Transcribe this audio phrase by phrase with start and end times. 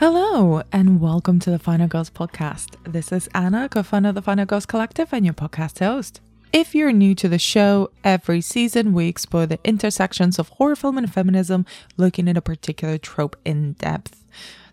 [0.00, 2.74] Hello, and welcome to the Final Girls podcast.
[2.82, 6.20] This is Anna, co founder of the Final Girls Collective, and your podcast host.
[6.52, 10.98] If you're new to the show, every season we explore the intersections of horror film
[10.98, 11.64] and feminism,
[11.96, 14.24] looking at a particular trope in depth.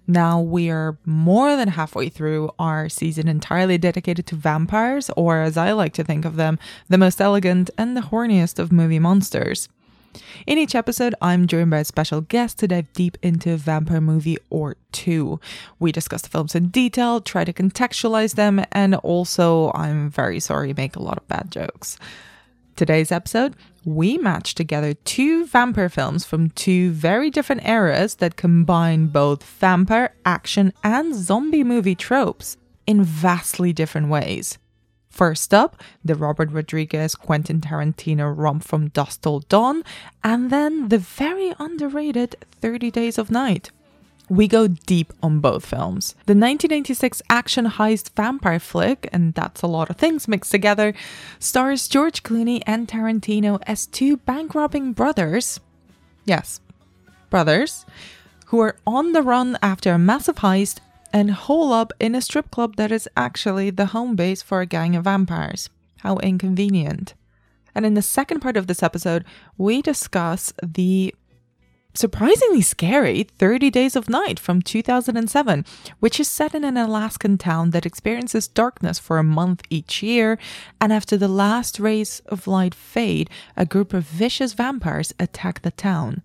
[0.08, 5.56] Now we are more than halfway through our season entirely dedicated to vampires, or as
[5.56, 6.58] I like to think of them,
[6.90, 9.70] the most elegant and the horniest of movie monsters.
[10.46, 14.02] In each episode, I'm joined by a special guest to dive deep into a vampire
[14.02, 15.40] movie or two.
[15.80, 20.74] We discuss the films in detail, try to contextualize them, and also, I'm very sorry,
[20.74, 21.98] make a lot of bad jokes.
[22.76, 23.56] Today's episode,
[23.86, 30.14] we match together two vampire films from two very different eras that combine both vampire,
[30.26, 32.58] action, and zombie movie tropes
[32.88, 34.58] in vastly different ways.
[35.22, 39.84] First up, the Robert Rodriguez Quentin Tarantino romp from Dusk Till Dawn,
[40.24, 43.70] and then the very underrated 30 Days of Night.
[44.30, 46.14] We go deep on both films.
[46.26, 50.96] The 1996 action heist vampire flick, and that's a lot of things mixed together,
[51.38, 55.60] stars George Clooney and Tarantino as two bank robbing brothers.
[56.26, 56.62] Yes,
[57.30, 57.86] brothers,
[58.48, 60.80] who are on the run after a massive heist
[61.14, 64.66] and hole up in a strip club that is actually the home base for a
[64.66, 65.70] gang of vampires.
[66.00, 67.14] How inconvenient.
[67.76, 69.24] And in the second part of this episode,
[69.58, 71.14] we discuss the
[71.94, 75.66] surprisingly scary 30 Days of Night from 2007,
[76.00, 80.38] which is set in an Alaskan town that experiences darkness for a month each year.
[80.80, 85.72] And after the last rays of light fade, a group of vicious vampires attack the
[85.72, 86.22] town.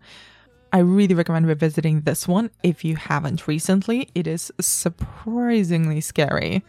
[0.77, 4.11] I really recommend revisiting this one if you haven't recently.
[4.15, 6.63] It is surprisingly scary.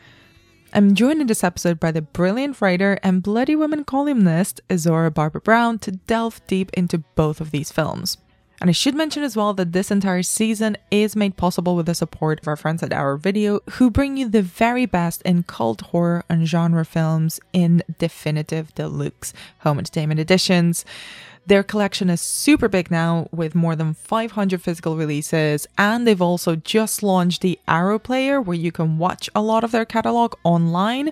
[0.72, 5.80] I'm joined in this episode by the brilliant writer and Bloody Women columnist Isaura Barbé-Brown
[5.80, 8.18] to delve deep into both of these films.
[8.62, 11.94] And I should mention as well that this entire season is made possible with the
[11.94, 15.82] support of our friends at Arrow Video, who bring you the very best in cult
[15.82, 20.86] horror and genre films in definitive deluxe home entertainment editions.
[21.48, 26.58] Their collection is super big now with more than 500 physical releases, and they've also
[26.58, 31.10] just launched the Arrow Player where you can watch a lot of their catalog online.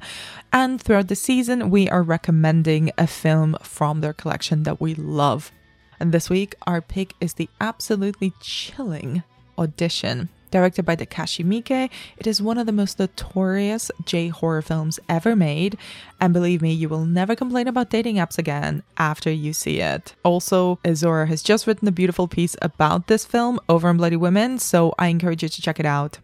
[0.51, 5.53] And throughout the season, we are recommending a film from their collection that we love.
[6.01, 9.23] And this week, our pick is the absolutely chilling
[9.57, 10.27] Audition.
[10.51, 15.35] Directed by Takashi Miike, it is one of the most notorious J horror films ever
[15.35, 15.77] made,
[16.21, 20.15] and believe me, you will never complain about dating apps again after you see it.
[20.23, 24.59] Also, Isaura has just written a beautiful piece about this film over on Bloody Women,
[24.59, 26.19] so I encourage you to check it out.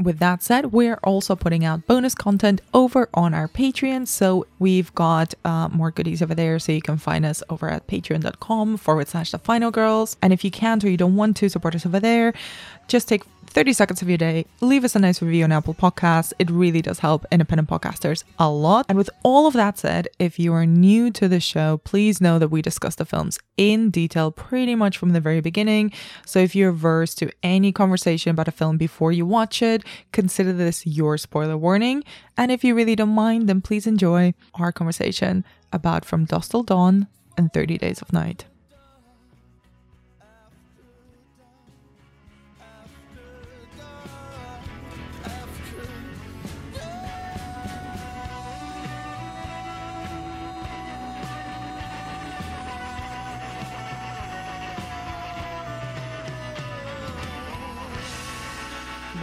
[0.00, 4.08] With that said, we're also putting out bonus content over on our Patreon.
[4.08, 6.58] So we've got uh, more goodies over there.
[6.58, 10.16] So you can find us over at patreon.com forward slash the final girls.
[10.20, 12.34] And if you can't or you don't want to support us over there,
[12.88, 13.22] just take
[13.54, 16.32] 30 seconds of your day, leave us a nice review on Apple Podcasts.
[16.40, 18.84] It really does help independent podcasters a lot.
[18.88, 22.40] And with all of that said, if you are new to the show, please know
[22.40, 25.92] that we discuss the films in detail pretty much from the very beginning.
[26.26, 30.52] So if you're averse to any conversation about a film before you watch it, consider
[30.52, 32.02] this your spoiler warning.
[32.36, 36.64] And if you really don't mind, then please enjoy our conversation about From Dusk Till
[36.64, 37.06] Dawn
[37.38, 38.46] and 30 Days of Night.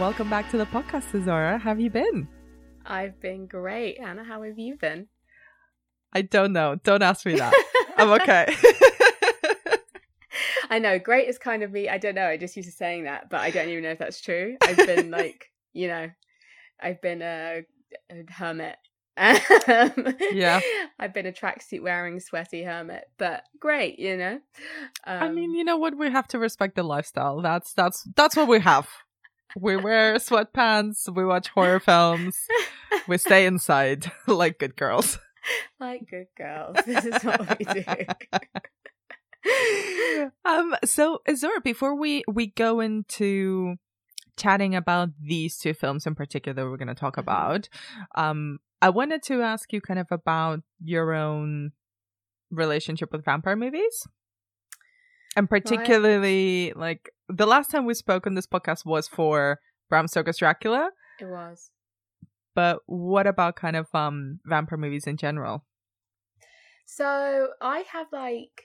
[0.02, 1.60] Welcome back to the podcast, Isaura.
[1.60, 2.26] How have you been?
[2.84, 3.98] I've been great.
[4.00, 5.06] Anna, how have you been?
[6.12, 6.74] I don't know.
[6.74, 7.54] Don't ask me that.
[7.96, 8.52] I'm okay.
[10.70, 10.98] I know.
[10.98, 11.88] Great is kind of me.
[11.88, 12.26] I don't know.
[12.26, 14.56] I just used to saying that, but I don't even know if that's true.
[14.60, 16.10] I've been like, you know,
[16.80, 17.62] I've been a,
[18.10, 18.78] a hermit.
[19.16, 20.60] yeah.
[20.98, 24.40] I've been a tracksuit wearing sweaty hermit, but great, you know.
[25.06, 25.96] Um, I mean, you know what?
[25.96, 27.40] We have to respect the lifestyle.
[27.40, 28.88] That's that's that's what we have
[29.56, 32.36] we wear sweatpants, we watch horror films,
[33.06, 35.18] we stay inside like good girls.
[35.80, 36.76] Like good girls.
[36.86, 37.84] This is what we do.
[40.44, 43.76] um so Isaura, before we we go into
[44.36, 47.28] chatting about these two films in particular that we're going to talk mm-hmm.
[47.28, 47.68] about,
[48.14, 51.72] um I wanted to ask you kind of about your own
[52.50, 54.06] relationship with vampire movies.
[55.36, 60.38] And particularly, like the last time we spoke on this podcast was for Bram Stoker's
[60.38, 60.90] Dracula.
[61.20, 61.70] It was.
[62.54, 65.64] But what about kind of um vampire movies in general?
[66.84, 68.64] So I have like,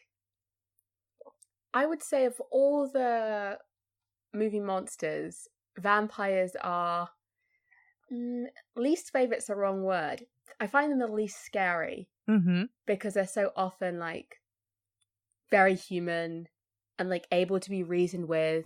[1.73, 3.59] I would say of all the
[4.33, 5.47] movie monsters,
[5.79, 7.09] vampires are
[8.11, 10.25] mm, least favorite's a wrong word.
[10.59, 12.63] I find them the least scary Mm-hmm.
[12.85, 14.41] because they're so often like
[15.49, 16.49] very human
[16.99, 18.65] and like able to be reasoned with.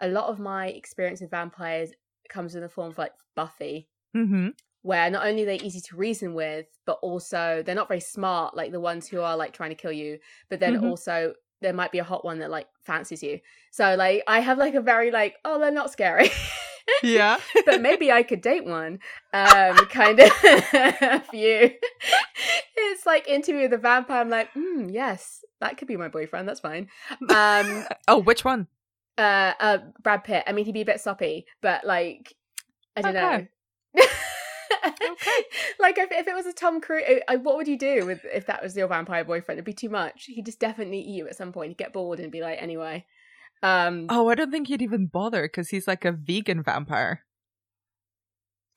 [0.00, 1.90] A lot of my experience with vampires
[2.28, 4.48] comes in the form of like Buffy, Mm-hmm.
[4.82, 8.56] where not only are they easy to reason with, but also they're not very smart,
[8.56, 10.18] like the ones who are like trying to kill you.
[10.48, 10.82] But then Mhm.
[10.84, 13.40] also there might be a hot one that like fancies you.
[13.72, 16.30] So like I have like a very like oh they're not scary.
[17.02, 17.38] Yeah.
[17.66, 18.98] but maybe I could date one.
[19.32, 20.30] Um, kind of
[21.30, 21.70] view.
[22.76, 24.20] It's like interview with a vampire.
[24.20, 26.48] I'm like, mm, yes, that could be my boyfriend.
[26.48, 26.88] That's fine.
[27.28, 28.66] Um, oh, which one?
[29.18, 30.44] uh, uh, Brad Pitt.
[30.46, 32.34] I mean, he'd be a bit soppy, but like,
[32.96, 33.48] I don't Okay.
[33.96, 34.04] know.
[34.86, 35.42] Okay.
[35.80, 38.46] Like if, if it was a Tom Cruise, I, what would you do with if
[38.46, 39.58] that was your vampire boyfriend?
[39.58, 40.24] It'd be too much.
[40.26, 41.70] He'd just definitely eat you at some point.
[41.70, 43.06] He'd get bored and be like, anyway.
[43.62, 47.24] Um, Oh, I don't think he'd even bother because he's like a vegan vampire.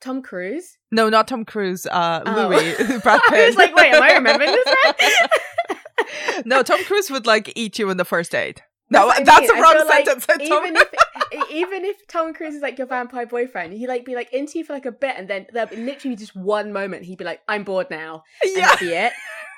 [0.00, 0.78] Tom Cruise.
[0.90, 1.86] No, not Tom Cruise.
[1.86, 2.48] Uh, Oh.
[2.48, 3.38] Louis, Brad Pitt.
[3.38, 6.44] I was like, wait, am I remembering this right?
[6.44, 8.62] no, Tom Cruise would like eat you in the first date.
[8.90, 9.50] No, what I that's mean.
[9.50, 10.26] a I wrong like sentence.
[10.26, 14.14] Tom- even if even if Tom Cruise is like your vampire boyfriend, he'd like be
[14.14, 17.04] like into you for like a bit, and then there'll be literally just one moment
[17.04, 18.66] he'd be like, "I'm bored now," and yeah.
[18.66, 19.12] that'd be it.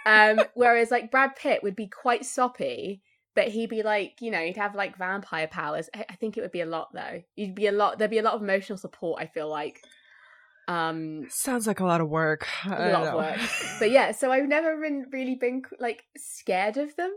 [0.06, 3.02] Um, whereas like Brad Pitt would be quite soppy,
[3.34, 5.88] but he'd be like, you know, he'd have like vampire powers.
[5.94, 7.22] I, I think it would be a lot though.
[7.36, 7.98] You'd be a lot.
[7.98, 9.20] There'd be a lot of emotional support.
[9.22, 9.80] I feel like.
[10.66, 12.46] Um, Sounds like a lot of work.
[12.64, 13.38] a lot of work.
[13.78, 17.12] But yeah, so I've never been really been like scared of them.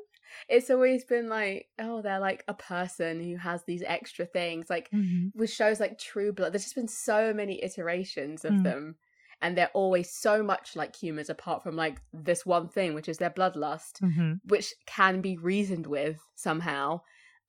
[0.49, 4.69] It's always been like, oh, they're like a person who has these extra things.
[4.69, 5.31] Like Mhm.
[5.33, 8.63] with shows like True Blood, there's just been so many iterations of Mm.
[8.63, 8.95] them,
[9.41, 13.17] and they're always so much like humans, apart from like this one thing, which is
[13.17, 14.39] their bloodlust, Mhm.
[14.45, 17.01] which can be reasoned with somehow.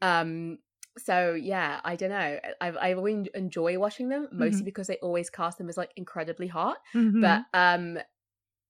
[0.03, 0.59] Um,
[0.97, 2.39] so yeah, I don't know.
[2.61, 6.49] I I always enjoy watching them mostly because they always cast them as like incredibly
[6.49, 7.21] hot Mhm.
[7.21, 7.99] but um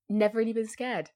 [0.09, 1.11] never really been scared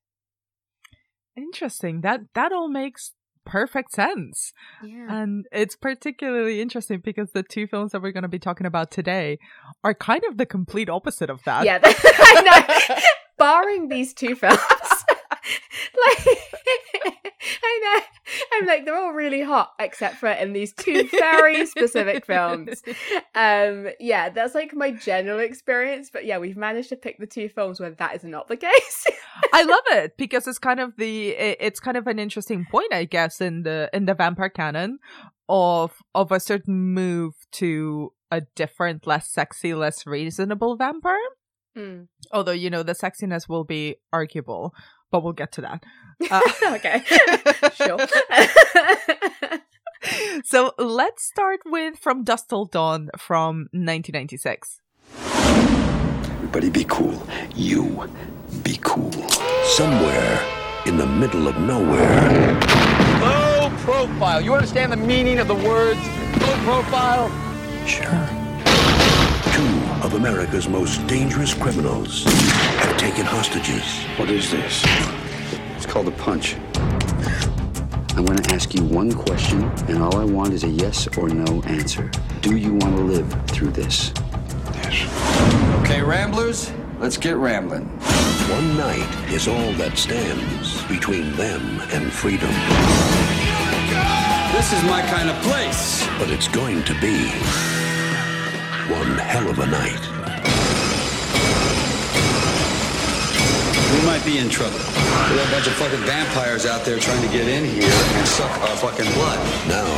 [1.37, 2.01] interesting.
[2.03, 3.13] That that all makes
[3.45, 4.53] perfect sense.
[4.85, 5.07] yeah.
[5.09, 8.91] And it's particularly interesting because the two films that we're going to be talking about
[8.91, 9.39] today
[9.85, 11.65] are kind of the complete opposite of that.
[11.65, 12.97] yeah i know.
[13.39, 14.59] Barring these two films.
[16.07, 16.39] Like
[17.65, 18.01] i know.
[18.55, 22.83] I'm like they're all really hot except for in these two very specific films.
[23.35, 27.49] Um yeah that's like my general experience but yeah we've managed to pick the two
[27.49, 29.07] films where that is not the case
[29.53, 32.93] I love it because it's kind of the i- it's kind of an interesting point,
[32.93, 34.99] I guess, in the in the vampire canon
[35.49, 41.17] of of a certain move to a different, less sexy, less reasonable vampire.
[41.77, 42.03] Hmm.
[42.33, 44.75] Although you know the sexiness will be arguable,
[45.11, 45.85] but we'll get to that.
[46.31, 46.41] Uh,
[46.77, 47.03] okay
[47.75, 47.99] sure
[50.45, 54.81] so let's start with From Dusk Till Dawn from 1996.
[56.35, 57.23] Everybody be cool.
[57.55, 58.11] You be
[58.83, 59.11] cool.
[59.65, 60.41] Somewhere
[60.87, 62.59] in the middle of nowhere,
[63.21, 64.41] Low profile.
[64.41, 66.01] You understand the meaning of the words
[66.41, 67.29] low profile?
[67.87, 68.05] sure,
[69.53, 73.85] two of America's most dangerous criminals have taken hostages.
[74.19, 74.83] What is this?
[75.77, 76.57] It's called a punch.
[78.15, 81.29] I'm going to ask you one question, and all I want is a yes or
[81.29, 82.11] no answer.
[82.43, 84.13] Do you want to live through this?
[84.75, 85.09] Yes.
[85.83, 86.73] Okay, Ramblers,
[87.03, 87.85] let's get rambling.
[88.49, 92.49] One night is all that stands between them and freedom.
[94.55, 96.07] This is my kind of place.
[96.17, 97.27] But it's going to be
[98.87, 99.99] one hell of a night.
[103.93, 104.79] We might be in trouble.
[104.79, 108.29] We got a bunch of fucking vampires out there trying to get in here and
[108.29, 109.39] suck our fucking blood.
[109.67, 109.91] Now,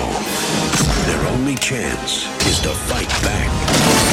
[1.05, 4.04] their only chance is to fight back.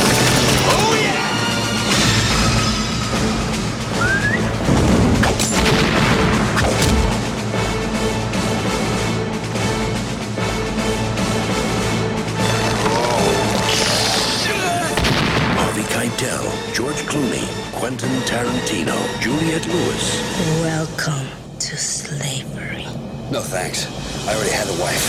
[16.22, 20.22] Harvey Keitel, George Clooney, Quentin Tarantino, Juliette Lewis.
[20.62, 21.28] Welcome
[21.60, 22.86] to slavery.
[23.32, 23.88] No thanks.
[24.28, 25.02] I already had a wife.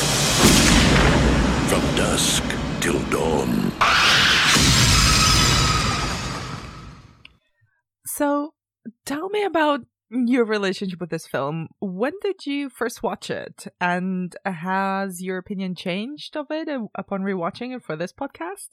[1.68, 2.42] From dusk
[2.80, 3.72] till dawn.
[8.06, 8.54] So,
[9.06, 11.68] tell me about your relationship with this film.
[11.80, 13.66] When did you first watch it?
[13.80, 18.68] And has your opinion changed of it uh, upon rewatching it for this podcast?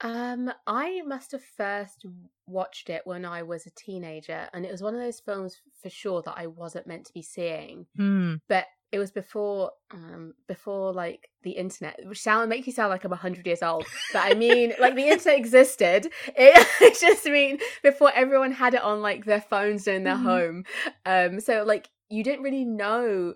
[0.00, 2.04] Um, I must have first
[2.46, 5.88] watched it when I was a teenager, and it was one of those films for
[5.90, 7.86] sure that I wasn't meant to be seeing.
[7.96, 8.34] Hmm.
[8.48, 13.04] But it was before, um, before like the internet, which sound make you sound like
[13.04, 13.84] I'm hundred years old.
[14.12, 16.08] But I mean, like the internet existed.
[16.36, 20.22] It, I just mean before everyone had it on like their phones in their Mhm.
[20.22, 20.64] home.
[21.04, 23.34] Um, so like you didn't really know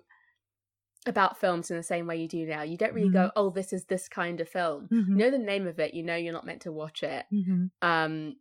[1.07, 2.61] about films in the same way you do now.
[2.61, 4.87] You don't really go, oh, this is this kind of film.
[4.91, 5.09] Mhm.
[5.09, 5.93] You know the name of it.
[5.93, 7.25] You know you're not meant to watch it.
[7.33, 7.71] Mhm.
[7.81, 8.35] Um,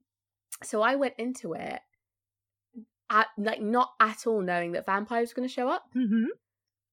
[0.62, 1.80] so I went into it
[3.08, 5.84] at like not at all knowing that vampires were going to show up.
[5.96, 6.26] Mhm.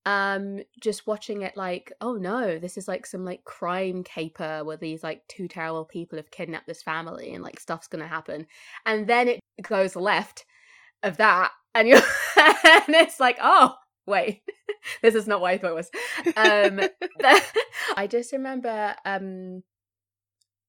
[0.05, 4.77] Um, just watching it like, oh no, this is like some like crime caper where
[4.77, 8.47] these like two terrible people have kidnapped this family and like stuff's going to happen,
[8.85, 10.45] and then it goes left
[11.03, 11.97] of that, and you're
[12.37, 13.75] and it's like, oh
[14.07, 14.41] wait,
[15.01, 15.91] this is not what I thought it was.
[16.35, 16.81] Um,
[17.95, 19.63] I just remember um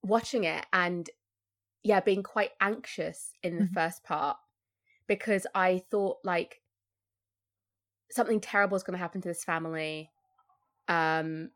[0.02, 1.08] watching it and
[1.82, 3.74] yeah, being quite anxious in the Mhm.
[3.74, 4.36] first part
[5.06, 6.60] because I thought like
[8.10, 10.10] something terrible is going to happen to this family.
[10.88, 11.50] Um,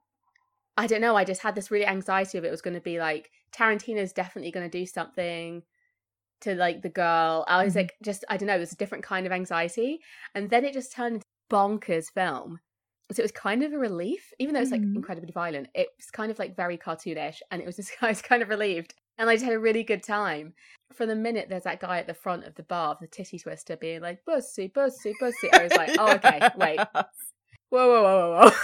[0.77, 1.17] I don't know.
[1.17, 4.51] I just had this really anxiety of it was going to be like Tarantino's definitely
[4.53, 5.63] going to do something
[6.43, 7.45] to like the girl.
[7.49, 7.77] I was Mhm.
[7.77, 8.57] like, just I don't know.
[8.57, 10.01] It was a different kind of anxiety,
[10.35, 11.23] and then it just turned
[11.53, 12.61] bonkers film.
[13.13, 14.95] So it was kind of a relief, even though it's like Mhm.
[14.95, 15.69] incredibly violent.
[15.75, 18.49] It was kind of like very cartoonish, and it was just I was kind of
[18.49, 20.55] relieved, and I just had a really good time.
[20.93, 23.39] For the minute, there's that guy at the front of the bar, of the titty
[23.39, 26.81] twister, being like "bussy, bussy, bussy." I was like, "Oh, okay, wait,
[27.71, 28.57] whoa, whoa, whoa, whoa, whoa."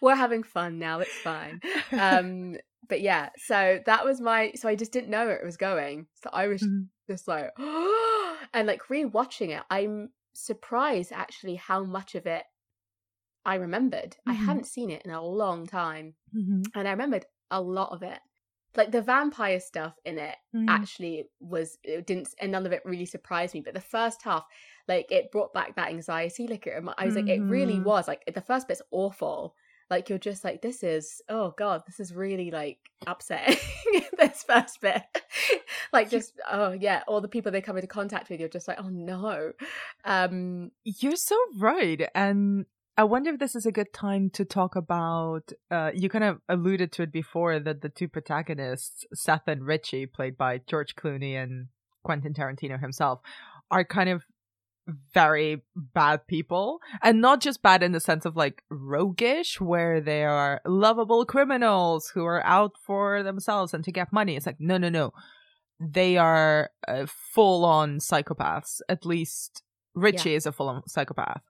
[0.00, 1.00] We're having fun now.
[1.00, 1.60] It's fine.
[1.96, 2.56] Um,
[2.88, 4.52] but yeah, so that was my.
[4.56, 6.06] So I just didn't know where it was going.
[6.14, 6.88] So I was Mhm.
[7.08, 12.44] just like, and like rewatching it, I'm surprised actually how much of it
[13.44, 14.16] I remembered.
[14.26, 14.34] I Mhm.
[14.34, 16.72] hadn't seen it in a long time, Mhm.
[16.74, 18.20] and I remembered a lot of it.
[18.76, 20.86] Like the vampire stuff in it Mhm.
[20.86, 24.46] actually was it didn't and none of it really surprised me but the first half
[24.88, 27.82] like it brought back that anxiety like it, i was like it really Mhm.
[27.82, 29.56] was like the first bit's awful
[29.90, 33.56] like you're just like this is oh god this is really like upsetting
[34.18, 35.02] this first bit
[35.92, 38.78] like just oh yeah all the people they come into contact with you're just like
[38.80, 39.52] oh no
[40.04, 42.08] um You're so right.
[42.14, 42.66] And
[42.96, 46.40] I wonder if this is a good time to talk about uh you kind of
[46.48, 51.34] alluded to it before that the two protagonists, Seth and Richie, played by George Clooney
[51.34, 51.68] and
[52.04, 53.20] Quentin Tarantino himself,
[53.70, 54.22] are kind of
[55.12, 56.80] very bad people.
[57.02, 62.10] And not just bad in the sense of like roguish, where they are lovable criminals
[62.14, 64.36] who are out for themselves and to get money.
[64.36, 65.12] It's like, no, no, no.
[65.80, 68.80] They are uh, full on psychopaths.
[68.88, 69.62] At least
[69.94, 71.42] Richie is a full on psychopath.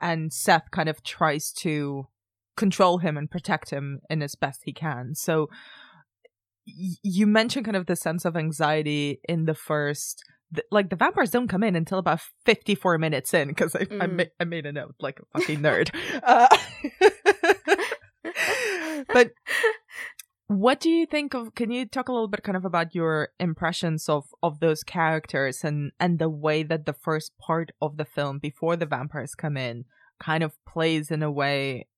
[0.00, 2.08] And Seth kind of tries to
[2.56, 5.14] control him and protect him in as best he can.
[5.14, 5.48] So
[6.66, 10.22] y- you mentioned kind of the sense of anxiety in the first
[10.54, 13.84] th- like the vampires don't come in until about 54 minutes in because I, I,
[14.06, 14.16] Mm.
[14.16, 15.90] ma- I made a note like a fucking nerd.
[16.22, 16.48] Uh,
[19.12, 19.30] but
[20.48, 23.30] what do you think of can you talk a little bit kind of about your
[23.40, 28.04] impressions of of those characters and and the way that the first part of the
[28.04, 29.84] film before the vampires come in
[30.20, 31.88] kind of plays in a way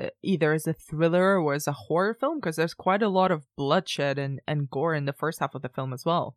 [0.00, 2.38] uh, either as a thriller or as a horror film?
[2.40, 5.62] Because there's quite a lot of bloodshed and and gore in the first half of
[5.62, 6.36] the film as well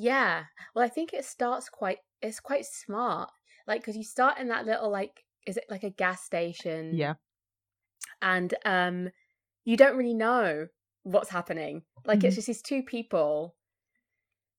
[0.00, 0.46] Yeah.
[0.74, 3.30] Well, I think it starts quite it's quite smart.
[3.66, 7.02] Like cuz you start in that little like is it like a gas station?
[7.02, 7.14] yeah
[8.22, 9.10] And um
[9.64, 10.68] you don't really know
[11.04, 11.84] what's happening.
[12.06, 12.36] Like it's Mhm.
[12.36, 13.56] just these two people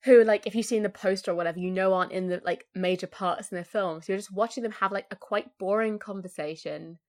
[0.06, 2.68] who like if you've seen the poster or whatever, you know aren't in the like
[2.74, 4.02] major parts in the film.
[4.02, 7.00] So you're just watching them have like a quite boring conversation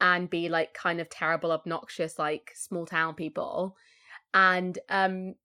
[0.00, 3.76] and be like kind of terrible, obnoxious, like small town people.
[4.34, 5.36] And um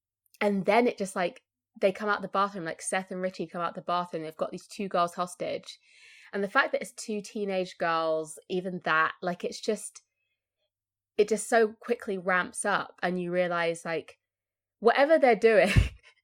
[0.42, 1.44] and then it just like
[1.80, 4.52] they come out the bathroom, like Seth and Richie come out the bathroom, they've got
[4.52, 5.80] these two girls hostage.
[6.32, 10.02] And the fact that it's two teenage girls, even that, like it's just
[11.20, 14.18] it just so quickly ramps up and you realize like
[14.80, 15.70] whatever they're doing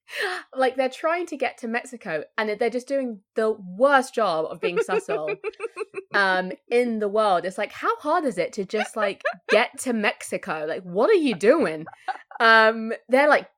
[0.55, 4.61] like they're trying to get to mexico and they're just doing the worst job of
[4.61, 5.29] being subtle
[6.13, 7.43] um in the world.
[7.43, 10.65] It's like how hard is it to just like get to mexico?
[10.65, 11.85] Like what are you doing
[12.39, 13.49] um they're like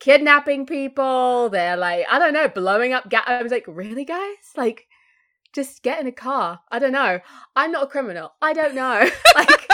[0.00, 1.48] kidnapping people.
[1.48, 4.36] They're like i don't know blowing up ga- i was like really guys?
[4.56, 4.86] Like
[5.52, 6.60] just get in a car.
[6.70, 7.18] I don't know.
[7.54, 8.32] I'm not a criminal.
[8.42, 9.08] I don't know.
[9.36, 9.70] Like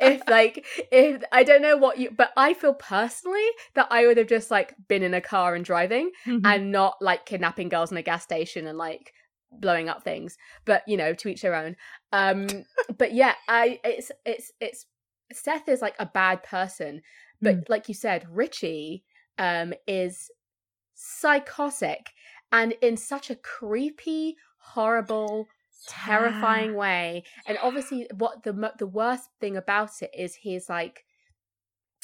[0.00, 4.16] if like if I don't know what you but I feel personally that I would
[4.18, 6.44] have just like been in a car and driving Mm-hmm.
[6.46, 9.12] and not like kidnapping girls in a gas station and like
[9.52, 11.76] blowing up things but you know to each their own.
[12.12, 12.46] Um
[12.98, 14.86] but yeah I it's it's it's
[15.32, 17.02] Seth is like a bad person,
[17.42, 17.66] but Mm.
[17.68, 19.04] like you said, Richie
[19.38, 20.30] um is
[20.94, 22.12] psychotic
[22.52, 25.50] and in such a creepy, horrible,
[25.86, 27.24] terrifying way.
[27.46, 31.04] And obviously, what the the worst thing about it is he's like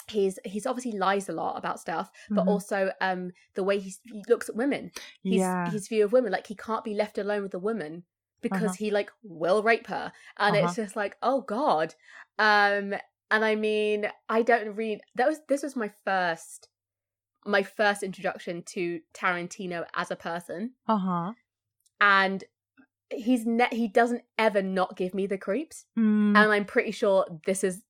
[0.08, 2.46] he's he's obviously lies a lot about stuff, but Mhm.
[2.46, 4.90] also um the way he's, he looks at women,
[5.24, 5.64] his yeah.
[5.64, 8.04] his view of women, like he can't be left alone with a woman
[8.42, 8.76] because Uh-huh.
[8.76, 10.56] he like will rape her, and Uh-huh.
[10.56, 11.94] it's just like oh god.
[12.38, 12.94] Um,
[13.32, 16.68] and I mean, I don't read that was this was my first
[17.44, 21.32] my first introduction to Tarantino as a person Uh huh.
[22.00, 22.44] and
[23.10, 26.36] he's ne- he doesn't ever not give me the creeps Mm.
[26.36, 27.82] and i'm pretty sure this is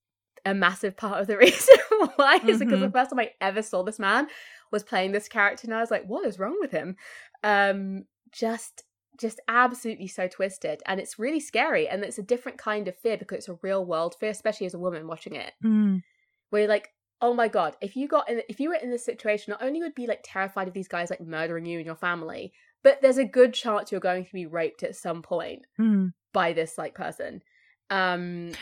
[0.45, 1.77] a massive part of the reason
[2.17, 2.93] why is because the Mhm.
[2.93, 4.27] first time i ever saw this man
[4.73, 6.97] was playing this character and i was like what is wrong with him
[7.45, 8.83] um just
[9.21, 13.17] just absolutely so twisted and it's really scary and it's a different kind of fear
[13.17, 16.03] because it's a real world fear especially as a woman watching it Mm.
[16.51, 16.89] where you're like
[17.21, 19.81] oh my god if you got in if you were in this situation not only
[19.81, 22.53] would be like terrified of these guys like murdering you and your family
[22.83, 26.13] but there's a good chance you're going to be raped at some point Mm.
[26.33, 27.43] by this like person
[27.91, 28.53] um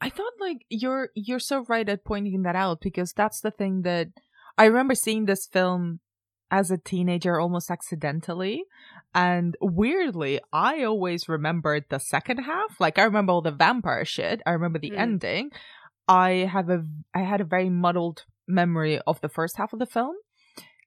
[0.00, 3.82] I thought like you're you're so right at pointing that out because that's the thing
[3.82, 4.08] that
[4.58, 6.00] I remember seeing this film
[6.50, 8.64] as a teenager almost accidentally.
[9.14, 12.80] And weirdly I always remembered the second half.
[12.80, 14.40] Like I remember all the vampire shit.
[14.46, 14.98] I remember the Mm.
[14.98, 15.50] ending.
[16.08, 19.86] I have a I had a very muddled memory of the first half of the
[19.86, 20.16] film.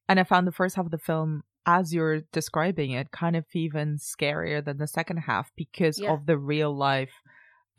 [0.10, 3.46] And I found the first half of the film as you're describing it kind of
[3.54, 6.12] even scarier than the second half because Yeah.
[6.14, 7.14] of the real life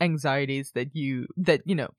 [0.01, 1.89] anxieties that you that you know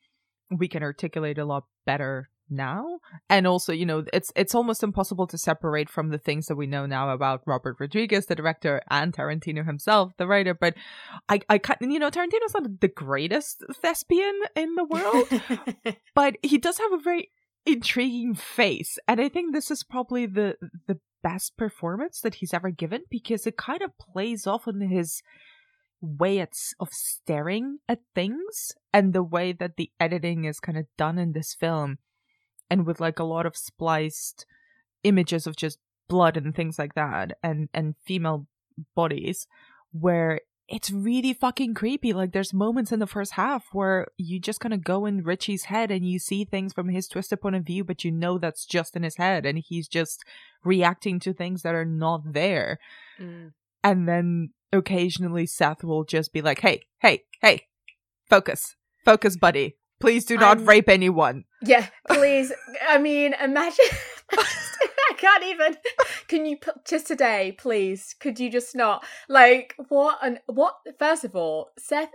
[0.50, 2.99] we can articulate a lot better now.
[3.29, 6.67] And also you know it's it's almost impossible to separate from the things that we
[6.67, 10.55] know now about Robert Rodriguez the director and Tarantino himself the writer.
[10.55, 10.75] But
[11.29, 16.59] I I kind you know Tarantino's not the greatest thespian in the world but he
[16.59, 17.31] does have a very
[17.65, 18.99] intriguing face.
[19.09, 20.56] And i think this is probably the
[20.87, 25.23] the best performance that he's ever given because it kind of plays off on his
[26.00, 30.78] way at, s- of staring at things and the way that the editing is kind
[30.78, 31.99] of done in this film
[32.71, 34.47] and with like a lot of spliced
[35.05, 38.47] images of just blood and things like that and and female
[38.95, 39.47] bodies
[39.93, 42.13] where it's really fucking creepy.
[42.13, 45.65] Like there's moments in the first half where you just kind of go in Richie's
[45.65, 48.67] head and you see things from his twisted point of view, but you know that's
[48.67, 50.25] just in his head and he's just
[50.65, 52.79] reacting to things that are not there.
[53.21, 53.52] Mm.
[53.85, 57.67] And then occasionally Seth will just be like, "Hey, hey, hey,
[58.29, 58.75] focus,
[59.05, 59.76] focus, buddy.
[60.00, 62.52] Please do not I'm- rape anyone." yeah please.
[62.89, 63.85] I mean imagine
[64.32, 65.76] i can't even.
[66.28, 68.15] Can you just today please?
[68.21, 69.04] Could you just not?
[69.28, 72.11] Like what and what first of all seth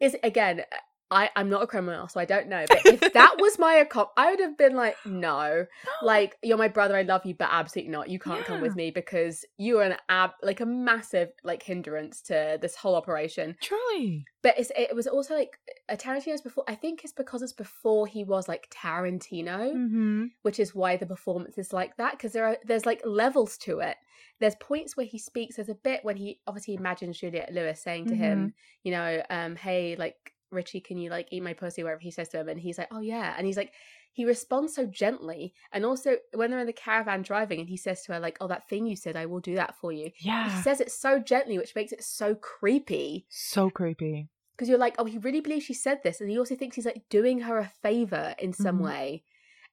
[0.00, 0.62] is again
[1.10, 2.64] I, I'm not a criminal, so I don't know.
[2.68, 5.66] But if that was my account, I would have been like, no,
[6.02, 8.08] like you're my brother, I love you, but absolutely not.
[8.08, 12.20] You can't come with me because you are an ab like a massive like hindrance
[12.22, 13.56] to this whole operation.
[13.60, 14.24] Truly.
[14.42, 16.64] But it's, it was also like a Tarantino's before.
[16.68, 20.24] I think it's because it's before he was like Tarantino, Mm-hmm.
[20.42, 22.12] which is why the performance is like that.
[22.12, 23.96] Because there are there's like levels to it.
[24.38, 25.56] There's points where he speaks.
[25.56, 29.56] There's a bit when he obviously imagines Juliette Lewis saying to him, you know, um,
[29.56, 30.16] hey, like
[30.50, 31.82] Richie, can you like eat my pussy?
[31.82, 33.72] Whatever he says to him, and he's like, oh yeah, and he's like.
[34.12, 38.02] He responds so gently, and also when they're in the caravan driving, and he says
[38.02, 40.50] to her like, "Oh, that thing you said, I will do that for you." Yeah,
[40.50, 44.28] he says it so gently, which makes it so creepy So creepy.
[44.56, 46.86] because you're like, oh, he really believes she said this, and he also thinks he's
[46.86, 48.82] like doing her a favor in some Mhm.
[48.82, 49.22] way,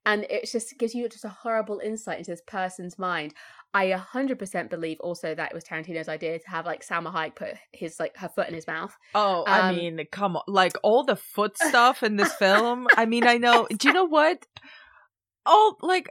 [0.06, 3.34] and it just gives you just a horrible insight into this person's mind.
[3.74, 7.54] I 100% believe also that it was Tarantino's idea to have like Salma Hayek put
[7.72, 8.96] his like her foot in his mouth.
[9.14, 10.44] Oh, I Um, mean, come on.
[10.48, 12.88] Like all the foot stuff in this film.
[12.96, 13.68] I mean, I know.
[13.70, 14.46] Do you know what?
[15.46, 16.08] Oh, like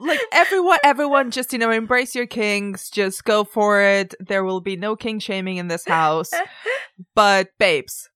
[0.00, 4.14] like everyone everyone just, you know, embrace your kings, just go for it.
[4.20, 6.30] There will be no king shaming in this house.
[7.14, 8.10] But babes,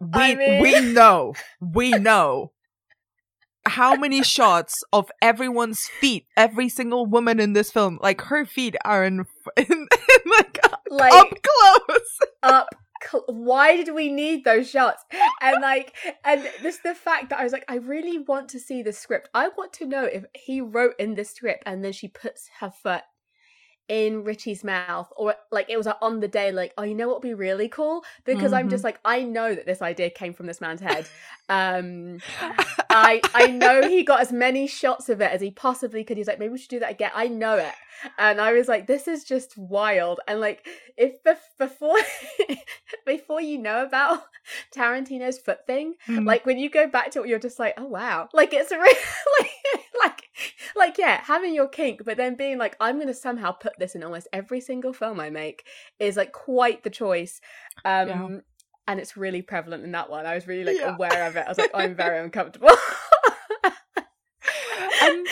[0.00, 1.34] we I mean- we know.
[1.60, 2.52] We know
[3.66, 8.76] how many shots of everyone's feet, every single woman in this film, like her feet
[8.84, 9.24] are in,
[9.56, 9.86] in, in
[10.38, 10.58] like
[10.90, 12.18] Like up close.
[12.42, 12.68] up.
[13.10, 15.02] cl- Why did we need those shots?
[15.40, 18.82] And like, and this the fact that I was like, I really want to see
[18.82, 19.28] the script.
[19.34, 22.70] I want to know if he wrote in the script and then she puts her
[22.70, 23.02] foot
[23.88, 27.06] in Richie's mouth, or like it was like, on the day, like, oh, you know
[27.08, 28.02] what would be really cool?
[28.24, 31.06] Because I'm just like, I know that this idea came from this man's head.
[31.50, 32.20] Um,
[32.88, 36.16] I I know he got as many shots of it as he possibly could.
[36.16, 37.10] He's like, maybe we should do that again.
[37.14, 37.74] I know it,
[38.18, 40.20] and I was like, this is just wild.
[40.26, 40.66] And like,
[40.96, 41.98] if bef- before
[43.06, 44.22] before you know about
[44.74, 46.26] Tarantino's foot thing, Mm.
[46.26, 48.98] like when you go back to it, you're just like, oh wow, like it's really
[49.40, 49.50] like
[50.00, 50.22] like
[50.74, 54.02] like yeah, having your kink, but then being like, I'm gonna somehow put this in
[54.02, 55.66] almost every single film I make
[55.98, 57.40] is like quite the choice.
[57.84, 58.28] Um Yeah.
[58.86, 60.26] and it's really prevalent in that one.
[60.26, 60.94] I was really like Yeah.
[60.94, 61.44] aware of it.
[61.46, 62.68] I was like, I'm very uncomfortable.
[65.02, 65.26] and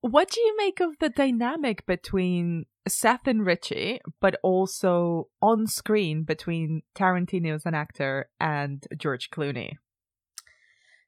[0.00, 6.22] what do you make of the dynamic between Seth and Richie, but also on screen
[6.24, 9.72] between Tarantino as an actor and George Clooney?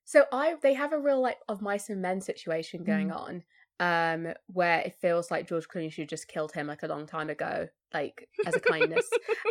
[0.04, 3.16] So I they have a real like of mice and men situation going Mm.
[3.16, 3.42] on,
[3.80, 7.06] um, where it feels like George Clooney should have just killed him like a long
[7.06, 9.08] time ago, like as a kindness.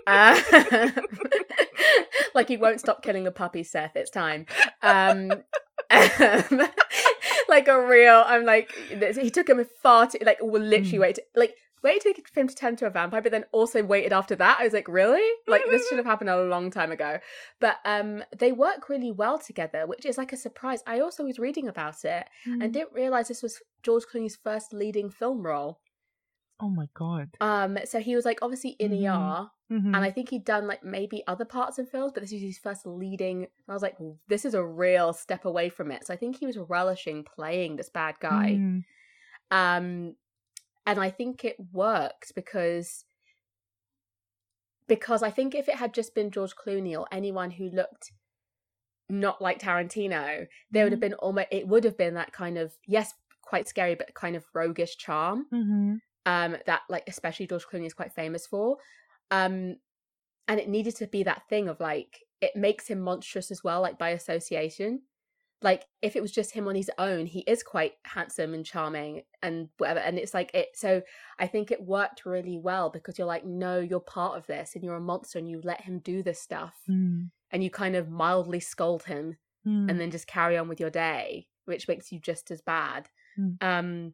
[0.08, 0.40] uh,
[2.36, 3.96] like he won't stop killing the puppy, Seth.
[3.96, 4.46] It's time.
[4.82, 5.32] Um,
[5.90, 6.62] um,
[7.50, 8.24] like a real.
[8.26, 11.02] I'm like he took him far too like will literally Mm.
[11.02, 14.36] wait like waited for him to turn to a vampire, but then also waited after
[14.36, 14.58] that.
[14.60, 15.28] I was like, really?
[15.48, 17.20] Like this should have happened a long time ago.
[17.60, 20.84] But um, they work really well together, which is like a surprise.
[20.88, 22.64] I also was reading about it Mm.
[22.64, 25.80] and didn't realize this was George Clooney's first leading film role.
[26.62, 27.30] oh my god.
[27.40, 29.06] Um, so he was like obviously in Mhm.
[29.08, 29.96] ER, Mhm.
[29.96, 32.58] and I think he'd done like maybe other parts in films, but this was his
[32.58, 33.48] first leading.
[33.70, 33.96] I was like,
[34.28, 36.06] this is a real step away from it.
[36.06, 38.58] So I think he was relishing playing this bad guy.
[38.60, 38.84] Mm.
[39.52, 40.16] Um,
[40.90, 43.06] and I think it worked because
[44.88, 48.12] because I think if it had just been George Clooney or anyone who looked
[49.08, 52.74] not like Tarantino, there would have been almost it would have been that kind of
[52.88, 55.46] yes, quite scary, but kind of roguish charm.
[55.54, 56.02] Mhm.
[56.26, 58.78] Um, that like especially George Clooney is quite famous for.
[59.30, 59.76] Um,
[60.48, 63.82] and it needed to be that thing of like it makes him monstrous as well,
[63.82, 65.04] like by association.
[65.62, 69.24] Like if it was just him on his own, he is quite handsome and charming
[69.44, 70.00] and whatever.
[70.00, 70.70] And it's like it.
[70.76, 71.02] So
[71.38, 74.84] I think it worked really well because you're like, no, you're part of this, and
[74.84, 77.30] you're a monster, and you let him do this stuff, Mm.
[77.52, 79.90] and you kind of mildly scold him, Mm.
[79.90, 83.10] and then just carry on with your day, which makes you just as bad.
[83.38, 83.58] Mm.
[83.62, 84.14] Um,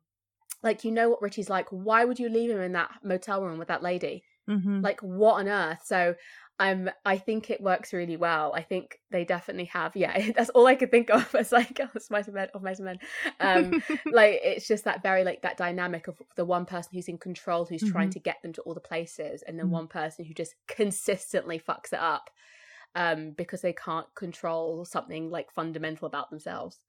[0.63, 1.69] like you know what Richie's like.
[1.69, 4.23] Why would you leave him in that motel room with that lady?
[4.49, 4.83] Mhm.
[4.83, 5.81] Like what on earth?
[5.85, 6.15] So
[6.59, 8.53] um I think it works really well.
[8.55, 11.33] I think they definitely have yeah, that's all I could think of.
[11.35, 12.99] as like oh, it's mice and men of mice and men.
[13.39, 13.75] Um
[14.11, 17.65] like it's just that very like that dynamic of the one person who's in control
[17.65, 18.13] who's trying Mhm.
[18.13, 19.71] to get them to all the places and then Mhm.
[19.71, 22.29] one person who just consistently fucks it up
[22.95, 26.79] um because they can't control something like fundamental about themselves.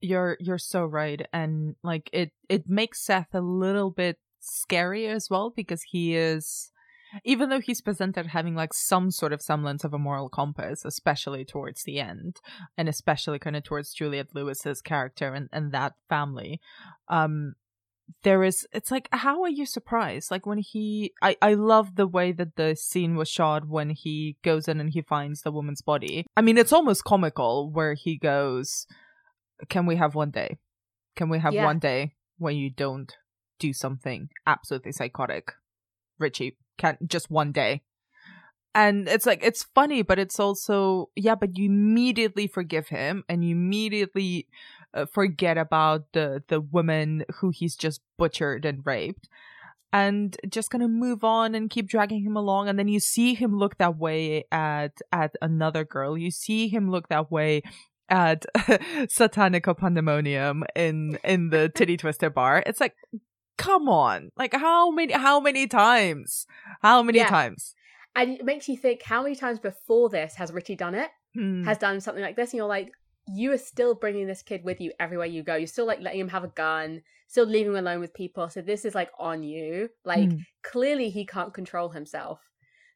[0.00, 5.28] you're you're so right and like it it makes seth a little bit scary as
[5.28, 6.69] well because he is
[7.24, 11.44] even though he's presented having like some sort of semblance of a moral compass especially
[11.44, 12.36] towards the end
[12.76, 16.60] and especially kind of towards Juliette Lewis's character and, and that family
[17.08, 17.54] um
[18.22, 20.30] there is it's like how are you surprised?
[20.30, 24.36] Like when he i i love the way that the scene was shot when he
[24.42, 26.26] goes in and he finds the woman's body.
[26.36, 28.86] I mean it's almost comical where he goes
[29.68, 30.58] can we have one day?
[31.16, 31.64] Can we have Yeah.
[31.64, 33.14] one day when you don't
[33.58, 35.52] do something absolutely psychotic
[36.18, 37.82] richie can just one day.
[38.74, 43.44] And it's like it's funny but it's also yeah but you immediately forgive him and
[43.44, 44.46] you immediately
[44.94, 49.28] uh, forget about the the woman who he's just butchered and raped
[49.92, 52.68] and just gonna move on and keep dragging him along.
[52.68, 56.16] And then you see him look that way at at another girl.
[56.16, 57.62] You see him look that way
[58.08, 62.62] at Santanico Pandemonium in in the titty twister bar.
[62.66, 62.94] It's like
[63.60, 66.46] come on like how many how many times
[66.82, 67.28] how many Yeah.
[67.28, 67.74] times
[68.16, 71.10] And it makes you think how many times before this has Richie done it?
[71.34, 71.62] Hmm.
[71.62, 72.90] has done something like this and you're like
[73.28, 76.18] you are still bringing this kid with you everywhere you go you're still like letting
[76.20, 79.44] him have a gun still leaving him alone with people so this is like on
[79.44, 80.38] you like Hmm.
[80.64, 82.40] clearly he can't control himself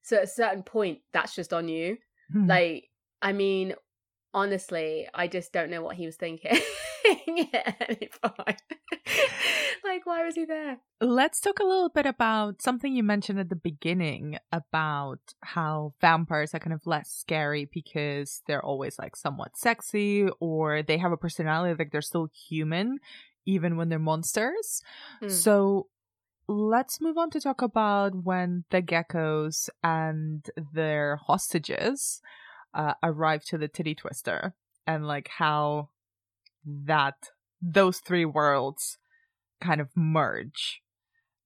[0.02, 1.96] so at a certain point that's just on you
[2.32, 2.48] Hmm.
[2.48, 2.90] like
[3.22, 3.74] i mean
[4.32, 6.58] honestly i just don't know what he was thinking
[7.52, 8.62] at any point.
[9.84, 13.50] like why was he there Let's talk a little bit about something you mentioned at
[13.50, 19.56] the beginning about how vampires are kind of less scary because they're always like somewhat
[19.56, 22.98] sexy or they have a personality like they're still human
[23.46, 24.82] even when they're monsters.
[25.20, 25.28] Hmm.
[25.28, 25.88] So
[26.48, 32.20] let's move on to talk about when the geckos and their hostages
[32.74, 34.54] uh, arrive to the titty twister
[34.86, 35.88] and like how
[36.64, 37.14] that
[37.60, 38.98] those three worlds
[39.60, 40.80] kind of merge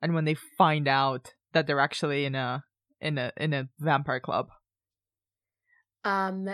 [0.00, 2.64] and when they find out that they're actually in a
[3.00, 4.48] in a in a vampire club.
[6.04, 6.48] Um,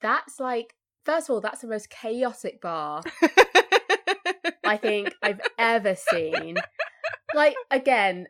[0.00, 3.02] that's like first of all, that's the most chaotic bar
[4.64, 6.56] I think I've ever seen.
[7.34, 8.26] Like again,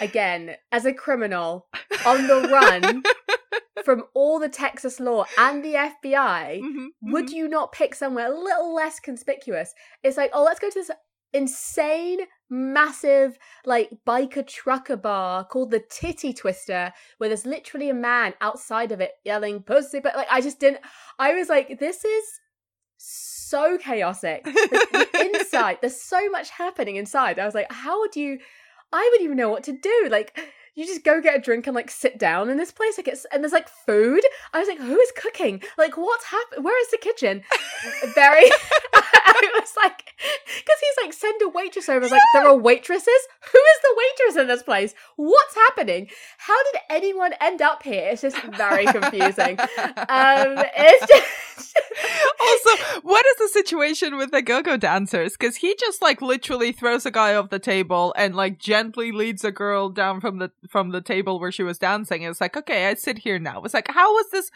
[0.00, 1.66] again, as a criminal
[2.04, 3.02] on the run
[3.86, 8.36] from all the Texas law and the FBI, Mhm, would you not pick somewhere a
[8.36, 9.72] little less conspicuous?
[10.02, 10.90] It's like, oh, let's go to this
[11.32, 12.20] insane,
[12.50, 18.90] massive, like biker trucker bar called the Titty Twister, where there's literally a man outside
[18.90, 20.00] of it yelling pussy.
[20.00, 20.80] But like, I just didn't.
[21.18, 22.24] I was like, this is
[22.98, 24.44] so chaotic.
[24.66, 27.38] The, the inside, there's so much happening inside.
[27.38, 28.38] I was like, how would you?
[28.92, 30.08] I wouldn't even know what to do.
[30.10, 30.36] Like,
[30.76, 32.98] you just go get a drink and like sit down in this place.
[32.98, 34.20] Like, it's and there's like food.
[34.52, 35.62] I was like, who is cooking?
[35.78, 36.64] Like, what's happened?
[36.64, 37.42] Where is the kitchen?
[38.14, 38.50] Very.
[38.94, 42.00] I was like, because he's like, send a waitress over.
[42.00, 43.08] I was like, there are waitresses.
[43.52, 44.94] Who is the waitress in this place?
[45.16, 46.08] What's happening?
[46.38, 48.10] How did anyone end up here?
[48.12, 49.58] It's just very confusing.
[49.58, 51.76] um, it's just.
[52.40, 55.36] also, what is the situation with the go-go dancers?
[55.38, 59.44] Because he just like literally throws a guy off the table and like gently leads
[59.44, 62.22] a girl down from the from the table where she was dancing.
[62.22, 63.62] It's like, okay, I sit here now.
[63.62, 64.50] It's like, how was this?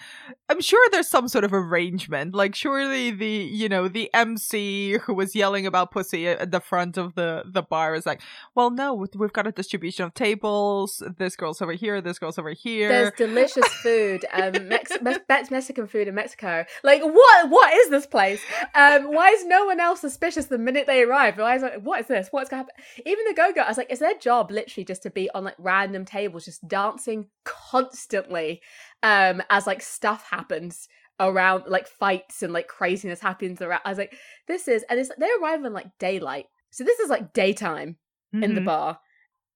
[0.49, 2.35] I'm sure there's some sort of arrangement.
[2.35, 6.97] Like, surely the you know the MC who was yelling about pussy at the front
[6.97, 8.21] of the the bar is like,
[8.55, 11.03] well, no, we've got a distribution of tables.
[11.19, 12.01] This girl's over here.
[12.01, 12.89] This girl's over here.
[12.89, 16.65] There's delicious food, um, Mex- Mex- Mex- Mexican food in Mexico.
[16.83, 17.51] Like, what?
[17.51, 18.41] What is this place?
[18.75, 21.39] Um, why is no one else suspicious the minute they arrive?
[21.39, 22.29] Why is like, what is this?
[22.31, 23.03] What's going to happen?
[23.07, 25.55] Even the go-go, I was like, is their job literally just to be on like
[25.59, 28.61] random tables, just dancing constantly,
[29.03, 33.81] um, as like stuff happens around, like fights and like craziness happens around.
[33.85, 34.15] I was like,
[34.49, 37.97] this is, and it's they arrive in like daylight, so this is like daytime
[38.43, 38.65] in the Mhm.
[38.65, 39.01] bar.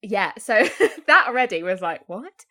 [0.03, 0.65] Yeah, so
[1.07, 2.45] that already was like, what?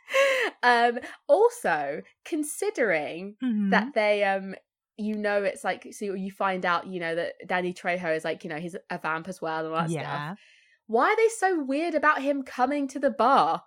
[0.64, 3.70] Um also considering Mhm.
[3.72, 4.56] that they um
[4.98, 8.44] you know it's like so you find out, you know, that Danny Trejo is like,
[8.44, 10.30] you know, he's a vamp as well and all that yeah.
[10.30, 10.40] stuff.
[10.88, 13.64] Why are they so weird about him coming to the bar?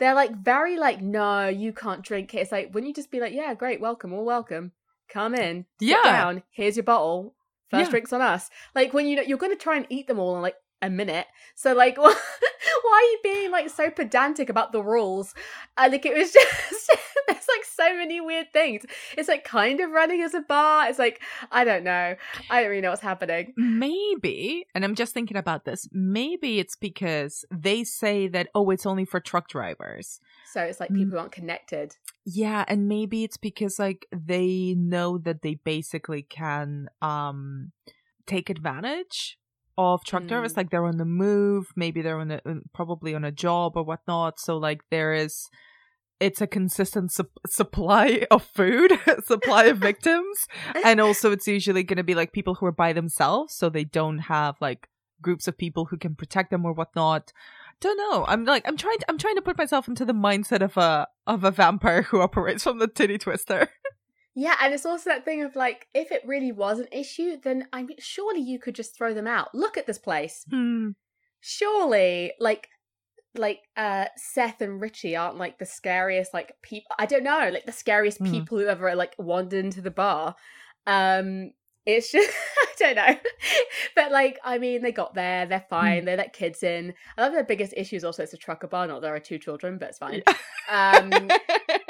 [0.00, 2.38] They're like very like, no, you can't drink it.
[2.38, 4.72] It's like, wouldn't you just be like, yeah, great, welcome, all welcome.
[5.08, 6.02] Come in, sit Yeah.
[6.02, 7.34] down, here's your bottle.
[7.70, 7.90] First Yeah.
[7.90, 8.50] drinks on us.
[8.74, 11.26] Like when you know you're gonna try and eat them all in like a minute.
[11.54, 12.14] So like why
[12.92, 15.34] are you being like so pedantic about the rules?
[15.76, 16.90] I think it was just
[17.26, 18.84] there's like so many weird things.
[19.16, 20.88] It's like kind of running as a bar.
[20.88, 22.16] It's like I don't know.
[22.50, 23.52] I don't really know what's happening.
[23.56, 28.86] Maybe, and I'm just thinking about this, maybe it's because they say that, oh, it's
[28.86, 30.20] only for truck drivers.
[30.52, 31.96] So it's like people who aren't connected.
[32.24, 37.72] Yeah, and maybe it's because like they know that they basically can um
[38.26, 39.38] take advantage
[39.80, 40.56] of truck drivers Mm.
[40.58, 43.82] like they're on the move maybe they're on a uh, probably on a job or
[43.84, 45.48] whatnot so like there is
[46.20, 48.92] it's a consistent sup- supply of food
[49.24, 50.46] supply of victims
[50.84, 53.84] and also it's usually going to be like people who are by themselves so they
[53.84, 54.88] don't have like
[55.22, 57.30] groups of people who can protect them or whatnot.
[57.80, 58.24] Don't know.
[58.26, 61.06] I'm like i'm trying to, i'm trying to put myself into the mindset of a
[61.26, 63.68] of a vampire who operates from the titty twister
[64.34, 67.66] Yeah, and it's also that thing of like, if it really was an issue, then
[67.72, 69.54] I mean, surely you could just throw them out.
[69.54, 70.44] Look at this place.
[70.50, 70.90] hmm.
[71.40, 72.68] Surely, like,
[73.36, 76.90] like uh Seth and Richie aren't like the scariest like people.
[76.98, 78.30] I don't know, like the scariest Hmm.
[78.30, 80.34] people who ever like wandered into the bar.
[80.86, 81.52] Um,
[81.86, 83.16] it's just I don't know,
[83.94, 86.94] but like I mean, they got there, they're fine, they let kids in.
[87.16, 89.38] I love their biggest issue is also it's a trucker bar, not there are two
[89.38, 90.22] children, but it's fine.
[90.70, 91.10] Um,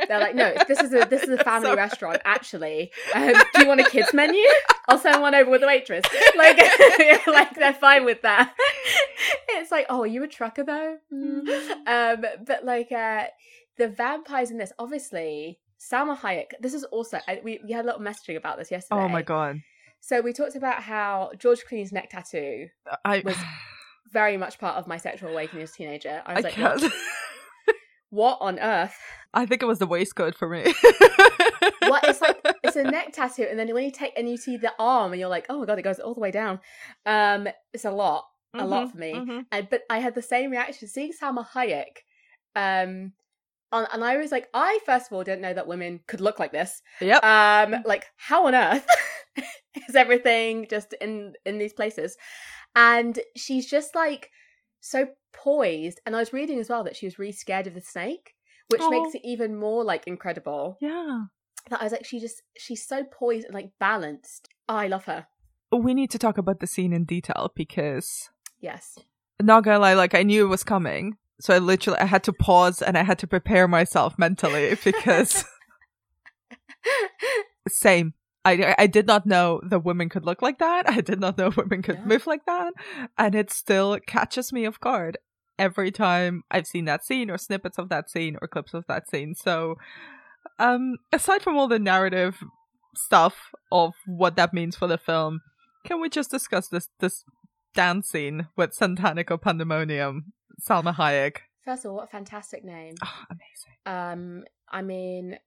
[0.09, 2.20] they're like, no, this is a this is a family restaurant.
[2.24, 4.44] Actually, um, do you want a kids menu?
[4.88, 6.05] I'll send one over with the waitress.
[6.37, 6.59] Like,
[7.26, 8.55] like they're fine with that.
[9.50, 10.96] It's like, oh, are you a trucker though?
[11.12, 11.70] Mm.
[11.87, 13.26] Um, but like, uh,
[13.76, 16.53] the vampires in this, obviously, Salma Hayek.
[16.61, 19.00] This is also we we had a little messaging about this yesterday.
[19.00, 19.61] oh my god
[20.01, 22.69] So we talked about how George Clooney's neck tattoo
[23.05, 23.37] i was
[24.13, 26.23] very much part of my sexual awakening as a teenager.
[26.27, 26.93] I i was like, what,
[28.11, 28.97] what on earth?
[29.33, 30.65] i think it was the waistcoat for me.
[31.83, 32.03] What?
[32.05, 34.73] It's like it's a neck tattoo and then when you take and you see the
[34.79, 36.59] arm and you're like oh my god it goes all the way down.
[37.07, 39.13] Um it's a lot a lot for me.
[39.15, 39.45] mhm.
[39.53, 42.03] and but i had the same reaction seeing Salma Hayek
[42.57, 43.13] um
[43.71, 46.41] on, and i was like i first of all didn't know that women could look
[46.41, 46.83] like this.
[47.01, 47.23] Yep.
[47.23, 48.85] Um like how on earth
[49.88, 52.16] is everything just in in these places
[52.75, 54.31] and she's just like
[54.81, 57.81] so poised and i was reading as well that she was really scared of the
[57.81, 58.35] snake
[58.69, 58.90] which Oh.
[58.90, 61.25] makes it even more like incredible yeah
[61.69, 64.49] that I was like, she just she's so poised and like balanced.
[64.66, 65.27] Oh, I love her.
[65.71, 68.99] we need to talk about the scene in detail because Yes.
[69.43, 71.19] not gonna lie, like I knew it was coming.
[71.38, 75.45] So I literally I had to pause and I had to prepare myself mentally because
[77.69, 78.14] same.
[78.44, 80.88] I, I did not know the women could look like that.
[80.88, 82.05] I did not know women could Yeah.
[82.07, 82.72] move like that.
[83.18, 85.18] And it still catches me off guard
[85.59, 89.11] every time I've seen that scene or snippets of that scene or clips of that
[89.11, 89.35] scene.
[89.35, 89.76] So,
[90.59, 92.42] um, aside from all the narrative
[92.94, 95.40] stuff of what that means for the film,
[95.85, 97.24] can we just discuss this this
[97.74, 100.33] dance scene with Santanico Pandemonium,
[100.66, 101.38] Salma Hayek?
[101.64, 102.94] First of all, what a fantastic name.
[103.05, 103.74] Oh, amazing.
[103.87, 105.38] Um, I mean,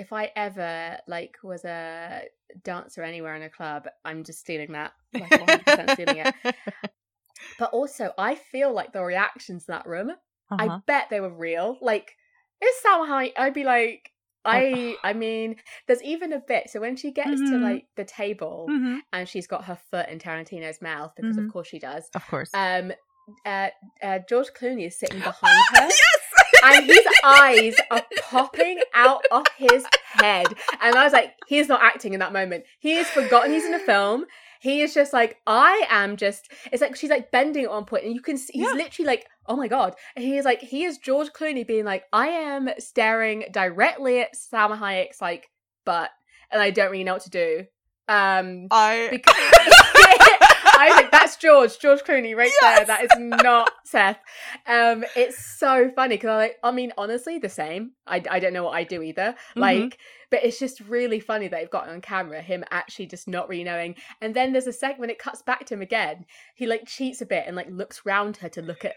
[0.00, 2.22] if I ever like was a
[2.64, 4.92] dancer anywhere in a club, I'm just stealing that.
[5.12, 6.34] Like 100% stealing it.
[7.58, 10.12] But also, I feel like the reactions in that room,
[10.58, 10.78] I Uh-huh.
[10.86, 11.76] bet they were real.
[11.82, 12.16] Like,
[12.58, 13.32] it's so high.
[13.36, 14.10] I'd be like,
[14.46, 16.70] I, I mean, there's even a bit.
[16.70, 17.62] So when she gets to Mhm.
[17.62, 19.00] like the table Mhm.
[19.12, 21.46] and she's got her foot in Tarantino's mouth because Mhm.
[21.46, 22.08] of course she does.
[22.14, 22.50] Of course.
[22.54, 22.92] Um,
[23.44, 23.68] uh,
[24.02, 25.88] uh, George Clooney is sitting behind her.
[26.64, 30.46] And his eyes are popping out of his head.
[30.80, 32.64] And I was like, he's not acting in that moment.
[32.78, 34.24] He has forgotten he's in a film.
[34.60, 36.50] He is just like, I am just.
[36.70, 38.72] It's like she's like bending at one point, and you can see he's Yeah.
[38.74, 39.94] literally like, oh my god.
[40.14, 44.34] And he is like, he is George Clooney being like, I am staring directly at
[44.34, 45.48] Salma Hayek's like
[45.86, 46.10] butt,
[46.50, 47.64] and I don't really know what to do.
[48.06, 49.34] Um, I because
[50.80, 52.84] I like, that's George, George Clooney, right there.
[52.86, 54.18] That is not Seth.
[54.66, 57.92] Um, it's so funny because I like, I mean, honestly, the same.
[58.06, 59.34] I, I don't know what I do either.
[59.56, 59.60] Mhm.
[59.60, 59.98] Like,
[60.30, 63.64] but it's just really funny that they've got on camera him actually just not really
[63.64, 63.96] knowing.
[64.20, 66.24] And then there's a second when it cuts back to him again.
[66.54, 68.94] He like cheats a bit and like looks round her to look at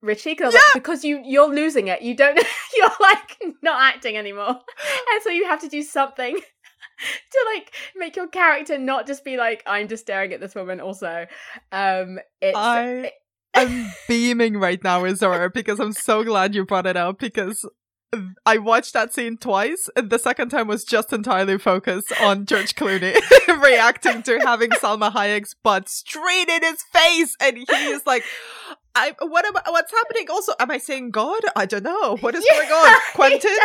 [0.00, 2.00] Richie because like, because you you're losing it.
[2.02, 2.38] You don't.
[2.76, 4.48] You're like not acting anymore,
[5.12, 6.38] and so you have to do something
[7.32, 10.80] to like make your character not just be like I'm just staring at this woman.
[10.80, 11.26] Also,
[11.72, 13.12] um, it's I
[13.54, 17.64] am beaming right now, Isaura, because I'm so glad you brought it up because
[18.44, 22.74] I watched that scene twice, and the second time was just entirely focused on George
[22.74, 23.16] Clooney
[23.62, 28.24] reacting to having Salma Hayek's butt straight in his face, and he is like,
[28.96, 31.42] "I what am I, what's happening?" Also, am I saying God?
[31.54, 33.00] I don't know what is Yeah, going on.
[33.14, 33.56] Quentin,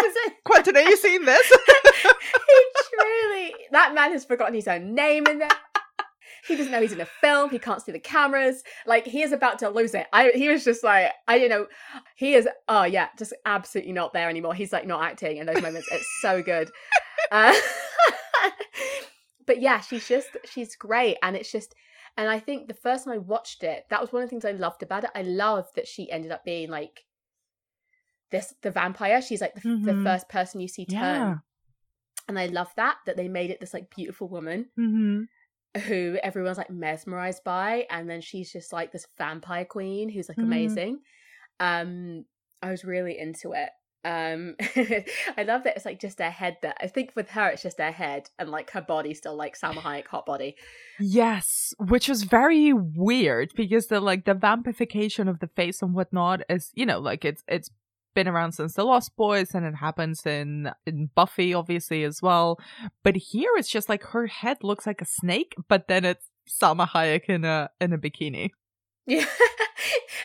[0.43, 1.47] Quentin, are you seeing this?
[2.03, 2.09] he
[2.93, 5.49] truly that man has forgotten his own name in there.
[6.47, 7.49] He doesn't know he's in a film.
[7.49, 8.63] He can't see the cameras.
[8.85, 10.07] Like he is about to lose it.
[10.11, 11.67] I he was just like I don't know.
[12.15, 14.53] He is oh yeah, just absolutely not there anymore.
[14.53, 15.87] He's like not acting in those moments.
[15.91, 16.69] It's so good.
[17.31, 17.53] Uh,
[19.47, 21.73] but yeah, she's just she's great, and it's just.
[22.17, 24.45] And I think the first time I watched it, that was one of the things
[24.45, 25.09] I loved about it.
[25.15, 27.05] I loved that she ended up being like
[28.31, 29.21] this the vampire.
[29.21, 30.03] She's like the, the Mhm.
[30.03, 31.37] first person you see turn Yeah.
[32.27, 35.23] and I love that that they made it this like beautiful woman Mm-hmm.
[35.87, 40.37] who everyone's like mesmerized by, and then she's just like this vampire queen who's like
[40.37, 40.43] Mhm.
[40.43, 40.99] amazing.
[41.59, 42.25] Um,
[42.61, 43.69] I was really into it.
[44.03, 44.55] Um,
[45.37, 47.77] I love that it's like just her head that I think with her it's just
[47.77, 50.55] her head and like her body still like Salma Hayek hot body.
[50.99, 56.41] Yes, which was very weird because the like the vampification of the face and whatnot
[56.49, 57.69] is you know like it's it's
[58.13, 62.59] been around since the Lost Boys and it happens in in Buffy obviously as well,
[63.03, 66.89] but here it's just like her head looks like a snake, but then it's Salma
[66.89, 68.49] Hayek in a in a bikini.
[69.07, 69.25] Yeah,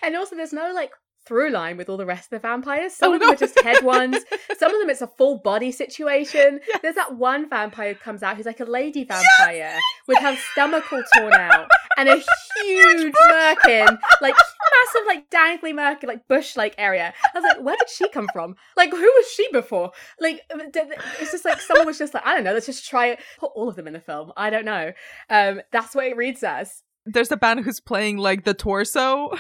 [0.02, 0.92] and also there's no like
[1.26, 2.94] through line with all the rest of the vampires.
[2.94, 3.32] Some Oh, of them no.
[3.34, 4.16] are just head ones.
[4.58, 6.60] Some of them it's a full body situation.
[6.82, 10.84] There's that one vampire who comes out who's like a lady vampire with her stomach
[10.92, 12.16] all torn out and a
[12.64, 17.12] huge merkin, like massive, like dangly merkin, like bush like area.
[17.34, 18.54] I was like, where did she come from?
[18.76, 19.90] Like, who was she before?
[20.20, 20.80] Like, d-
[21.20, 23.20] it's just like someone was just like, I don't know, let's just try it.
[23.38, 24.32] Put all of them in the film.
[24.36, 24.92] I don't know.
[25.30, 26.82] Um, that's what it reads as.
[27.06, 29.30] There's a band who's playing like the torso.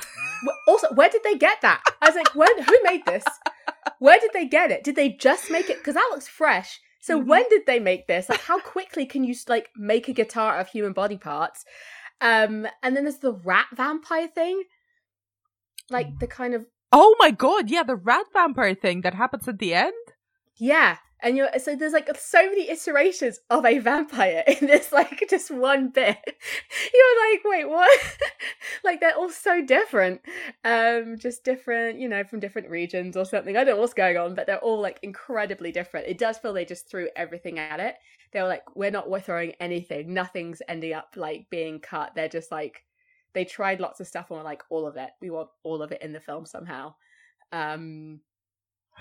[0.68, 1.82] Also, where did they get that?
[2.00, 3.24] I was like, where, who made this?
[3.98, 4.84] Where did they get it?
[4.84, 5.78] Did they just make it?
[5.78, 6.78] Because that looks fresh.
[7.00, 7.26] So Mhm.
[7.26, 8.28] when did they make this?
[8.28, 11.64] Like, how quickly can you like make a guitar out of human body parts?
[12.20, 14.64] Um, and then there's the rat vampire thing,
[15.90, 19.58] like the kind of Oh my god, yeah, the rat vampire thing that happens at
[19.58, 19.92] the end.
[20.56, 20.98] yeah.
[21.22, 25.50] And you're so there's like so many iterations of a vampire in this like just
[25.50, 26.18] one bit.
[26.94, 28.00] You're like, wait, what?
[28.84, 30.20] like they're all so different.
[30.64, 33.56] Um, just different, you know, from different regions or something.
[33.56, 36.06] I don't know what's going on, but they're all like incredibly different.
[36.06, 37.96] It does feel they just threw everything at it.
[38.32, 40.12] They were like, we're not we're throwing anything.
[40.12, 42.12] Nothing's ending up like being cut.
[42.14, 42.84] They're just like
[43.32, 45.10] they tried lots of stuff and were like, all of it.
[45.22, 46.94] We want all of it in the film somehow.
[47.52, 48.20] Um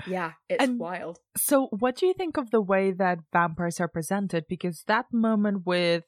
[0.07, 1.19] yeah, it's And- wild.
[1.37, 4.45] So, what do you think of the way that vampires are presented?
[4.47, 6.03] Because that moment with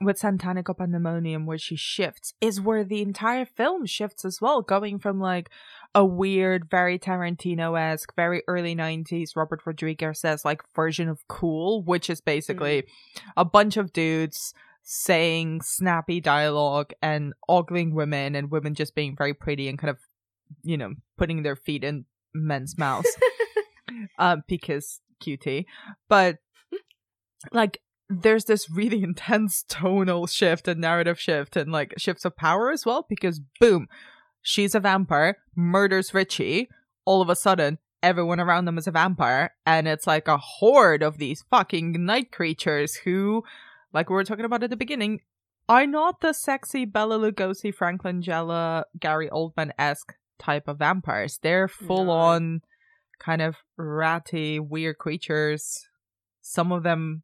[0.00, 4.98] with Santanico Pandemonium where she shifts is where the entire film shifts as well, going
[4.98, 5.50] from like
[5.94, 11.82] a weird, very Tarantino esque, very early 90s Robert Rodriguez says like version of cool,
[11.82, 12.88] which is basically mm.
[13.36, 14.52] a bunch of dudes
[14.82, 19.98] saying snappy dialogue and ogling women and women just being very pretty and kind of,
[20.62, 22.04] you know, putting their feet in
[22.34, 23.08] men's mouths.
[24.18, 25.66] um, because cutie.
[26.08, 26.38] But
[27.52, 32.70] like there's this really intense tonal shift and narrative shift and like shifts of power
[32.70, 33.88] as well because boom,
[34.42, 36.68] she's a vampire, murders Richie.
[37.06, 41.02] All of a sudden, everyone around them is a vampire, and it's like a horde
[41.02, 43.42] of these fucking night creatures who,
[43.92, 45.20] like we were talking about at the beginning,
[45.68, 51.38] are not the sexy Bela Lugosi, Frank Langella, Gary Oldman esque type of vampires.
[51.42, 52.12] They're full no.
[52.12, 52.60] on
[53.18, 55.86] kind of ratty, weird creatures.
[56.42, 57.22] Some of them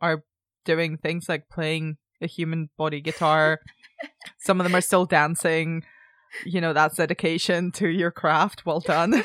[0.00, 0.24] are
[0.64, 3.60] doing things like playing a human body guitar.
[4.38, 5.82] Some of them are still dancing.
[6.44, 8.66] You know, that's dedication to your craft.
[8.66, 9.24] Well done.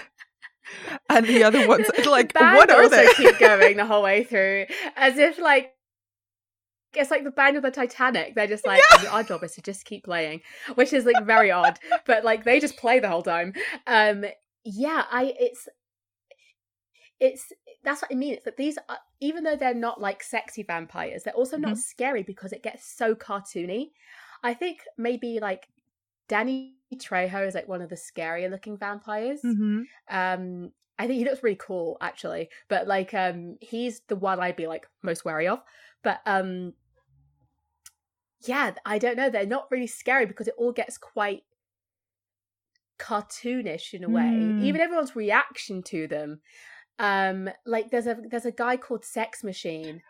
[1.09, 3.07] and the other ones, like, what are they?
[3.15, 5.73] keep going the whole way through, as if like
[6.95, 8.35] it's like the band of the Titanic.
[8.35, 9.09] They're just like, yeah.
[9.09, 10.41] our job is to just keep playing,
[10.75, 13.53] which is like very odd, but like they just play the whole time.
[13.87, 14.25] Um,
[14.63, 15.67] yeah, I it's
[17.19, 17.51] it's
[17.83, 18.33] that's what I mean.
[18.35, 21.79] It's that these, are, even though they're not like sexy vampires, they're also not mm-hmm.
[21.79, 23.91] scary because it gets so cartoony.
[24.43, 25.67] I think maybe like
[26.27, 29.41] Danny Trejo is like one of the scarier looking vampires.
[29.43, 29.81] Mm-hmm.
[30.09, 34.55] Um, I think he looks really cool actually, but like um, he's the one I'd
[34.55, 35.59] be like most wary of.
[36.03, 36.73] But um,
[38.45, 39.29] yeah, I don't know.
[39.29, 41.43] They're not really scary because it all gets quite
[42.99, 44.21] cartoonish in a way.
[44.21, 44.63] Mm.
[44.63, 46.41] Even everyone's reaction to them
[46.99, 50.01] um like there's a there's a guy called sex machine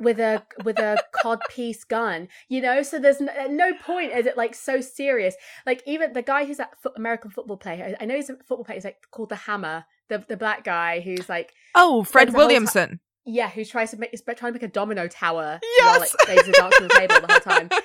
[0.00, 4.26] with a with a cod piece gun you know so there's no, no, point is
[4.26, 5.34] it like so serious
[5.66, 8.64] like even the guy who's that fo- american football player i know he's a football
[8.64, 13.00] player he's like called the hammer the the black guy who's like oh fred williamson
[13.28, 15.84] yeah who tries to make is trying to make a domino tower yes!
[15.84, 17.70] while like daisy on the table the whole time.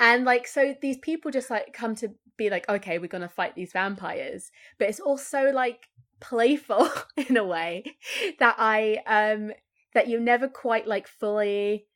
[0.00, 3.56] And like so these people just like come to be like okay we're gonna fight
[3.56, 4.52] these vampires.
[4.78, 5.88] But it's also like
[6.20, 6.88] playful
[7.28, 7.84] in a way
[8.38, 9.52] that I um
[9.94, 11.86] that you're never quite like fully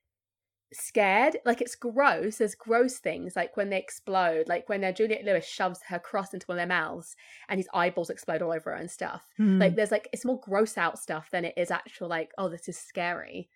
[0.72, 1.36] scared.
[1.44, 2.36] Like it's gross.
[2.36, 6.34] There's gross things like when they explode, like when uh, Juliette Lewis shoves her cross
[6.34, 7.16] into one of their mouths
[7.48, 9.24] and his eyeballs explode all over her and stuff.
[9.38, 9.60] Mm.
[9.60, 12.68] Like there's like it's more gross out stuff than it is actual like oh this
[12.68, 13.48] is scary.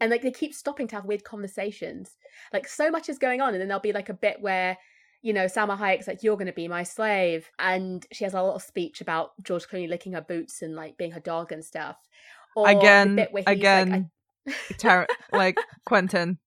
[0.00, 2.16] And like they keep stopping to have weird conversations.
[2.52, 4.76] Like so much is going on, and then there'll be like a bit where
[5.22, 7.48] you know, Salma Hayek's like, you're going to be my slave.
[7.58, 11.12] And she has a little speech about George Clooney licking her boots and like being
[11.12, 11.96] her dog and stuff.
[12.56, 14.10] Or again, again,
[14.44, 15.06] like, I...
[15.32, 15.56] Like
[15.86, 16.38] Quentin.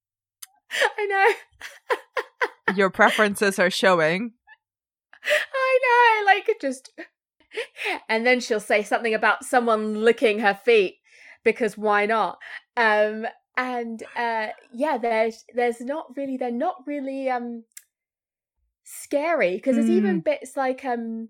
[0.98, 2.76] I know.
[2.76, 4.34] your preferences are showing.
[5.24, 6.92] I know, like just.
[8.10, 10.98] And then she'll say something about someone licking her feet
[11.44, 12.38] because why not?
[12.76, 17.64] Um, and uh, yeah, there's there's not really they're not really um
[18.84, 20.26] scary because there's even mm.
[20.26, 21.30] bits like um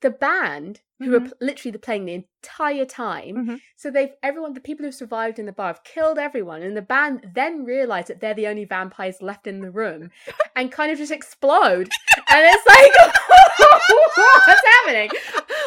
[0.00, 1.26] the band who mm-hmm.
[1.26, 3.36] are literally playing the entire time.
[3.36, 3.54] Mm-hmm.
[3.76, 6.82] So they've everyone, the people who survived in the bar have killed everyone, and the
[6.82, 10.10] band then realize that they're the only vampires left in the room,
[10.56, 11.88] and kind of just explode.
[12.30, 13.12] and it's like,
[14.16, 15.10] what's happening?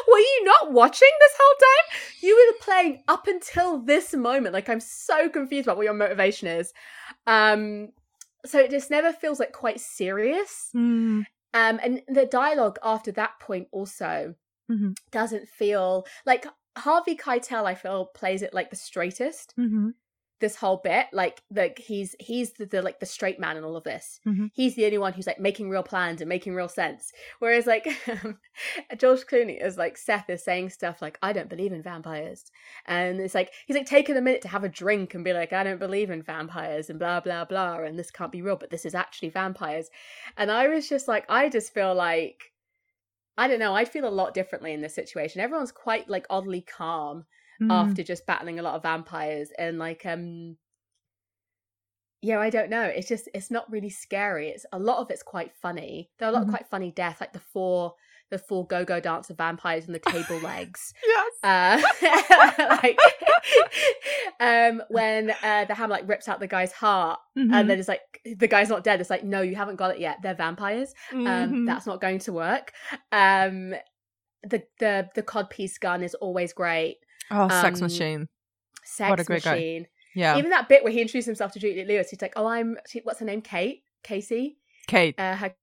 [0.07, 1.99] Were you not watching this whole time?
[2.21, 4.53] You were playing up until this moment.
[4.53, 6.73] Like I'm so confused about what your motivation is.
[7.27, 7.89] Um,
[8.45, 10.69] so it just never feels like quite serious.
[10.75, 11.25] Mm.
[11.53, 14.35] Um, and the dialogue after that point also
[14.71, 14.91] mm-hmm.
[15.11, 16.45] doesn't feel like
[16.77, 17.65] Harvey Keitel.
[17.65, 19.53] I feel plays it like the straightest.
[19.59, 19.89] Mm-hmm
[20.39, 23.75] this whole bit like like he's he's the, the like the straight man in all
[23.75, 24.19] of this.
[24.25, 24.47] Mm-hmm.
[24.53, 27.11] he's the only one who's like making real plans and making real sense.
[27.39, 27.87] Whereas like
[28.97, 32.45] george clooney is like seth is saying stuff like i don't believe in vampires.
[32.85, 35.53] And it's like he's like taking a minute to have a drink and be like
[35.53, 38.69] i don't believe in vampires and blah blah blah and this can't be real but
[38.69, 39.89] this is actually vampires.
[40.37, 42.51] And i was just like i just feel like
[43.37, 45.41] i don't know i'd feel a lot differently in this situation.
[45.41, 47.25] Everyone's quite like oddly calm
[47.61, 47.71] mm.
[47.71, 50.57] after just battling a lot of vampires and like um
[52.21, 55.23] yeah i don't know it's just it's not really scary it's a lot of it's
[55.23, 56.49] quite funny there are a lot mm-hmm.
[56.49, 57.93] of quite funny deaths like the four
[58.29, 61.81] the four go-go dancer vampires and the table legs yes uh,
[62.83, 62.99] like
[64.39, 67.53] um when uh the hammer like rips out the guy's heart mm-hmm.
[67.53, 68.01] and then it's like
[68.37, 71.25] the guy's not dead it's like no you haven't got it yet they're vampires um
[71.25, 71.65] mm-hmm.
[71.65, 72.71] that's not going to work
[73.11, 73.73] um
[74.43, 76.97] the the the cod piece gun is always great
[77.31, 78.27] Oh, Sex um, Machine.
[78.83, 79.83] Sex what a great Machine.
[79.83, 79.89] Guy.
[80.15, 80.37] Yeah.
[80.37, 83.01] Even that bit where he introduced himself to Juliette Lewis, he's like, "Oh, I'm she-
[83.01, 83.41] what's her name?
[83.41, 84.57] Kate, Casey."
[84.87, 85.15] Kate.
[85.19, 85.53] Uh, her,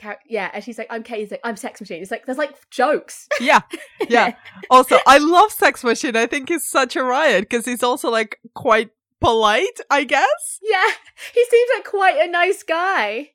[0.00, 2.38] char- yeah, and she's like, "I'm Kate." He's like, "I'm Sex Machine." It's like there's
[2.38, 3.26] like jokes.
[3.40, 3.60] Yeah.
[4.08, 4.34] Yeah.
[4.70, 6.16] also, I love Sex Machine.
[6.16, 10.60] I think he's such a riot because he's also like quite polite, I guess.
[10.62, 10.90] Yeah,
[11.34, 13.30] he seems like quite a nice guy.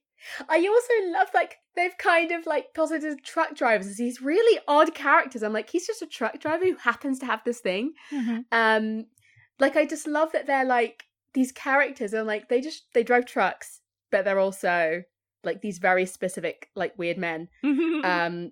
[0.49, 4.93] I also love like they've kind of like posited truck drivers as these really odd
[4.93, 5.43] characters.
[5.43, 7.93] I'm like, he's just a truck driver who happens to have this thing.
[8.51, 9.05] Um,
[9.59, 11.03] like I just love that they're like
[11.33, 15.03] these characters and like they just they drive trucks, but they're also
[15.43, 17.47] like these very specific like weird men
[18.03, 18.51] um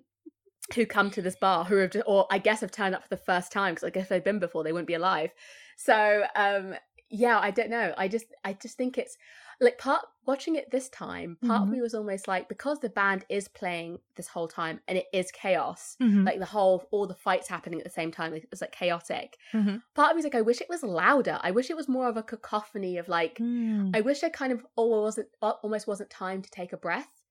[0.74, 3.08] who come to this bar who have just, or I guess have turned up for
[3.08, 5.30] the first time because I guess they've been before they wouldn't be alive.
[5.76, 6.74] So um
[7.10, 7.92] yeah, I don't know.
[7.98, 9.16] I just I just think it's
[9.60, 11.64] like part watching it this time, part Mhm.
[11.64, 15.06] of me was almost like because the band is playing this whole time and it
[15.12, 16.24] is chaos, Mhm.
[16.26, 19.36] like the whole all the fights happening at the same time, it's like chaotic.
[19.52, 19.82] Mhm.
[19.94, 21.38] Part of me is like, I wish it was louder.
[21.42, 23.94] I wish it was more of a cacophony of like Mm.
[23.96, 25.28] I wish I kind of almost wasn't
[25.62, 27.22] almost wasn't time to take a breath.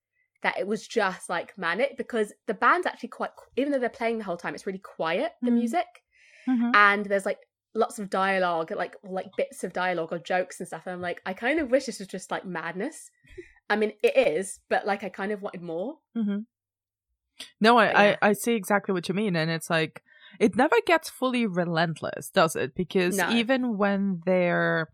[0.42, 4.20] That it was just like manic because the band's actually quite even though they're playing
[4.20, 5.56] the whole time, it's really quiet the Mhm.
[5.62, 6.04] music
[6.48, 6.72] Mhm.
[6.76, 10.84] and there's like lots of dialogue, like like bits of dialogue or jokes and stuff.
[10.86, 13.12] And I'm like, I kind of wish this was just like madness.
[13.70, 15.98] I mean, it is, but like I kind of wanted more.
[16.18, 16.46] Mhm.
[17.62, 18.16] No, I, yeah.
[18.22, 19.36] I, I see exactly what you mean.
[19.36, 20.04] And it's like,
[20.40, 22.76] it never gets fully relentless, does it?
[22.76, 23.30] Because No.
[23.32, 24.90] even when they're,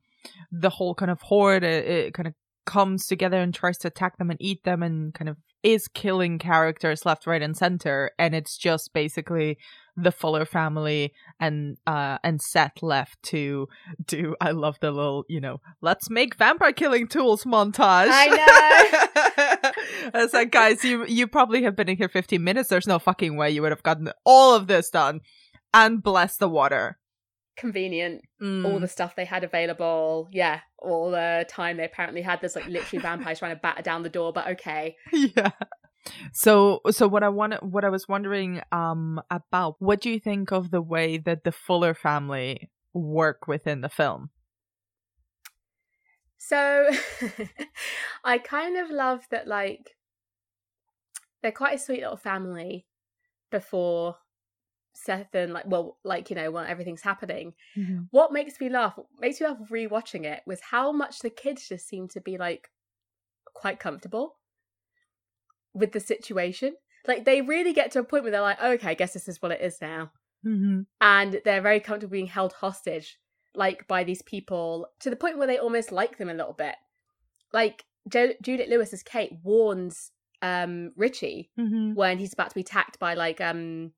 [0.52, 2.34] the whole kind of horde, it, it kind of
[2.66, 6.38] comes together and tries to attack them and eat them and kind of is killing
[6.38, 8.12] characters left, right, and center.
[8.20, 9.58] And it's just basically
[9.98, 13.68] the Fuller family and uh and Seth left to
[14.06, 18.10] do I love the little, you know, let's make vampire killing tools montage.
[18.12, 18.28] I
[19.64, 19.72] know.
[20.14, 22.70] it's like guys, you you probably have been in here 15 minutes.
[22.70, 25.22] There's no fucking way you would have gotten all of this done.
[25.74, 26.98] And bless the water.
[27.58, 28.66] Convenient, Mm.
[28.66, 30.28] all the stuff they had available.
[30.32, 32.42] Yeah, all the time they apparently had.
[32.42, 34.98] There's like literally vampires trying to batter down the door, but okay.
[35.14, 35.52] yeah.
[36.34, 40.52] So so what I want what I was wondering um about what do you think
[40.52, 44.30] of the way that the Fuller family work within the film?
[46.38, 46.90] So
[48.24, 49.96] I kind of love that like
[51.42, 52.86] they're quite a sweet little family
[53.52, 54.18] before
[54.96, 57.54] Seth and like well like you know when everything's happening.
[58.12, 61.88] What makes me laugh makes me laugh rewatching it was how much the kids just
[61.88, 62.70] seem to be like
[63.54, 64.38] quite comfortable
[65.74, 66.76] with the situation.
[67.08, 69.42] Like they really get to a point where they're like, okay, I guess this is
[69.42, 70.12] what it is now
[70.46, 70.82] Mm-hmm.
[71.02, 73.18] and they're very comfortable being held hostage
[73.56, 76.76] like by these people to the point where they almost like them a little bit
[77.52, 80.12] like jo- Judith Lewis as Kate warns
[80.44, 81.96] um Richie Mm-hmm.
[81.96, 83.94] when he's about to be attacked by like um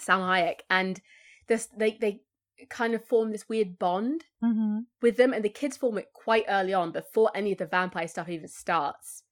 [0.00, 1.00] Salma Hayek and
[1.48, 2.20] this they they
[2.68, 4.80] kind of form this weird bond Mm-hmm.
[5.02, 8.08] with them and the kids form it quite early on before any of the vampire
[8.08, 9.22] stuff even starts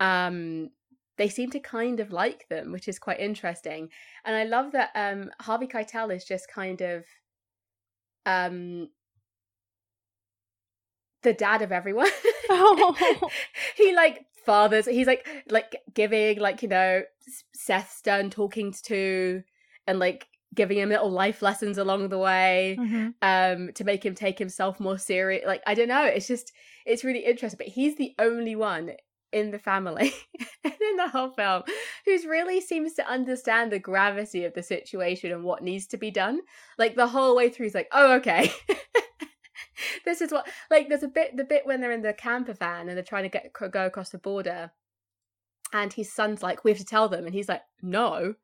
[0.00, 0.70] um
[1.16, 3.88] they seem to kind of like them which is quite interesting
[4.24, 7.04] and i love that um harvey keitel is just kind of
[8.26, 8.88] um
[11.22, 12.08] the dad of everyone
[12.50, 13.30] Oh.
[13.76, 17.02] he like fathers he's like like giving like you know
[17.54, 19.42] seth's done talking to
[19.86, 23.08] and like giving him little life lessons along the way Mm-hmm.
[23.22, 26.52] um to make him take himself more serious like i don't know it's just
[26.86, 28.92] it's really interesting but he's the only one
[29.32, 30.12] in the family
[30.64, 31.64] and in the whole film
[32.04, 36.10] who's really seems to understand the gravity of the situation and what needs to be
[36.10, 36.38] done
[36.78, 38.52] like the whole way through he's like oh okay
[40.04, 42.88] this is what like there's a bit the bit when they're in the camper van
[42.88, 44.70] and they're trying to get go across the border
[45.72, 48.34] and his son's like we have to tell them and he's like no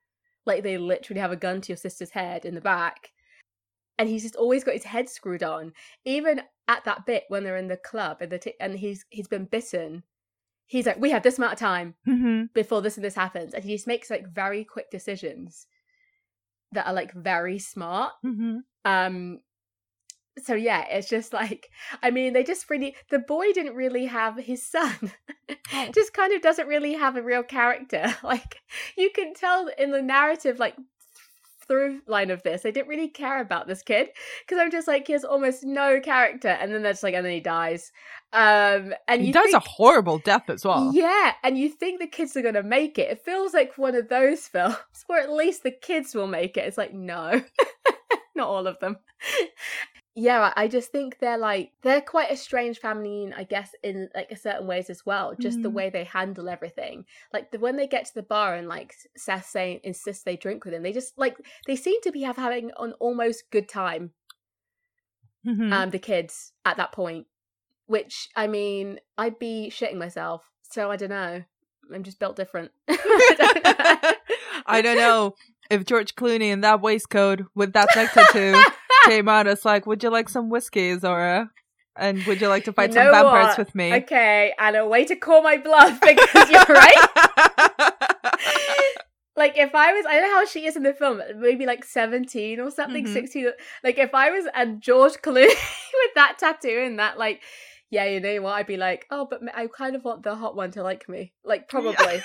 [0.47, 3.11] like they literally have a gun to your sister's head in the back
[3.99, 5.73] and he's just always got his head screwed on
[6.05, 9.29] even at that bit when they're in the club and the t- and he's he's
[9.29, 10.03] been bitten
[10.67, 12.45] he's like we have this amount of time Mm-hmm.
[12.55, 15.67] before this and this happens and he just makes like very quick decisions
[16.73, 18.59] that are like very smart Mm-hmm.
[18.85, 19.41] um
[20.45, 21.71] so yeah it's just like
[22.03, 24.95] i mean they just really the boy didn't really have his son
[25.73, 25.89] Oh.
[25.95, 28.61] just kind of doesn't really have a real character like
[28.97, 30.75] you can tell in the narrative like
[31.69, 34.09] through line of this they didn't really care about this kid
[34.45, 37.33] because i'm just like he has almost no character and then that's like and then
[37.33, 37.93] he dies
[38.33, 40.91] um and He you dies think, a horrible death as well.
[40.95, 43.11] yeah, and you think the kids are gonna make it.
[43.11, 44.77] It feels like one of those films
[45.09, 46.65] where at least the kids will make it.
[46.65, 47.43] It's like no,
[48.37, 48.99] not all of them.
[50.17, 54.31] Yeah, I just think they're like they're quite a strange family, I guess, in like
[54.33, 55.35] a certain ways as well.
[55.41, 55.75] Just the Mm.
[55.75, 57.05] way they handle everything.
[57.33, 60.65] Like the, when they get to the bar and like Seth saying insists they drink
[60.65, 61.37] with him, they just like
[61.67, 64.13] they seem to be have having an almost good time.
[65.47, 65.73] Mhm.
[65.73, 67.27] um, the kids at that point.
[67.87, 70.43] Which I mean, I'd be shitting myself.
[70.63, 71.43] So I don't know.
[71.95, 72.71] I'm just built different.
[72.89, 75.35] I don't know
[75.71, 78.61] if George Clooney in that waistcoat with that neck tattoo
[79.05, 81.51] came out as like, would you like some whiskey, Zora?
[81.97, 83.59] And would you like to fight You some vampires what?
[83.59, 83.93] with me?
[83.95, 87.09] Okay, and a way to call my bluff because you're right.
[89.37, 91.85] like if I was, I don't know how she is in the film, maybe like
[91.85, 93.13] seventeen or something, Mhm.
[93.13, 93.51] sixteen.
[93.83, 97.41] Like if I was and George Clooney with that tattoo and that, like,
[97.91, 98.55] yeah, you know what?
[98.55, 101.33] I'd be like, oh, but I kind of want the hot one to like me.
[101.45, 102.23] Like probably.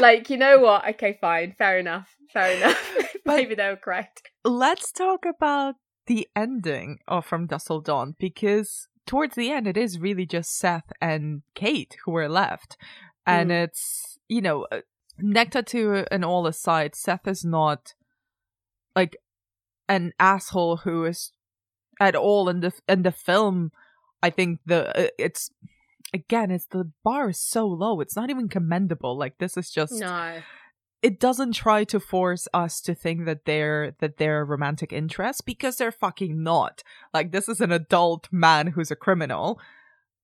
[0.00, 0.88] like you know what?
[0.90, 2.96] Okay, fine, fair enough, fair enough.
[3.26, 4.22] Maybe they were correct.
[4.44, 5.74] Let's talk about
[6.06, 10.56] the ending of From Dusk Till Dawn because towards the end, it is really just
[10.56, 12.76] Seth and Kate who are left.
[13.26, 13.64] And Mm.
[13.64, 14.80] it's, you know, uh,
[15.66, 17.94] to and all aside, Seth is not
[18.96, 19.16] like
[19.88, 21.32] an asshole who is
[22.00, 23.70] at all in the in the film.
[24.22, 25.50] I think the uh, it's
[26.14, 28.00] again, it's the bar is so low.
[28.00, 29.16] It's not even commendable.
[29.16, 30.42] Like this is just No.
[31.02, 35.76] It doesn't try to force us to think that they're that they're romantic interest because
[35.76, 36.82] they're fucking not.
[37.12, 39.60] Like this is an adult man who's a criminal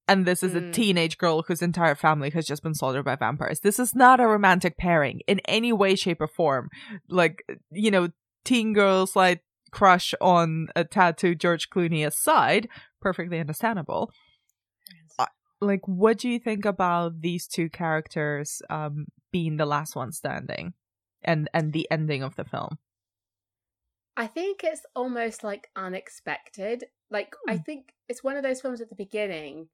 [0.07, 0.73] and this is a Mm.
[0.73, 3.61] teenage girl whose entire family has just been slaughtered by vampires.
[3.61, 6.71] This is not a romantic pairing in any way shape or form.
[7.09, 8.11] Like you know,
[8.45, 12.69] teen girls like crush on a tattooed George Clooney aside,
[13.01, 14.11] perfectly understandable
[15.61, 20.75] like what do you think about these two characters um being the last one standing
[21.23, 22.79] and and the ending of the film
[24.17, 26.85] I think it's almost like unexpected.
[27.11, 27.63] Like I Hmm.
[27.65, 29.69] think it's one of those films at the beginning.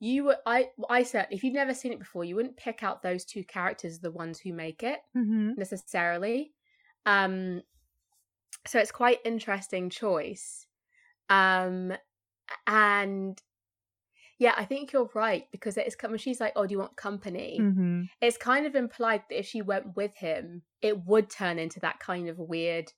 [0.00, 3.02] You were I I said if you've never seen it before, you wouldn't pick out
[3.02, 5.52] those two characters the ones who make it mm-hmm.
[5.56, 6.54] necessarily.
[7.06, 7.62] Um
[8.66, 10.66] so it's quite interesting choice.
[11.28, 11.94] Um
[12.66, 13.40] and
[14.38, 17.58] yeah, I think you're right because it's when she's like, "Oh, do you want company?"
[17.60, 18.02] Mm-hmm.
[18.20, 21.98] it's kind of implied that if she went with him, it would turn into that
[21.98, 22.92] kind of weird.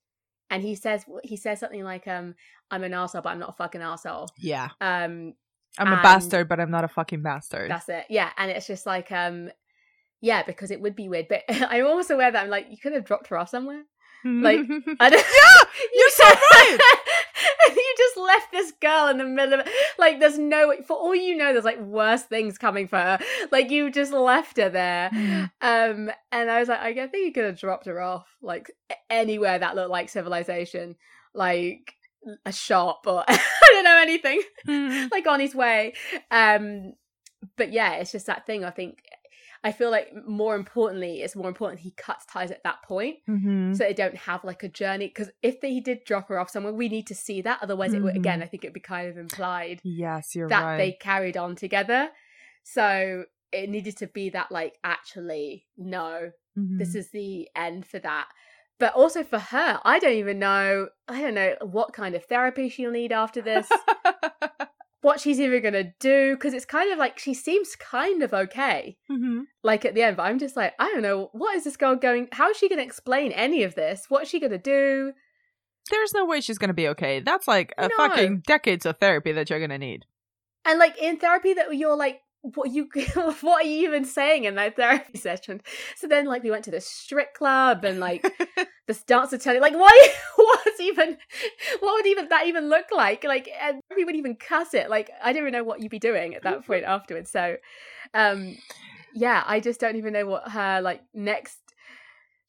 [0.51, 2.35] And he says he says something like, "Um,
[2.71, 5.35] I'm an asshole, but I'm not a fucking asshole." yeah Um,
[5.79, 8.05] i'm a bastard but i'm not a fucking bastard that's it.
[8.11, 9.51] Yeah, and it's just like, um,
[10.21, 11.29] yeah, because it would be weird.
[11.29, 13.85] But I'm also aware that I'm like, you could have dropped her off somewhere.
[14.25, 14.59] like,
[15.01, 16.79] I don't, yeah you're so right
[17.77, 21.37] you just left this girl in the middle of like there's no for all you
[21.37, 23.19] know there's like worse things coming for her
[23.51, 25.51] like you just left her there Mm.
[25.63, 28.71] um and i was like i think you could have dropped her off like
[29.09, 30.97] anywhere that looked like civilization
[31.35, 31.95] like
[32.45, 33.39] a shop or i
[33.73, 35.11] don't know anything Mm.
[35.13, 35.95] like on his way
[36.31, 36.93] um
[37.57, 39.03] but yeah it's just that thing i think
[39.63, 43.77] i feel like more importantly it's more important he cuts ties at that point Mhm.
[43.77, 46.73] so they don't have like a journey because if they did drop her off somewhere
[46.73, 49.17] we need to see that otherwise it would again i think it'd be kind of
[49.19, 50.77] implied yes you're that right.
[50.79, 52.11] they carried on together.
[52.63, 56.31] So it needed to be that like actually no
[56.79, 56.97] this Mhm.
[56.97, 58.29] is the end for that.
[58.79, 62.69] But also for her i don't even know i don't know what kind of therapy
[62.71, 63.69] she'll need after this
[65.03, 68.97] what she's even gonna do because it's kind of like she seems kind of okay
[69.11, 69.45] Mhm.
[69.63, 71.97] like at the end but i'm just like i don't know what is this girl
[71.97, 75.13] going how is she gonna explain any of this what's she gonna do
[75.91, 77.97] there's no way she's gonna be okay that's like a No.
[77.97, 80.05] fucking decades of therapy that you're gonna need
[80.65, 84.55] and like in therapy that you're like what you what are you even saying in
[84.55, 85.61] that therapy session?
[85.97, 88.25] So then like we went to the strip club and like
[88.87, 89.95] this dancer telling like what
[90.37, 91.19] what's even
[91.81, 93.25] what would even that even look like?
[93.25, 95.99] Like and we would even cuss it like i don't even know what you'd be
[95.99, 97.31] doing at that point afterwards.
[97.31, 97.57] So
[98.15, 98.57] um
[99.13, 101.59] yeah i just don't even know what her like next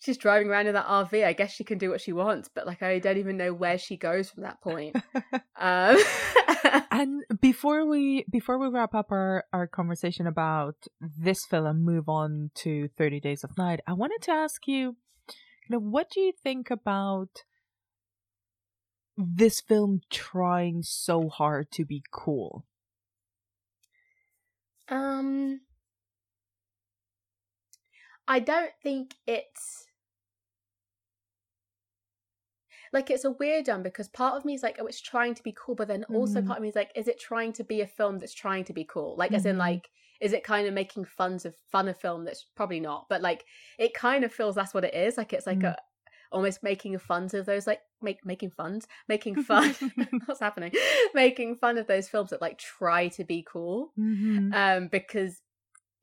[0.01, 2.67] she's driving around in that rv i guess she can do what she wants but
[2.67, 4.95] like i don't even know where she goes from that point
[5.59, 5.97] um
[6.91, 12.07] And before we before we wrap up our our conversation about this film and move
[12.07, 14.97] on to 30 Days of Night, I wanted to ask you,
[15.27, 17.43] you know, what do you think about
[19.17, 22.65] this film trying so hard to be cool?
[24.89, 25.61] Um,
[28.27, 29.87] I don't think it's
[32.93, 35.43] like it's a weird one because part of me is like, oh, it's trying to
[35.43, 36.45] be cool, but then also Mhm.
[36.45, 38.73] part of me is like, is it trying to be a film that's trying to
[38.73, 39.15] be cool?
[39.17, 39.57] Like, as in, Mhm.
[39.57, 39.89] like,
[40.19, 43.45] is it kind of making funs of fun of film that's probably not, but like,
[43.79, 45.17] it kind of feels that's what it is.
[45.17, 45.71] Like, it's like Mm.
[45.71, 45.77] a
[46.31, 49.75] almost making fun of those like make making funs making fun
[50.25, 50.71] what's happening
[51.13, 54.51] making fun of those films that like try to be cool Mm-hmm.
[54.53, 55.41] um because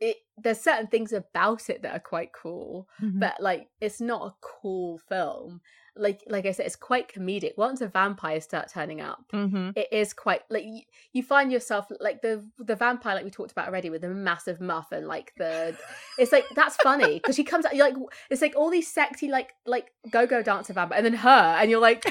[0.01, 3.21] it there's certain things about it that are quite cool Mhm.
[3.21, 5.61] but like it's not a cool film
[5.99, 7.57] like like I said, it's quite comedic.
[7.57, 9.71] Once the vampires start turning up, Mm-hmm.
[9.77, 10.83] it is quite like you,
[11.13, 14.61] you find yourself like the the vampire like we talked about already with the massive
[14.61, 15.77] muff and like the
[16.19, 17.95] it's like that's funny because she comes out like
[18.31, 21.71] it's like all these sexy like like go go dancer vampire and then her and
[21.71, 22.05] you're like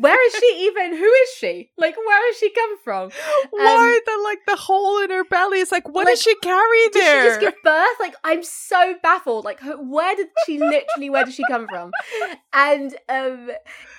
[0.00, 3.10] where is she even who is she like where has she come from
[3.50, 6.88] Why the like the hole in her belly is like what like, does she carry
[6.92, 6.92] there?
[6.92, 11.24] did she just give birth like i'm so baffled like where did she literally where
[11.24, 11.90] did she come from
[12.52, 13.50] and um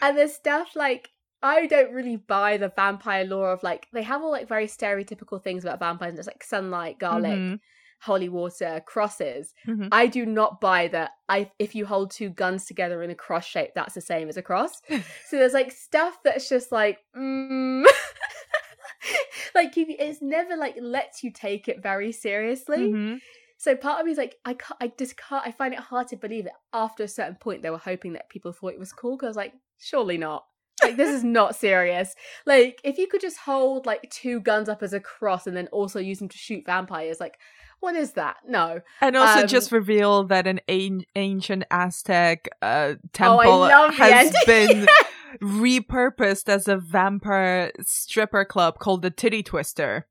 [0.01, 1.09] and there's stuff like
[1.43, 5.41] I don't really buy the vampire lore of like they have all like very stereotypical
[5.41, 6.13] things about vampires.
[6.13, 7.59] There's like sunlight, garlic, Mhm.
[8.01, 9.53] Holy water, crosses.
[9.67, 9.89] Mhm.
[9.91, 11.11] I do not buy that.
[11.29, 14.37] I if you hold two guns together in a cross shape, that's the same as
[14.37, 14.81] a cross.
[15.29, 17.83] so there's like stuff that's just like, mm.
[19.55, 22.91] like you, it's never like lets you take it very seriously.
[22.91, 23.21] Mhm.
[23.57, 25.45] So part of me is like, I can't, I just can't.
[25.45, 26.53] I find it hard to believe it.
[26.73, 29.15] after a certain point they were hoping that people thought it was cool.
[29.17, 30.45] Because I was like, surely not.
[30.81, 32.15] Like this is not serious.
[32.47, 35.67] Like if you could just hold like two guns up as a cross and then
[35.67, 37.37] also use them to shoot vampires, like
[37.82, 38.38] what is that?
[38.47, 38.79] No.
[39.01, 44.34] And also Um, just reveal that an an- ancient Aztec uh, Oh, temple the has
[44.45, 44.88] been
[45.41, 50.07] repurposed as a vampire stripper club called the Titty Twister.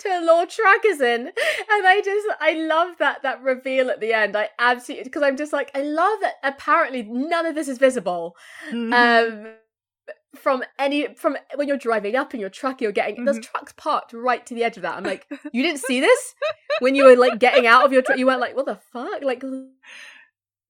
[0.00, 1.26] to Lord Tragazin.
[1.26, 4.36] And I just I love that that reveal at the end.
[4.36, 8.34] I absolutely because I'm just like I love that apparently none of this is visible.
[8.72, 8.92] Mhm.
[8.92, 9.52] Um
[10.36, 13.42] from any from when you're driving up in your truck you're getting there's Mhm.
[13.50, 14.96] trucks parked right to the edge of that.
[14.96, 16.34] I'm like, you didn't see this?
[16.78, 19.22] When you were like getting out of your truck you weren't like, what the fuck?
[19.22, 19.42] Like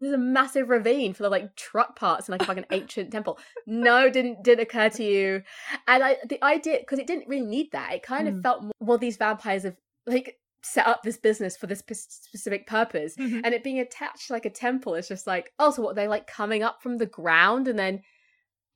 [0.01, 3.39] there's a massive ravine full of like truck parts and like a fucking ancient temple.
[3.67, 5.43] No, didn't didn't occur to you.
[5.87, 7.93] And I the idea because it didn't really need that.
[7.93, 8.37] It kind Mm.
[8.37, 11.95] of felt more, well these vampires have like set up this business for this p-
[11.95, 13.43] specific purpose Mhm.
[13.45, 16.07] and it being attached to like a temple is just like oh so what they
[16.09, 18.03] like coming up from the ground and then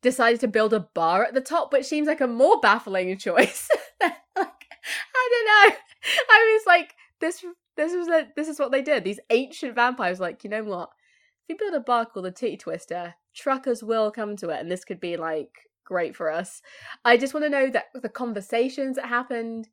[0.05, 3.68] decided to build a bar at the top which seems like a more baffling choice
[4.00, 5.76] like i don't know
[6.30, 7.44] i was like this
[7.76, 10.90] this was a this is what they did these ancient vampires like you know what
[11.48, 14.70] if we build a bar called the titty twister truckers will come to it and
[14.70, 15.50] this could be like
[15.84, 16.62] great for us
[17.05, 19.68] i just want to know that the conversations that happened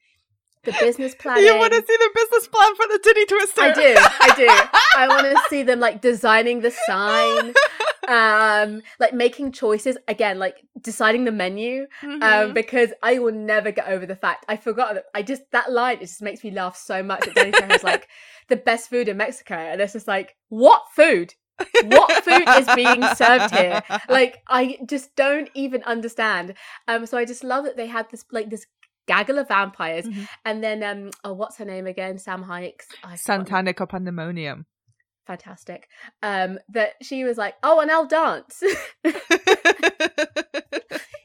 [0.63, 1.37] the business plan.
[1.43, 3.61] You want to see the business plan for the Titty Twister?
[3.61, 4.47] I do, I do.
[4.97, 7.53] I want to see them like designing the sign,
[8.07, 11.87] um, like making choices again, like deciding the menu.
[12.03, 12.53] Um, Mhm.
[12.53, 15.97] because I will never get over the fact I forgot that I just that line
[15.97, 17.21] it just makes me laugh so much.
[17.25, 18.07] That Danny Trejo's like
[18.49, 21.33] the best food in Mexico, and it's just like what food?
[21.83, 23.83] What food is being served here?
[24.09, 26.55] Like I just don't even understand.
[26.87, 28.65] Um, so I just love that they had this like this
[29.07, 30.27] gaggle of vampires, Mhm.
[30.45, 32.15] and then um, oh, what's her name again?
[32.15, 32.87] Salma Hayek's
[33.27, 34.65] Santanico Pandemonium.
[35.27, 35.87] Fantastic.
[36.23, 38.63] Um, that she was like, oh, and I'll dance.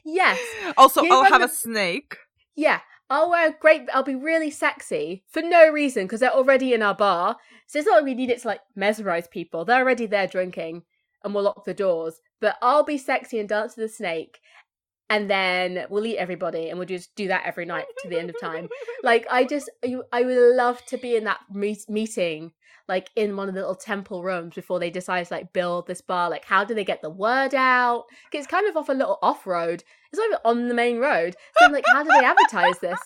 [0.05, 0.39] yes,
[0.77, 2.17] also, You I'll have a snake.
[2.55, 2.79] yeah.
[3.09, 3.83] I'll wear a great.
[3.93, 7.37] I'll be really sexy for no reason because they're already in our bar.
[7.65, 9.63] So it's not like we need it to like mesmerize people.
[9.63, 10.83] They're already there drinking,
[11.23, 12.19] and we'll lock the doors.
[12.41, 14.39] But I'll be sexy and dance to the snake,
[15.09, 18.29] and then we'll eat everybody, and we'll just do that every night to the end
[18.29, 18.67] of time.
[19.03, 19.71] Like I just,
[20.11, 22.51] I would love to be in that meet- meeting,
[22.87, 26.01] like in one of the little temple rooms before they decide to like build this
[26.01, 26.29] bar.
[26.29, 28.05] Like, how do they get the word out?
[28.31, 29.83] It's kind of off a little off road.
[30.11, 31.35] It's not even on the main road.
[31.59, 32.99] So I'm like, how do they advertise this?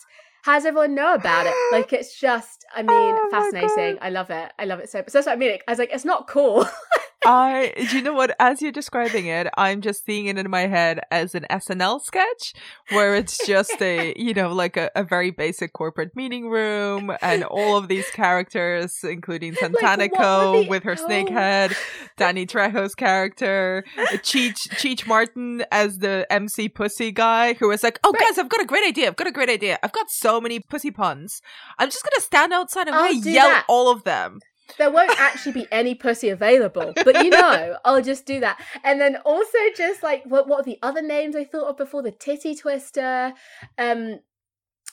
[0.43, 1.53] How does everyone know about it?
[1.71, 3.95] Like, it's just, I mean, Oh fascinating.
[3.95, 3.99] God.
[4.01, 4.51] I love it.
[4.57, 5.03] I love it so.
[5.07, 5.51] So that's what I mean.
[5.51, 6.65] Like, I was like, it's not cool.
[7.25, 8.35] I, do you know what?
[8.39, 12.53] As you're describing it, I'm just seeing it in my head as an SNL sketch
[12.89, 17.43] where it's just a, you know, like a, a very basic corporate meeting room and
[17.43, 21.33] all of these characters, including Like, Santanico the- with her snake oh.
[21.33, 21.75] head,
[22.17, 28.11] Danny Trejo's character, Cheech, Cheech Marin as the MC pussy guy who was like, oh,
[28.11, 28.21] Right.
[28.21, 29.07] guys, I've got a great idea.
[29.07, 29.77] I've got a great idea.
[29.83, 31.41] I've got so many pussy puns.
[31.77, 33.65] I'm just going to stand outside and I'll yell that.
[33.67, 34.39] all of them.
[34.77, 36.93] There won't actually be any pussy available.
[36.95, 38.61] But you know, I'll just do that.
[38.83, 42.01] And then also just like what what are the other names I thought of before?
[42.01, 43.33] The titty twister.
[43.77, 44.19] Um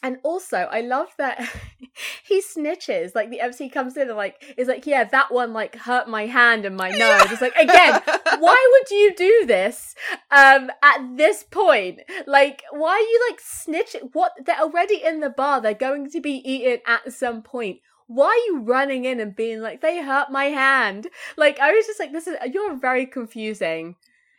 [0.01, 1.41] and also I love that
[2.25, 3.15] he snitches.
[3.15, 6.27] Like the MC comes in and like is like, yeah, that one like hurt my
[6.27, 7.33] hand and my nose.
[7.33, 8.01] It's like again,
[8.39, 9.95] why would you do this
[10.31, 12.01] um at this point?
[12.27, 14.11] Like, why are you like snitching?
[14.13, 18.27] What they're already in the bar, they're going to be eaten at some point why
[18.27, 21.07] are you running in and being like they hurt my hand?
[21.37, 23.97] Like i was just like this is you're very confusing.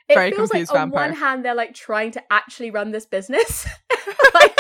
[0.09, 1.09] It Very feels confused like on vampire.
[1.09, 3.67] one hand they're like trying to actually run this business
[4.33, 4.57] like,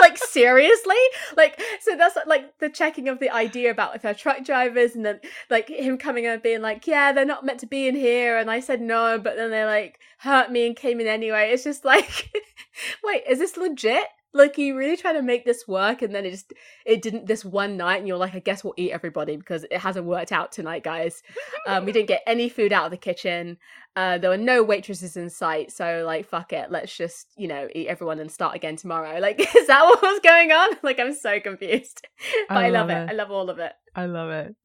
[0.00, 0.94] like seriously?
[1.36, 5.04] Like so that's like the checking of the idea about if they're truck drivers and
[5.04, 5.18] then
[5.50, 8.48] like him coming and being like yeah they're not meant to be in here and
[8.48, 11.50] i said no but then they like hurt me and came in anyway.
[11.52, 12.30] It's just like
[13.04, 16.30] wait is this legit like you really try to make this work and then it
[16.30, 16.52] just
[16.86, 19.78] it didn't this one night and you're like i guess we'll eat everybody because it
[19.78, 21.22] hasn't worked out tonight guys
[21.66, 23.58] um we didn't get any food out of the kitchen
[23.96, 27.68] uh there were no waitresses in sight so like fuck it let's just you know
[27.74, 31.14] eat everyone and start again tomorrow like is that what was going on like i'm
[31.14, 32.06] so confused
[32.48, 33.10] but i, love, it.
[33.10, 34.56] i love all of it I love it.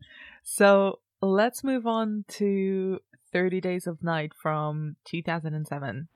[0.43, 2.99] So let's move on to
[3.33, 6.07] 30 Days of Night from 2007.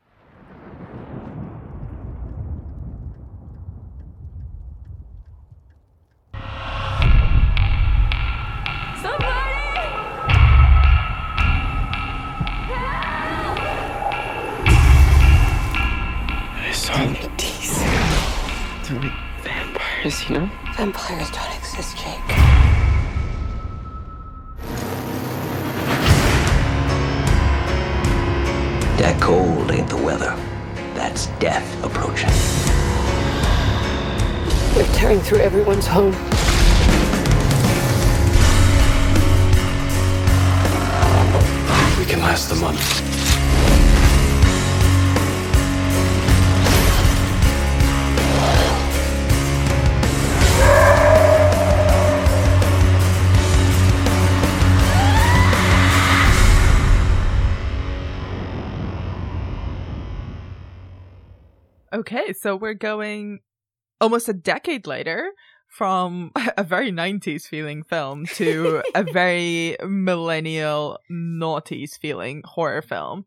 [19.00, 19.12] Like
[19.44, 20.50] vampires, you know?
[20.76, 22.28] Vampires don't exist, Jake.
[28.98, 30.36] That cold ain't the weather.
[30.94, 32.30] That's death approaching.
[34.76, 36.12] They're tearing through everyone's home.
[41.98, 43.11] We can last a month.
[62.02, 63.40] Okay, so we're going
[64.00, 65.32] almost a decade later
[65.68, 73.26] from a very 90s feeling film to a very millennial noughties feeling horror film.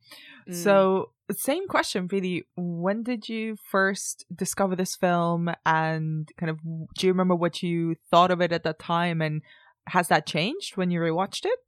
[0.51, 2.45] So, same question really.
[2.55, 6.59] When did you first discover this film and kind of
[6.99, 9.41] do you remember what you thought of it at that time and
[9.87, 11.59] has that changed when you rewatched it?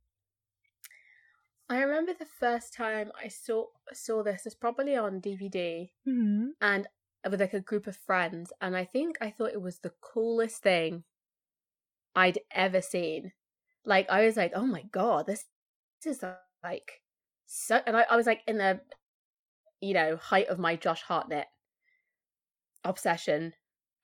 [1.68, 6.50] i remember the first time i saw saw this was probably on dvd Mm-hmm.
[6.60, 6.86] and
[7.30, 10.62] with like a group of friends and i think i thought it was the coolest
[10.62, 11.04] thing
[12.14, 13.32] i'd ever seen.
[13.84, 15.44] Like i was like oh my god this,
[16.02, 16.24] this is
[16.64, 17.02] like
[17.46, 18.80] so and I, I was like in the
[19.80, 21.48] you know height of my josh hartnett
[22.84, 23.52] obsession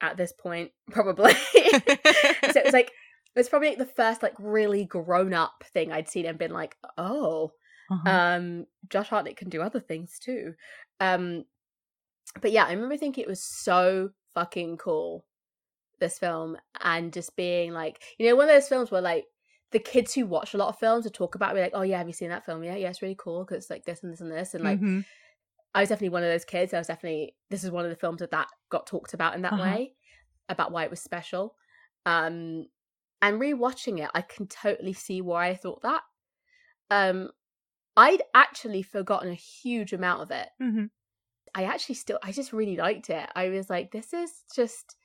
[0.01, 1.35] at this point probably.
[1.35, 2.89] So it was like
[3.35, 6.53] it was probably like the first like really grown up thing i'd seen and been
[6.53, 7.53] like oh
[7.91, 8.11] Uh-huh.
[8.11, 10.55] um josh hartnett can do other things too.
[11.01, 11.45] Um
[12.41, 15.25] but yeah i remember thinking it was so fucking cool
[16.01, 19.27] this film and just being like you know one of those films where like
[19.73, 21.83] the kids who watch a lot of films would talk about it, be like oh
[21.83, 24.03] yeah have you seen that film yeah yeah it's really cool because it's like this
[24.03, 25.05] and this and this and like Mhm.
[25.75, 27.97] i was definitely one of those kids i was definitely this is one of the
[27.97, 29.59] films that that got talked about in that Uh-huh.
[29.59, 29.95] way
[30.49, 31.57] about why it was special
[32.07, 32.67] um
[33.23, 36.03] and rewatching it i can totally see why i thought that
[36.91, 37.31] um
[37.97, 40.89] i'd actually forgotten a huge amount of it Mhm.
[41.55, 43.29] I actually still I just really liked it.
[43.35, 44.97] I was like, this is just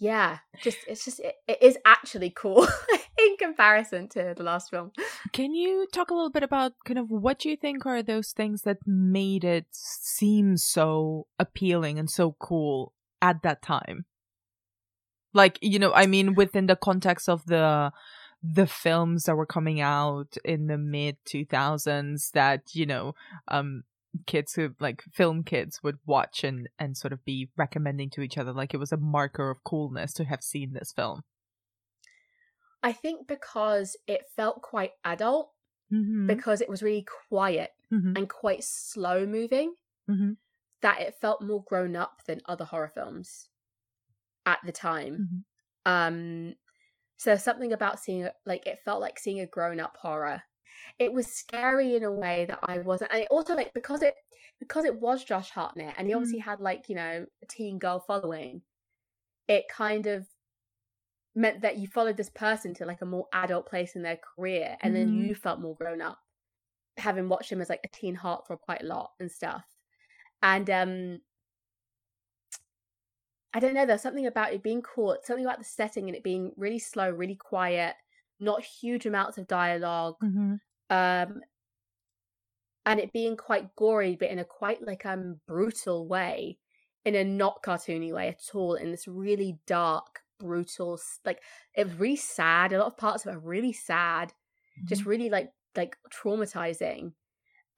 [0.00, 2.66] yeah, just it's just it, it is actually cool
[3.18, 4.92] in comparison to the last film.
[5.32, 8.62] Can you talk a little bit about kind of what you think are those things
[8.62, 14.06] that made it seem so appealing and so cool at that time?
[15.34, 17.92] Like, you know, I mean within the context of the
[18.42, 23.14] the films that were coming out in the mid 2000s that, you know,
[23.48, 23.84] um
[24.26, 28.36] kids who like film kids would watch and and sort of be recommending to each
[28.38, 31.22] other like it was a marker of coolness to have seen this film.
[32.82, 35.52] I think because it felt quite adult,
[35.92, 36.26] Mhm.
[36.26, 38.16] because it was really quiet Mhm.
[38.16, 39.74] and quite slow moving,
[40.08, 40.36] Mhm.
[40.80, 43.48] that it felt more grown up than other horror films
[44.46, 45.18] at the time.
[45.18, 45.44] Mhm.
[45.86, 46.56] Um
[47.18, 50.44] so something about seeing like it felt like seeing a grown up horror.
[50.98, 54.14] It was scary in a way that I wasn't and it also like because it
[54.58, 58.00] because it was Josh Hartnett and he obviously had like, you know, a teen girl
[58.00, 58.62] following,
[59.48, 60.28] it kind of
[61.34, 64.76] meant that you followed this person to like a more adult place in their career
[64.82, 65.14] and then Mhm.
[65.14, 66.18] you felt more grown up
[66.98, 69.64] having watched him as like a teen heartthrob quite a lot and stuff.
[70.42, 71.20] And um
[73.52, 76.22] I don't know, there's something about it being caught, something about the setting and it
[76.22, 77.96] being really slow, really quiet,
[78.40, 80.60] not huge amounts of dialogue, Mhm.
[80.90, 81.40] um
[82.86, 86.58] and it being quite gory but in a quite like um brutal way
[87.04, 91.42] in a not cartoony way at all in this really dark brutal like
[91.74, 94.32] it was really sad a lot of parts of it are really sad
[94.84, 97.12] just really like like traumatizing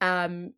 [0.00, 0.52] um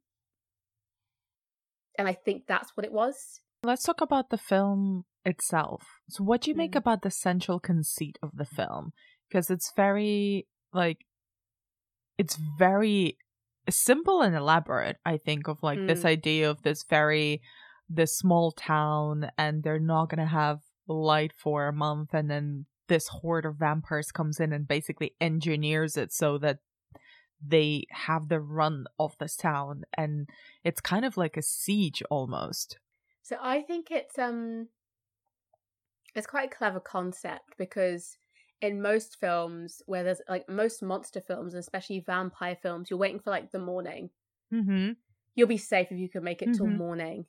[1.98, 5.82] and i think that's what it was Let's talk about the film itself.
[6.10, 6.76] So, what do you make Mm.
[6.76, 8.92] about the central conceit of the film?
[9.28, 11.04] Because it's very like
[12.18, 13.18] it's very
[13.68, 14.96] simple and elaborate.
[15.04, 16.06] I think of like this Mm.
[16.06, 17.40] idea of this very
[17.88, 23.08] this small town, and they're not gonna have light for a month, and then this
[23.08, 26.58] horde of vampires comes in and basically engineers it so that
[27.46, 30.28] they have the run of this town and
[30.62, 32.78] it's kind of like a siege almost
[33.22, 34.68] So I think it's um
[36.14, 38.16] it's quite a clever concept because
[38.60, 43.30] in most films where there's like most monster films, especially vampire films, you're waiting for
[43.30, 44.10] like the morning.
[44.52, 44.96] mm-hmm
[45.36, 46.76] You'll be safe if you can make it till Mhm.
[46.78, 47.26] morning.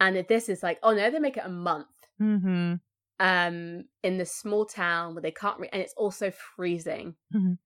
[0.00, 2.08] And if this is like, oh no, they make it a month.
[2.20, 2.76] mm-hmm
[3.18, 7.16] Um, in this small town where they can't, re- and it's also freezing.
[7.30, 7.56] Mhm.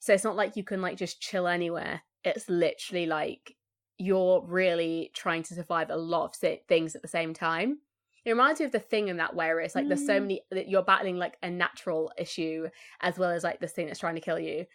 [0.00, 2.02] So it's not like you can like just chill anywhere.
[2.24, 3.56] It's literally like
[3.98, 7.80] you're really trying to survive a lot of things at the same time.
[8.24, 10.20] It reminds me of the thing in that way, where it's like there's so Mm.
[10.20, 12.68] many that you're battling like a natural issue
[13.00, 14.66] as well as like this thing that's trying to kill you.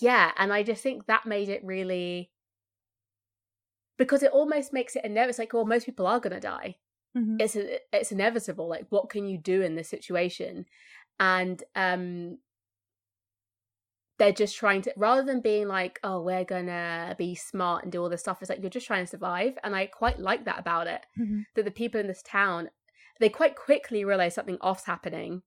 [0.00, 2.32] Yeah, and I just think that made it really
[3.96, 5.30] because it almost makes it inevitable.
[5.30, 6.76] It's like, well, most people are gonna die
[7.14, 7.40] Mhm.
[7.40, 10.66] it's it's inevitable like what can you do in this situation
[11.20, 12.38] and um
[14.18, 18.00] they're just trying to rather than being like oh we're gonna be smart and do
[18.00, 20.58] all this stuff it's like you're just trying to survive and i quite like that
[20.58, 21.44] about it Mhm.
[21.54, 22.70] that the people in this town
[23.20, 25.42] they quite quickly realize something off's happening.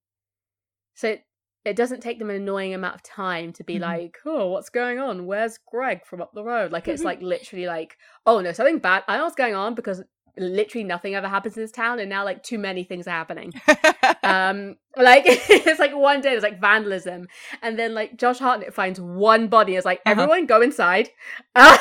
[0.95, 1.17] So
[1.65, 3.81] it, doesn't take them an annoying amount of time to be Mhm.
[3.81, 5.25] like oh what's going on?
[5.25, 6.71] Where's greg from up the road?
[6.71, 10.01] Like it's like literally like oh no something bad i know what's going on because
[10.37, 13.51] literally nothing ever happens in this town and now like too many things are happening.
[14.23, 17.27] Um like it's like one day there's like vandalism
[17.61, 20.11] and then like josh hartnett finds one body is like Uh-huh.
[20.21, 21.09] everyone go inside.
[21.55, 21.77] uh,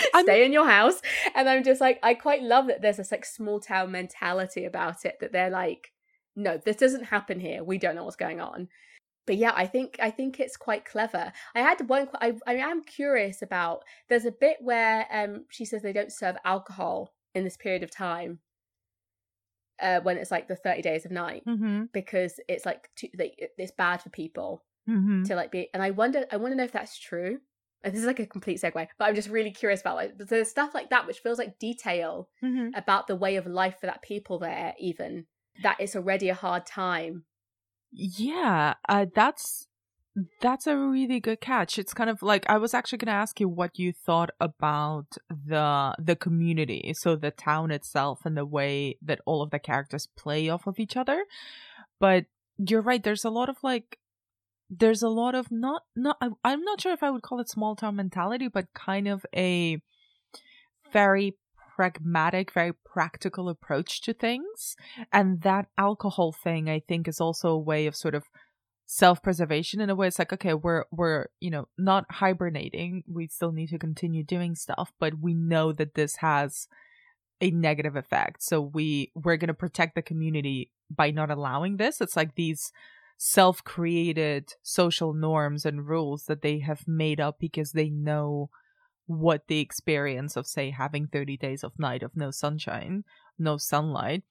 [0.20, 1.00] stay in your house.
[1.34, 5.04] And i'm just like i quite love that there's this like small town mentality about
[5.04, 5.92] it that they're like
[6.36, 7.64] no this doesn't happen here.
[7.64, 8.68] We don't know what's going on.
[9.26, 11.32] But yeah i think i think it's quite clever.
[11.54, 15.82] I had one i, I am curious about there's a bit where um she says
[15.82, 18.38] they don't serve alcohol in this period of time
[19.82, 21.84] uh when it's like the 30 days of night mm-hmm.
[21.92, 25.24] because it's like too, like, it's bad for people Mm-hmm.
[25.24, 27.40] to like be and i wonder i want to know if that's true
[27.84, 30.74] this is like a complete segue but i'm just really curious about like there's stuff
[30.74, 32.70] like that which feels like detail Mm-hmm.
[32.74, 35.26] about the way of life for that people there even
[35.62, 37.24] that it's already a hard time
[37.90, 39.66] Yeah, uh, that's
[40.40, 41.78] that's a really good catch.
[41.78, 45.06] It's kind of like I was actually going to ask you what you thought about
[45.30, 50.08] the the community, so the town itself and the way that all of the characters
[50.16, 51.24] play off of each other.
[52.00, 52.26] But
[52.58, 53.02] you're right.
[53.02, 53.98] There's a lot of like,
[54.70, 56.16] there's a lot of not not.
[56.20, 59.24] I, I'm not sure if I would call it small town mentality, but kind of
[59.34, 59.80] a
[60.92, 61.36] very
[61.76, 64.76] pragmatic, very practical approach to things.
[65.12, 68.24] And that alcohol thing, I think, is also a way of sort of
[68.90, 73.52] self-preservation in a way it's like okay we're we're you know not hibernating we still
[73.52, 76.68] need to continue doing stuff but we know that this has
[77.42, 82.00] a negative effect so we we're going to protect the community by not allowing this
[82.00, 82.72] it's like these
[83.18, 88.48] self-created social norms and rules that they have made up because they know
[89.06, 93.02] what the experience of say having 30 days of night of no sunshine
[93.38, 94.22] no sunlight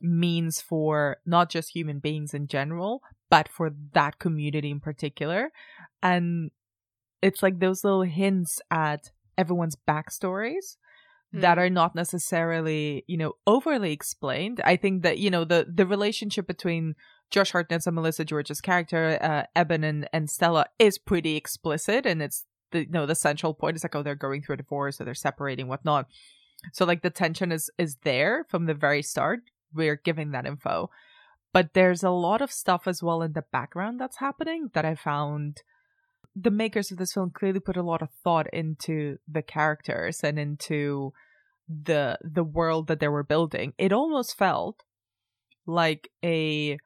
[0.00, 5.50] means for not just human beings in general but for that community in particular
[6.02, 6.50] and
[7.20, 10.76] it's like those little hints at everyone's backstories
[11.32, 11.60] that Mm.
[11.60, 16.46] are not necessarily you know overly explained i think that you know the the relationship
[16.46, 16.94] between
[17.30, 22.22] josh hartnett's and melissa george's character uh eben and, and stella is pretty explicit and
[22.22, 23.76] it's the you know the central point.
[23.76, 26.06] Is like oh they're going through a divorce or they're separating whatnot.
[26.72, 29.40] So like the tension is is there from the very start.
[29.72, 30.90] We're giving that info.
[31.52, 34.94] But there's a lot of stuff as well in the background that's happening that i
[34.94, 35.62] found
[36.36, 40.38] the makers of this film clearly put a lot of thought into the characters and
[40.38, 41.12] into
[41.68, 43.72] the the world that they were building.
[43.78, 44.84] It almost felt
[45.66, 46.78] like a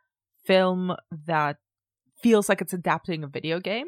[0.45, 0.95] film
[1.27, 1.57] that
[2.17, 3.87] feels like it's adapting a video game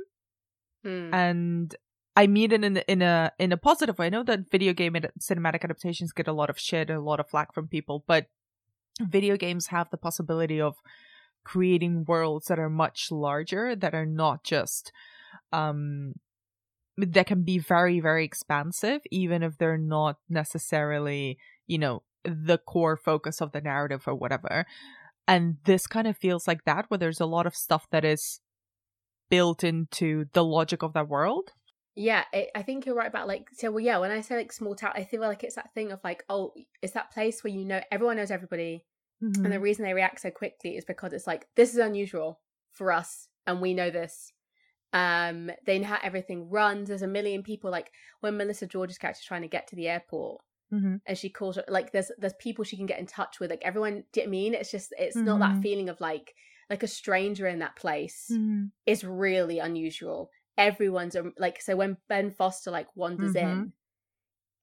[0.84, 1.12] Hmm.
[1.12, 1.74] and
[2.14, 4.06] I mean it in a, in a in a positive way.
[4.06, 7.20] I know that video game and cinematic adaptations get a lot of shit, a lot
[7.20, 8.26] of flack from people, but
[9.00, 10.76] video games have the possibility of
[11.44, 14.92] creating worlds that are much larger, that are not just
[15.52, 16.14] um
[16.96, 22.96] that can be very very expansive, even if they're not necessarily you know the core
[22.96, 24.66] focus of the narrative or whatever.
[25.28, 28.40] And this kind of feels like that, where there's a lot of stuff that is
[29.28, 31.50] built into the logic of that world.
[31.96, 33.70] Yeah, it, I think you're right about like so.
[33.70, 36.00] Well, yeah, when I say like small town, I feel like it's that thing of
[36.04, 36.52] like, oh,
[36.82, 38.84] it's that place where you know everyone knows everybody.
[39.24, 39.44] Mm-hmm.
[39.44, 42.92] And the reason they react so quickly is because it's like, this is unusual for
[42.92, 44.32] us, and we know this.
[44.92, 46.88] Um, they know how everything runs.
[46.88, 47.70] There's a million people.
[47.70, 50.42] Like when Melissa George's character is trying to get to the airport,
[50.72, 50.96] Mm-hmm.
[51.06, 53.50] and she calls her like there's there's people she can get in touch with.
[53.50, 54.54] Like everyone, do you know I mean?
[54.54, 55.62] It's just it's not that Mhm.
[55.62, 56.34] feeling of like
[56.68, 58.64] like a stranger in that place Mm-hmm.
[58.86, 60.30] is really unusual.
[60.58, 63.42] Everyone's a, like so when Ben Foster like wanders Mhm.
[63.42, 63.72] in,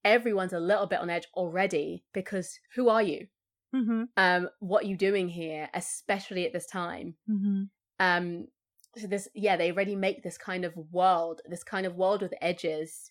[0.04, 3.26] everyone's a little bit on edge already because who are you?
[3.74, 4.02] Mm-hmm.
[4.16, 7.14] Um, what are you doing here, especially at this time?
[7.28, 7.62] Mm-hmm.
[7.98, 8.48] Um,
[8.96, 12.34] so this yeah, they already make this kind of world, this kind of world with
[12.40, 13.10] edges,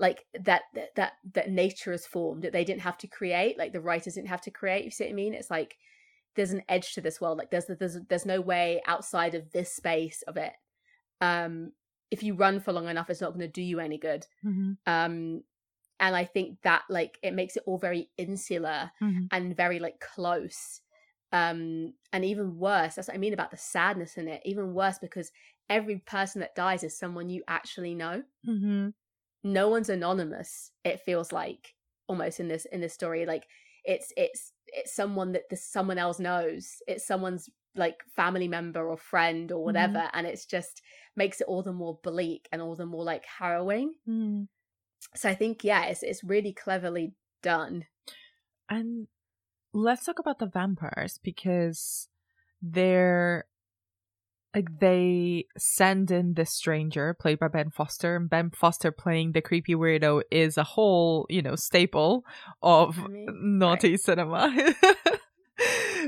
[0.00, 3.72] like that that that, that nature has formed that they didn't have to create, like
[3.72, 4.84] the writers didn't have to create.
[4.84, 5.34] You see what I mean?
[5.34, 5.76] It's like
[6.34, 7.38] there's an edge to this world.
[7.38, 10.52] Like there's there's there's no way outside of this space of it.
[11.20, 11.72] Um,
[12.10, 14.26] if you run for long enough, it's not going to do you any good.
[14.44, 14.72] Mm-hmm.
[14.86, 15.42] Um,
[16.00, 19.26] and I think that like it makes it all very insular Mm-hmm.
[19.30, 20.80] and very like close.
[21.32, 24.40] Um, and even worse, that's what I mean about the sadness in it.
[24.44, 25.30] Even worse because
[25.68, 28.22] every person that dies is someone you actually know.
[28.48, 28.88] Mm-hmm.
[29.42, 30.70] No one's anonymous.
[30.84, 31.74] It feels like
[32.08, 33.46] almost in this in this story, like
[33.84, 36.76] it's it's it's someone that this someone else knows.
[36.86, 40.82] It's someone's like family member or friend or whatever, and it's just
[41.16, 43.94] makes it all the more bleak and all the more like harrowing.
[44.08, 44.42] Mm-hmm.
[45.14, 47.86] So I think yeah, it's it's really cleverly done.
[48.68, 49.08] And
[49.72, 52.08] let's talk about the vampires because
[52.60, 53.46] they're
[54.54, 59.40] like they send in this stranger played by Ben Foster, and Ben Foster playing the
[59.40, 62.24] creepy weirdo is a whole, you know, staple
[62.62, 64.52] of I mean, naughty cinema.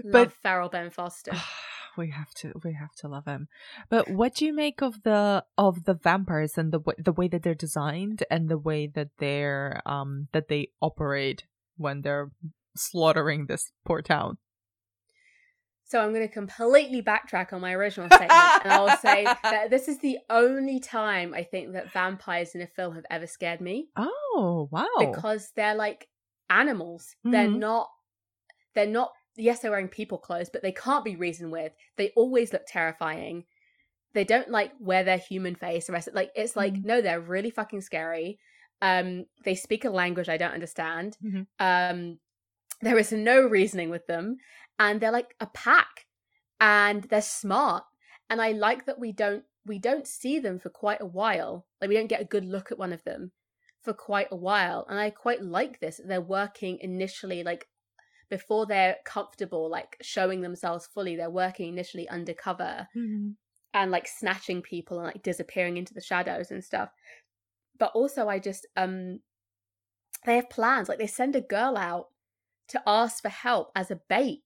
[0.04, 1.32] Love but Farrell Ben Foster.
[1.96, 3.48] we have to we have to love him.
[3.88, 7.28] But what do you make of the of the vampires and the way the way
[7.28, 11.44] that they're designed and the way that they're um that they operate
[11.76, 12.30] when they're
[12.74, 14.38] slaughtering this poor town?
[15.92, 19.88] So I'm going to completely backtrack on my original statement, and I'll say that this
[19.88, 23.88] is the only time I think that vampires in a film have ever scared me
[23.94, 24.86] Oh wow!
[24.98, 26.08] because they're like
[26.48, 27.14] animals.
[27.24, 27.58] They're Mhm.
[27.58, 27.90] not.
[28.74, 29.12] They're not.
[29.36, 31.72] Yes, they're wearing people clothes, but they can't be reasoned with.
[31.98, 33.44] They always look terrifying.
[34.14, 35.88] They don't like wear their human face.
[35.88, 36.84] The rest, like it's like Mhm.
[36.86, 38.38] no, they're really fucking scary.
[38.80, 41.18] Um, they speak a language I don't understand.
[41.22, 41.46] Mhm.
[41.58, 42.18] Um,
[42.80, 44.38] there is no reasoning with them,
[44.78, 46.06] and they're like a pack,
[46.60, 47.84] and they're smart.
[48.30, 51.66] And I like that we don't we don't see them for quite a while.
[51.80, 53.32] Like we don't get a good look at one of them
[53.82, 56.00] for quite a while, and I quite like this.
[56.04, 57.68] They're working initially like
[58.30, 61.16] before they're comfortable, like showing themselves fully.
[61.16, 63.36] They're working initially undercover Mhm.
[63.74, 66.90] and like snatching people and like disappearing into the shadows and stuff.
[67.78, 69.20] But also I just um
[70.24, 70.88] they have plans.
[70.88, 72.08] Like they send a girl out
[72.68, 74.42] to ask for help as a bait.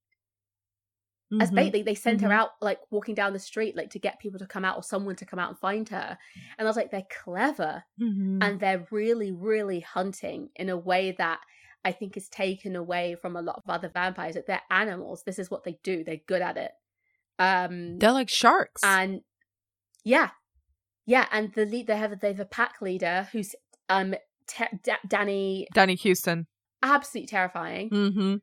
[1.41, 1.55] As Mhm.
[1.57, 2.25] bait, they, they send Mhm.
[2.25, 4.83] her out like walking down the street, like to get people to come out or
[4.83, 6.17] someone to come out and find her.
[6.57, 8.39] And I was like, they're clever Mhm.
[8.45, 11.41] and they're really, really hunting in a way that
[11.85, 14.35] I think is taken away from a lot of other vampires.
[14.35, 15.25] That they're animals.
[15.25, 16.05] This is what they do.
[16.05, 16.73] They're good at it.
[17.39, 18.83] Um They're like sharks.
[18.85, 19.21] and
[20.05, 20.31] yeah
[21.05, 23.55] yeah and the lead they have they have a pack leader who's
[23.89, 24.15] um
[24.47, 24.65] te-
[25.07, 26.47] danny Danny Huston.
[26.83, 28.37] absolutely terrifying Mm-hmm.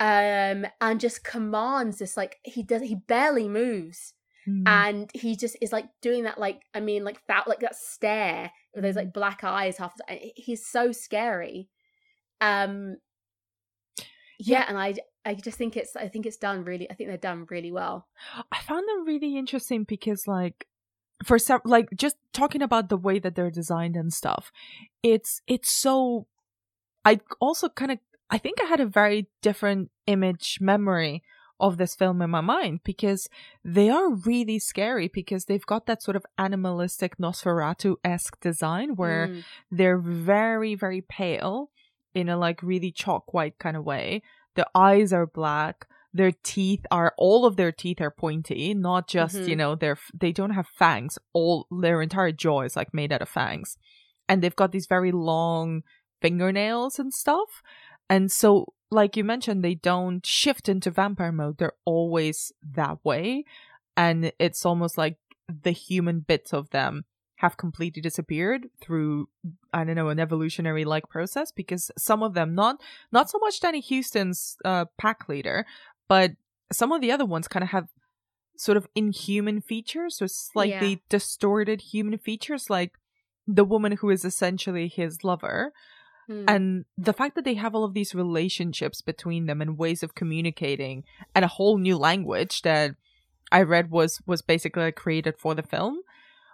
[0.00, 4.14] Um and just commands this like he does he barely moves
[4.48, 4.62] Mm.
[4.66, 8.50] and he just is like doing that like i mean like that like that stare
[8.74, 11.68] with those like black eyes half the he's so scary
[12.40, 12.96] um
[14.38, 14.94] yeah, and i
[15.26, 18.08] i just think it's i think it's done really i think they're done really well
[18.50, 20.66] I found them really interesting because, like,
[21.24, 24.50] for some, like, just talking about the way that they're designed and stuff,
[25.02, 26.26] it's it's so.
[27.04, 27.98] I also kind of,
[28.30, 31.22] I think I had a very different image memory
[31.58, 33.28] of this film in my mind because
[33.62, 39.28] they are really scary because they've got that sort of animalistic Nosferatu esque design where
[39.28, 39.44] Mm.
[39.70, 41.70] they're very very pale
[42.14, 44.22] in a like really chalk white kind of way.
[44.54, 45.86] The eyes are black.
[46.14, 49.58] Their teeth are all of their teeth are pointy not just you Mhm.
[49.58, 51.18] know they're they don't have fangs.
[51.34, 53.76] All their entire jaw is like made out of fangs.
[54.28, 55.82] And they've got these very long
[56.22, 57.62] fingernails and stuff
[58.10, 61.58] and so like you mentioned they don't shift into vampire mode.
[61.58, 63.44] They're always that way.
[63.96, 65.16] And it's almost like
[65.62, 67.04] the human bits of them
[67.36, 69.28] have completely disappeared through
[69.72, 72.82] I don't know an evolutionary like process because some of them not
[73.12, 75.64] not so much Danny Huston's uh, pack leader,
[76.08, 76.32] but
[76.72, 77.88] some of the other ones kind of have
[78.56, 82.92] sort of inhuman features, so slightly distorted human features, like
[83.46, 85.72] the woman who is essentially his lover.
[86.30, 86.44] Hmm.
[86.46, 90.14] And the fact that they have all of these relationships between them and ways of
[90.14, 91.02] communicating
[91.34, 92.92] and a whole new language that
[93.50, 96.02] I read was was basically created for the film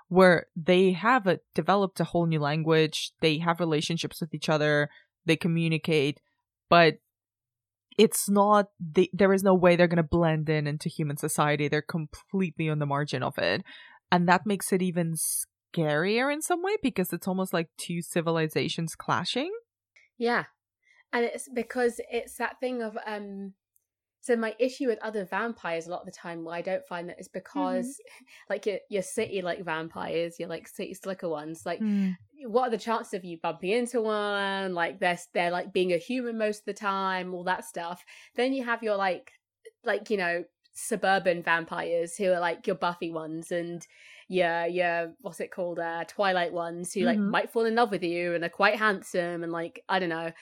[0.08, 4.88] where they have a, developed a whole new language, they have relationships with each other,
[5.26, 6.20] they communicate,
[6.70, 6.94] but
[7.98, 11.68] it's not they, there is no way they're going to blend in into human society.
[11.68, 13.62] They're completely on the margin of it.
[14.10, 18.94] And that makes it even scarier in some way because it's almost like two civilizations
[18.94, 19.50] clashing.
[20.18, 20.44] Yeah.
[21.12, 23.54] And it's because it's that thing of um
[24.20, 27.08] so my issue with other vampires a lot of the time why I don't find
[27.08, 28.24] that is because Mm-hmm.
[28.50, 32.16] like your your city like vampires, your like city slicker ones, like Mm.
[32.46, 34.74] what are the chances of you bumping into one?
[34.74, 38.04] Like they're they're like being a human most of the time, all that stuff.
[38.34, 39.32] Then you have your like
[39.84, 40.44] like, you know,
[40.74, 43.86] suburban vampires who are like your Buffy ones and
[44.28, 47.30] your your what's it called, uh Twilight ones who like Mhm.
[47.30, 50.32] might fall in love with you and are quite handsome and like I don't know.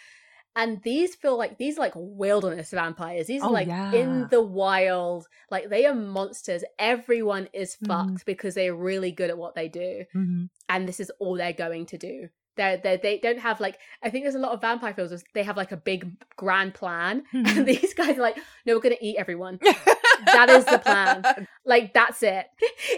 [0.56, 3.26] And these feel like these are like wilderness vampires.
[3.26, 3.92] These are Oh, like yeah.
[3.92, 5.26] in the wild.
[5.50, 6.62] Like they are monsters.
[6.78, 7.86] Everyone is Mhm.
[7.88, 10.48] fucked because they're really good at what they do Mhm.
[10.68, 12.28] and this is all they're going to do.
[12.56, 15.10] They're, they're, they don't have like I think there's a lot of vampire films.
[15.10, 17.46] where They have like a big grand plan, Mhm.
[17.58, 19.58] and these guys are like, no, we're gonna eat everyone.
[20.26, 21.24] That is the plan.
[21.64, 22.46] Like that's it.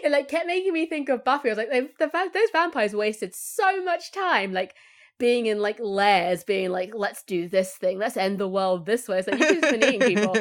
[0.03, 1.49] It like kept making me think of Buffy.
[1.49, 4.75] I was like, they, the, those vampires wasted so much time, like
[5.19, 9.09] being in like lairs, being like, let's do this thing, let's end the world this
[9.09, 9.19] way.
[9.19, 10.37] It's like you just been eating people.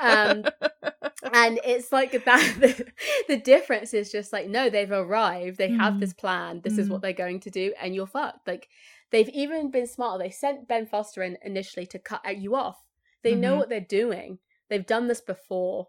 [0.00, 0.44] Um,
[1.32, 2.86] and it's like that the,
[3.28, 6.00] the difference is just like no they've arrived they have Mhm.
[6.00, 6.90] this plan this is Mhm.
[6.90, 8.68] what they're going to do and you're fucked like
[9.10, 12.84] they've even been smarter they sent ben foster in initially to cut you off
[13.22, 13.58] they know Mhm.
[13.58, 14.38] what they're doing
[14.68, 15.88] they've done this before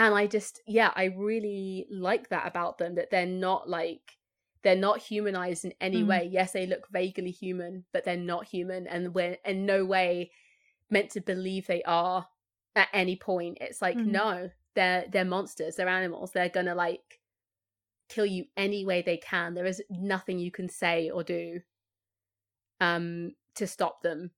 [0.00, 4.16] and i just yeah i really like that about them that they're not like
[4.62, 6.08] they're not humanized in any Mm.
[6.08, 6.28] way.
[6.30, 10.30] Yes they look vaguely human but they're not human and we're in no way
[10.90, 12.26] meant to believe they are
[12.76, 13.58] at any point.
[13.60, 14.06] It's like Mhm.
[14.06, 16.32] no they're they're monsters they're animals.
[16.32, 17.20] They're gonna like
[18.08, 19.54] kill you any way they can.
[19.54, 21.60] There is nothing you can say or do
[22.80, 24.30] um to stop them.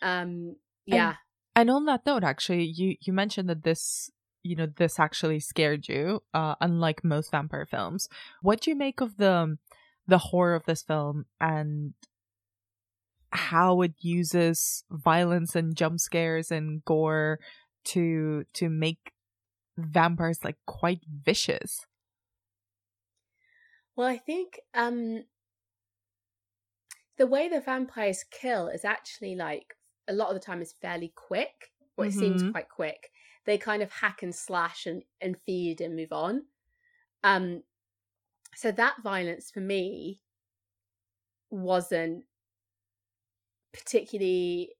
[0.00, 0.56] Um
[0.86, 1.14] yeah.
[1.54, 4.10] And on that note, actually, you you mentioned that this
[4.42, 8.08] you know this actually scared you, uh, unlike most vampire films.
[8.42, 9.58] What do you make of the
[10.06, 11.94] the horror of this film and
[13.30, 17.38] how it uses violence and jump scares and gore
[17.84, 19.12] to to make
[19.78, 21.86] vampires like quite vicious?
[23.96, 25.24] well i think um
[27.16, 29.74] the way the vampires kill is actually like
[30.08, 32.52] a lot of the time is fairly quick or it seems Mhm.
[32.52, 33.10] quite quick
[33.44, 36.46] they kind of hack and slash and, and feed and move on
[37.24, 37.62] um
[38.54, 40.22] so that violence for me
[41.50, 42.24] wasn't
[43.72, 44.74] particularly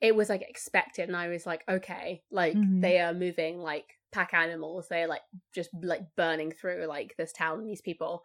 [0.00, 2.80] it was like expected and i was like okay like Mhm.
[2.80, 5.22] they are moving like pack animals they're like
[5.54, 8.24] just like burning through like this town and these people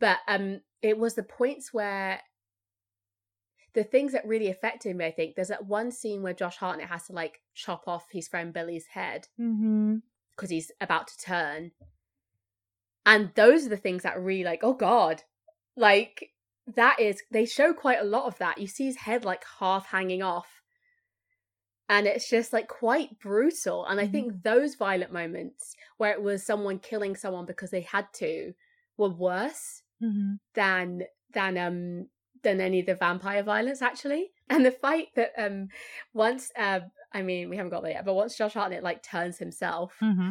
[0.00, 2.20] but um it was the points where
[3.74, 6.88] the things that really affected me i think there's that one scene where josh hartnett
[6.88, 9.96] has to like chop off his friend billy's head Mm-hmm.
[10.34, 11.70] because he's about to turn.
[13.06, 15.22] And those are the things that really like, oh god.
[15.76, 16.30] Like
[16.74, 18.58] that is they show quite a lot of that.
[18.58, 20.62] You see his head like half hanging off.
[21.88, 23.84] And it's just like quite brutal.
[23.86, 24.10] And I Mhm.
[24.12, 28.54] think those violent moments where it was someone killing someone because they had to
[28.96, 30.34] were worse Mm-hmm.
[30.54, 31.02] than
[31.32, 32.08] than um
[32.44, 34.30] than any of the vampire violence actually.
[34.48, 35.68] And the fight that um
[36.12, 36.80] once uh
[37.12, 40.30] I mean we haven't got there yet, but once Josh Hartnett like turns himself Mm-hmm.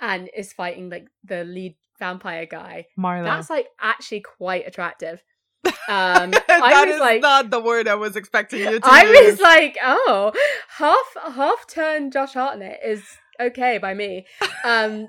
[0.00, 3.24] and is fighting like the lead vampire guy, Marlow.
[3.24, 5.22] that's like actually quite attractive.
[5.88, 9.32] Um I was is like not the word I was expecting you to I use.
[9.32, 10.32] was like, oh,
[10.78, 13.02] half half turn Josh Hartnett is
[13.40, 14.26] okay by me.
[14.64, 15.08] Um,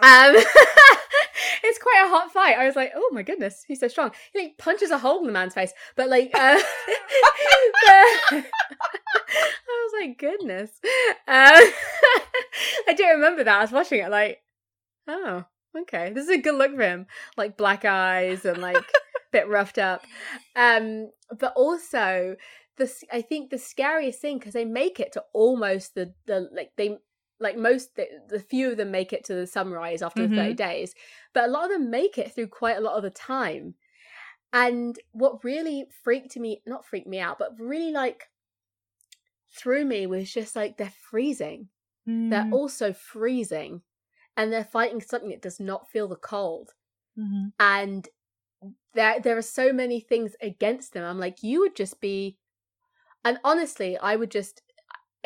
[0.00, 0.36] um,
[1.62, 2.56] it's quite a hot fight.
[2.58, 4.12] I was like, oh my goodness, he's so strong.
[4.32, 6.58] He like punches a hole in the man's face, but like, uh,
[7.88, 8.42] I
[9.68, 10.70] was like, goodness.
[11.28, 11.62] Um,
[12.88, 13.58] I do remember that.
[13.58, 14.42] I was watching it like,
[15.08, 15.44] oh,
[15.82, 17.06] okay, this is a good look for him.
[17.36, 18.84] Like black eyes and like
[19.32, 20.04] bit roughed up.
[20.54, 22.36] Um, but also
[22.76, 26.72] the I think the scariest thing because they make it to almost the the like
[26.76, 26.98] they
[27.40, 30.54] like most the, the few of them make it to the sunrise after the 30
[30.54, 30.56] Mhm.
[30.56, 30.94] days
[31.32, 33.74] but a lot of them make it through quite a lot of the time
[34.52, 38.30] and what really freaked me not freaked me out but really like
[39.48, 41.68] threw me was just like they're freezing
[42.30, 43.82] they're Mm, also freezing
[44.36, 46.74] and they're fighting something that does not feel the cold
[47.16, 47.50] mhm.
[47.60, 48.08] and
[48.94, 51.04] there there are so many things against them.
[51.04, 52.38] I'm like, you would just be
[53.24, 54.62] And honestly, I would just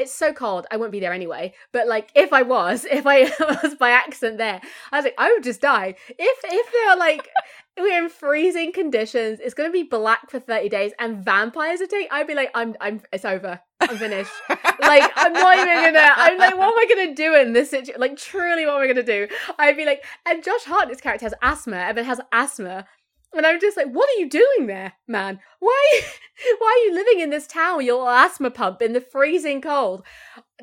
[0.00, 1.54] it's so cold, I won't be there anyway.
[1.72, 3.24] But like if I was, if I
[3.62, 4.60] was by accident there,
[4.90, 5.94] I was like, I would just die.
[6.08, 7.28] If if they're like
[7.78, 12.26] we're in freezing conditions, it's gonna be black for 30 days and vampires attack, I'd
[12.26, 13.60] be like, I'm I'm it's over.
[13.80, 14.32] I'm finished.
[14.48, 18.00] like I'm not even gonna I'm like, what am I gonna do in this situation?
[18.00, 19.28] Like truly what am I gonna do?
[19.58, 22.86] I'd be like, and Josh Hartnett's character has asthma, Evan has asthma.
[23.34, 25.38] And I'm just like, what are you doing there, man?
[25.60, 26.00] Why,
[26.58, 30.04] why are you living in this town with your asthma pump in the freezing cold,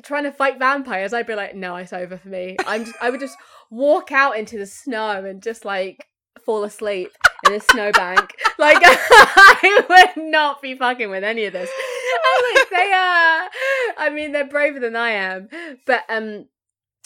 [0.02, 1.14] trying to fight vampires?
[1.14, 2.56] I'd be like, no, it's over for me.
[2.66, 3.36] I'm, just, I would just
[3.70, 6.06] walk out into the snow and just like
[6.44, 7.10] fall asleep
[7.46, 8.34] in a snowbank.
[8.58, 11.70] Like, I would not be fucking with any of this.
[11.70, 13.48] I'm like, they are.
[13.96, 15.48] I mean, they're braver than I am,
[15.86, 16.46] but um,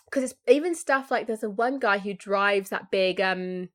[0.06, 3.68] because it's even stuff like there's a one guy who drives that big um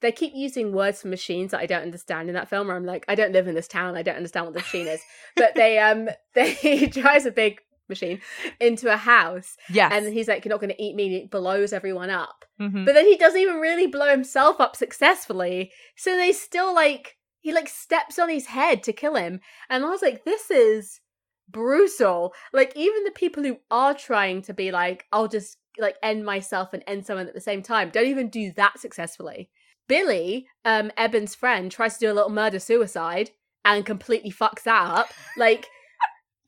[0.00, 2.68] they keep using words for machines that I don't understand in that film.
[2.68, 3.96] Where I'm like, I don't live in this town.
[3.96, 5.00] I don't understand what the machine is.
[5.36, 8.20] But they um they he drives a big machine
[8.60, 9.56] into a house.
[9.70, 9.88] Yeah.
[9.92, 12.44] And he's like, You're not gonna eat me, and he blows everyone up.
[12.60, 12.84] Mhm.
[12.84, 15.72] But then he doesn't even really blow himself up successfully.
[15.96, 19.40] So they still like he like steps on his head to kill him.
[19.70, 21.00] And I was like, this is
[21.48, 22.34] brutal.
[22.52, 26.72] Like even the people who are trying to be like, I'll just like end myself
[26.72, 29.48] and end someone at the same time, don't even do that successfully.
[29.88, 33.30] Billy, um, Eben's friend, tries to do a little murder suicide
[33.64, 35.10] and completely fucks that up.
[35.36, 35.66] Like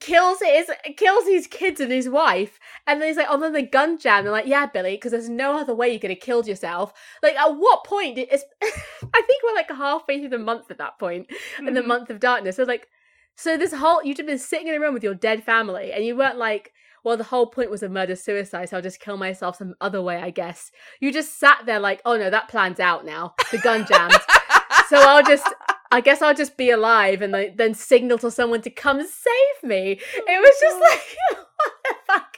[0.00, 3.62] kills his kills his kids and his wife, and then he's like, "Oh, then the
[3.62, 6.48] gun jam." They're like, "Yeah, Billy, because there's no other way you could have killed
[6.48, 6.92] yourself."
[7.22, 8.16] Like, at what point?
[8.16, 11.82] Did, it's, I think we're like halfway through the month at that point, in the
[11.82, 12.56] month of darkness.
[12.56, 12.88] So like,
[13.36, 16.04] so this whole you've just been sitting in a room with your dead family, and
[16.04, 16.72] you weren't like,
[17.05, 20.02] well, the whole point was a murder suicide, so I'll just kill myself some other
[20.02, 20.70] way, I guess.
[21.01, 23.35] You just sat there like, oh no, that plan's out now.
[23.51, 24.12] The gun jammed.
[24.89, 25.48] so I'll just,
[25.90, 29.68] I guess I'll just be alive and like, then signal to someone to come save
[29.68, 30.01] me.
[30.14, 31.16] It was just like,
[31.59, 32.36] what the fuck?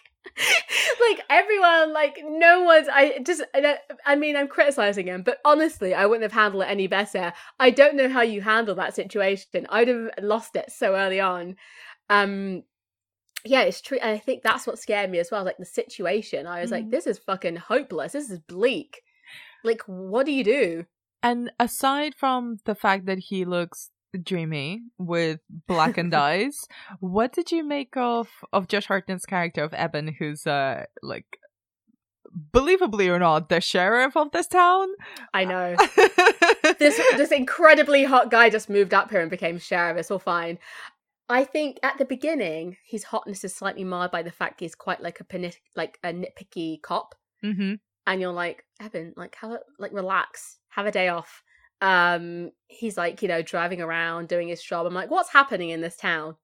[1.08, 2.88] like everyone, like no one's.
[2.90, 3.42] I just,
[4.06, 7.32] I mean, I'm criticizing him, but honestly, I wouldn't have handled it any better.
[7.58, 9.66] I don't know how you handle that situation.
[9.68, 11.56] I'd have lost it so early on.
[12.08, 12.62] Um,
[13.44, 13.98] yeah, it's true.
[14.00, 15.44] And I think that's what scared me as well.
[15.44, 16.90] Like the situation, I was like, Mhm.
[16.90, 18.12] this is fucking hopeless.
[18.12, 19.02] This is bleak.
[19.64, 20.86] Like, what do you do?
[21.22, 23.90] And aside from the fact that he looks
[24.22, 26.66] dreamy with blackened eyes,
[27.00, 31.38] what did you make of of Josh Hartnett's character of Eben, who's uh like
[32.52, 34.88] believably or not the sheriff of this town?
[35.34, 35.76] I know.
[36.78, 39.98] this this incredibly hot guy just moved up here and became sheriff.
[39.98, 40.58] It's all fine.
[41.32, 45.00] I think at the beginning, his hotness is slightly marred by the fact he's quite
[45.00, 47.74] like a pini- like a nitpicky cop, mm-hmm.
[48.06, 51.42] and you're like, Evan, like have a like relax, have a day off.
[51.80, 54.86] Um, he's like, you know, driving around doing his job.
[54.86, 56.36] I'm like, what's happening in this town?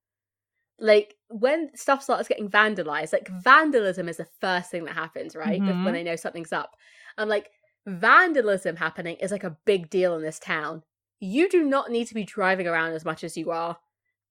[0.80, 5.60] Like when stuff starts getting vandalized, like vandalism is the first thing that happens, right?
[5.60, 5.84] Mhm.
[5.84, 6.76] When they know something's up.
[7.16, 7.50] I'm like,
[7.86, 10.82] vandalism happening is like a big deal in this town.
[11.20, 13.76] You do not need to be driving around as much as you are.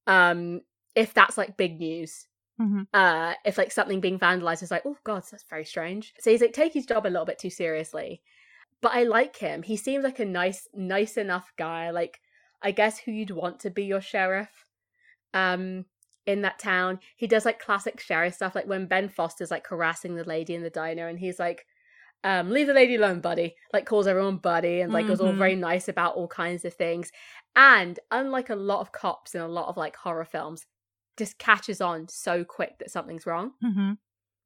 [0.07, 0.61] Um,
[0.95, 2.27] if that's like big news.
[2.59, 2.87] Mhm.
[2.93, 6.13] Uh, if like something being vandalized is like, oh god, that's very strange.
[6.19, 8.21] So he's like take his job a little bit too seriously.
[8.81, 9.63] But I like him.
[9.63, 11.91] He seems like a nice, nice enough guy.
[11.91, 12.19] Like,
[12.61, 14.65] I guess who you'd want to be your sheriff.
[15.33, 15.85] Um,
[16.27, 16.99] in that town.
[17.15, 20.61] He does like classic sheriff stuff, like when Ben Foster's like harassing the lady in
[20.61, 21.65] the diner and he's like,
[22.23, 23.55] um, leave the lady alone, buddy.
[23.73, 27.11] Like calls everyone buddy and like was all very nice about all kinds of things.
[27.55, 30.65] And unlike a lot of cops in a lot of like horror films,
[31.17, 33.51] just catches on so quick that something's wrong.
[33.63, 33.93] Mm-hmm.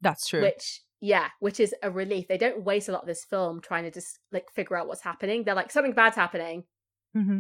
[0.02, 0.42] That's true.
[0.42, 2.28] Which yeah, which is a relief.
[2.28, 5.02] They don't waste a lot of this film trying to just like figure out what's
[5.02, 5.44] happening.
[5.44, 6.66] They're like, something bad's happening.
[7.16, 7.40] mm-hmm.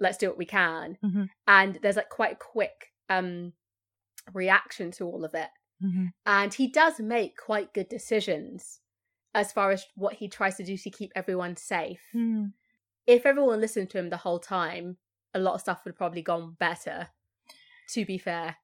[0.00, 0.96] Let's do what we can.
[1.04, 1.28] Mhm.
[1.46, 3.52] And there's like quite a quick um
[4.32, 5.48] reaction to all of it.
[5.84, 6.06] Mm-hmm.
[6.26, 8.80] And he does make quite good decisions
[9.34, 12.00] as far as what he tries to do to keep everyone safe.
[12.14, 12.46] Mm-hmm.
[13.06, 14.96] If everyone listened to him the whole time,
[15.34, 17.08] a lot of stuff would have probably gone better.
[17.90, 18.56] To be fair.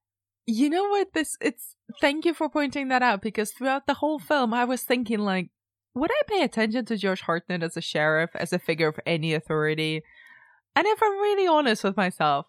[0.46, 1.12] You know what?
[1.12, 1.74] This it's.
[2.00, 5.50] Thank you for pointing that out because throughout the whole film, I was thinking like,
[5.94, 9.34] would I pay attention to Josh Hartnett as a sheriff, as a figure of any
[9.34, 10.02] authority?
[10.76, 12.46] And if I'm really honest with myself,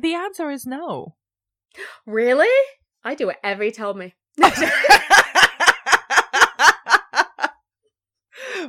[0.00, 1.16] the answer is no.
[2.06, 2.48] Really?
[3.04, 4.14] I do whatever he told me.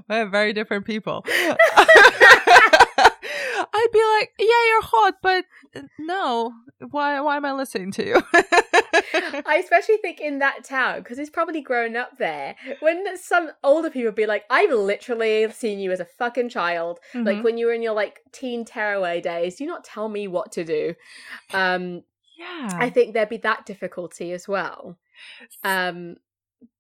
[0.10, 1.26] We're very different people.
[3.74, 5.46] I'd be like, yeah, you're hot, but
[5.76, 6.52] uh, no.
[6.90, 7.20] Why?
[7.22, 8.22] Why am I listening to you?
[8.34, 12.56] I especially think in that town because he's probably grown up there.
[12.80, 17.38] When some older people be like, "I've literally seen you as a fucking child, like
[17.38, 17.44] Mhm.
[17.44, 19.56] when you were in your like teen tearaway days.
[19.58, 20.96] Do not tell me what to do."
[21.54, 22.04] Um,
[22.38, 22.70] Yeah.
[22.74, 24.98] I think there'd be that difficulty as well.
[25.64, 26.16] Um,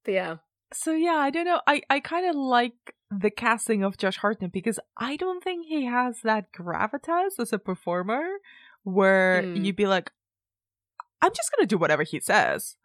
[0.07, 0.37] yeah.
[0.73, 1.61] So yeah, I don't know.
[1.67, 5.85] I I kind of like the casting of Josh Hartnett because I don't think he
[5.85, 8.23] has that gravitas as a performer
[8.83, 9.65] where Mm.
[9.65, 10.11] you'd be like,
[11.21, 12.77] I'm just gonna do whatever he says.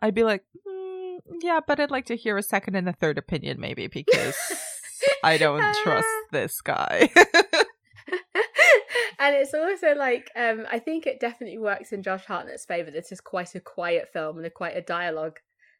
[0.00, 3.18] I'd be like, mm, yeah, but I'd like to hear a second and a third
[3.18, 4.36] opinion maybe because
[5.24, 7.10] I don't trust this guy.
[9.18, 12.90] and it's also like um I think it definitely works in Josh Hartnett's favor.
[12.90, 15.38] This is quite a quiet film and a quite a dialogue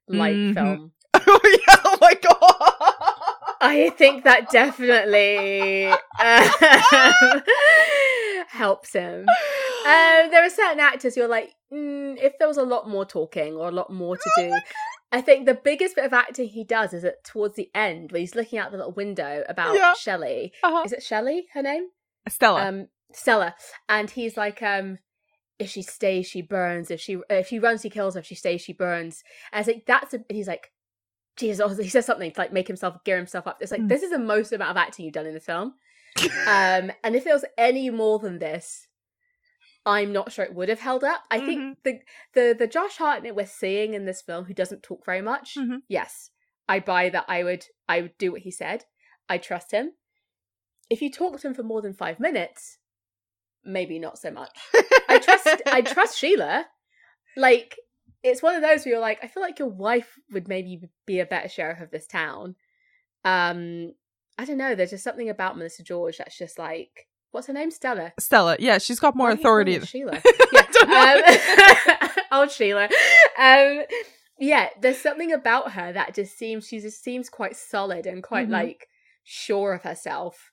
[0.08, 0.54] light Mhm.
[0.54, 0.92] film.
[1.14, 1.76] oh yeah!
[1.84, 3.31] Oh my god!
[3.62, 7.43] I think that definitely um,
[8.48, 9.20] helps him.
[9.28, 13.05] Um, there are certain actors who are like, mm, if there was a lot more
[13.05, 14.52] talking or a lot more to do.
[15.10, 18.20] I think the biggest bit of acting he does is at towards the end where
[18.20, 19.93] he's looking out the little window about Yeah.
[19.94, 20.52] Shelley.
[20.62, 20.82] Uh-huh.
[20.86, 21.47] Is it Shelley?
[21.52, 21.89] Her name?
[22.28, 22.62] Stella.
[22.66, 23.55] um Stella
[23.89, 24.98] and he's like um
[25.59, 28.34] if she stays she burns if she if she runs he kills her if she
[28.36, 29.22] stays she burns
[29.52, 30.70] and I think that's a, and he's like
[31.36, 33.88] Jesus he says something to like make himself gear himself up it's like Mm.
[33.88, 35.74] this is the most amount of acting you've done in this film
[36.46, 38.86] um and if there was any more than this
[39.84, 41.24] I'm not sure it would have held up.
[41.28, 41.44] I Mhm.
[41.44, 41.98] think the
[42.34, 45.56] the the Josh Hartnett we're seeing in this film who doesn't talk very much.
[45.56, 45.82] Mhm.
[45.88, 46.30] Yes,
[46.68, 47.24] I buy that.
[47.26, 48.84] I would I would do what he said.
[49.28, 49.94] I trust him.
[50.88, 52.78] If you talk to him for more than five minutes,
[53.64, 54.56] maybe not so much.
[55.09, 56.68] I trust I trust Sheila.
[57.36, 57.76] Like
[58.22, 61.20] it's one of those where you're like, I feel like your wife would maybe be
[61.20, 62.54] a better sheriff of this town.
[63.24, 63.92] Um,
[64.38, 64.74] I don't know.
[64.74, 67.70] There's just something about Melissa George that's just like, what's her name?
[67.70, 68.12] Stella.
[68.18, 68.56] Stella.
[68.58, 69.74] Yeah, she's got more Why do you call authority.
[69.78, 70.22] her Sheila.
[70.84, 71.22] Know.
[72.00, 72.88] Um, old Sheila.
[73.38, 73.82] Um,
[74.38, 78.48] yeah, there's something about her that just seems she just seems quite solid and quite
[78.48, 78.52] Mhm.
[78.52, 78.88] like
[79.22, 80.50] sure of herself.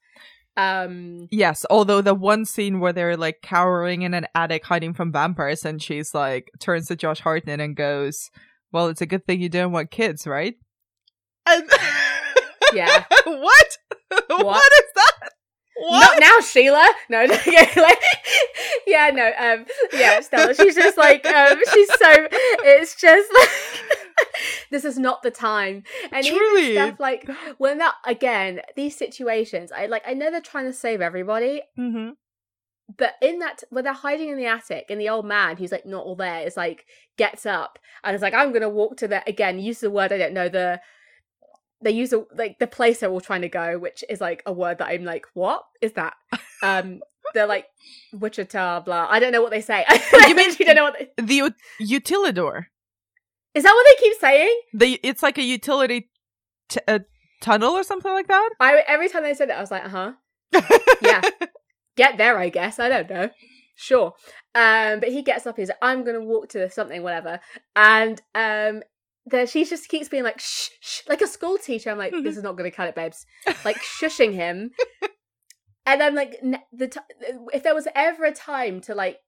[0.59, 5.11] Um, Yes, although the one scene where they're like cowering in an attic hiding from
[5.11, 8.29] vampires and she's like turns to Josh Hartnett and goes,
[8.73, 10.55] Well, it's a good thing you don't want kids, right?
[11.47, 11.69] And
[12.73, 13.05] Yeah.
[13.25, 13.77] what?
[14.27, 15.29] what is that?
[15.79, 15.99] What?
[15.99, 16.87] Not now, Sheila.
[17.09, 18.01] No, yeah, like,
[18.85, 20.53] yeah, no, um, yeah, Stella.
[20.53, 22.27] She's just like, um, she's so.
[22.31, 24.27] It's just like,
[24.71, 25.83] this is not the time.
[26.11, 26.71] And Truly.
[26.71, 29.71] even stuff like when that again, these situations.
[29.71, 30.03] I like.
[30.05, 32.09] I know they're trying to save everybody, hmm
[32.97, 35.85] but in that when they're hiding in the attic, and the old man who's like
[35.85, 36.85] not all there is like
[37.17, 39.59] gets up and is like, I'm gonna walk to the again.
[39.59, 40.81] Use the word I don't know the.
[41.81, 44.51] They use a, like the place they're all trying to go, which is like a
[44.53, 46.13] word that I'm like, what is that?
[46.61, 46.99] Um,
[47.33, 47.67] they're like
[48.13, 49.07] Wichita, blah.
[49.09, 49.85] I don't know what they say.
[50.27, 52.65] You mean- you don't know what they, The ut- utilidor.
[53.53, 54.61] is that what they keep saying?
[54.73, 56.09] The it's like a utility
[56.69, 57.01] t- a
[57.41, 58.49] tunnel or something like that.
[58.59, 60.11] I every time they said it, I was like, uh huh.
[61.01, 61.21] Yeah.
[61.95, 62.79] Get there, I guess.
[62.79, 63.29] I don't know.
[63.75, 64.13] Sure.
[64.55, 65.55] Um, but he gets up.
[65.57, 67.39] He's like, I'm gonna walk to something, whatever.
[67.75, 68.83] And um,
[69.25, 71.89] there she just keeps being like, shh, shh, like a school teacher.
[71.89, 72.45] I'm like, this is mm-hmm.
[72.45, 73.25] not gonna cut it, babes.
[73.65, 74.71] Like shushing him.
[75.85, 76.41] and I'm like,
[76.71, 76.99] the t-
[77.53, 79.19] if there was ever a time to like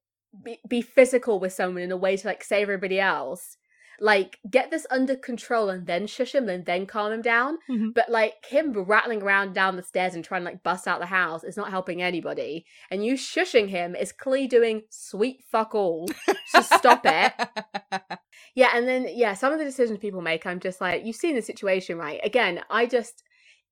[0.44, 3.58] be, be physical with someone in a way to like save everybody else.
[4.02, 7.60] Like get this under control and then shush him and then calm him down.
[7.72, 7.94] Mhm.
[7.96, 11.08] But like him rattling around down the stairs and trying to like bust out the
[11.08, 12.66] house is not helping anybody.
[12.92, 16.08] And you shushing him is clearly doing sweet fuck all.
[16.48, 17.34] So stop it.
[18.56, 21.36] Yeah, and then yeah, some of the decisions people make, I'm just like, you've seen
[21.36, 22.20] the situation, right?
[22.24, 23.24] Again, I just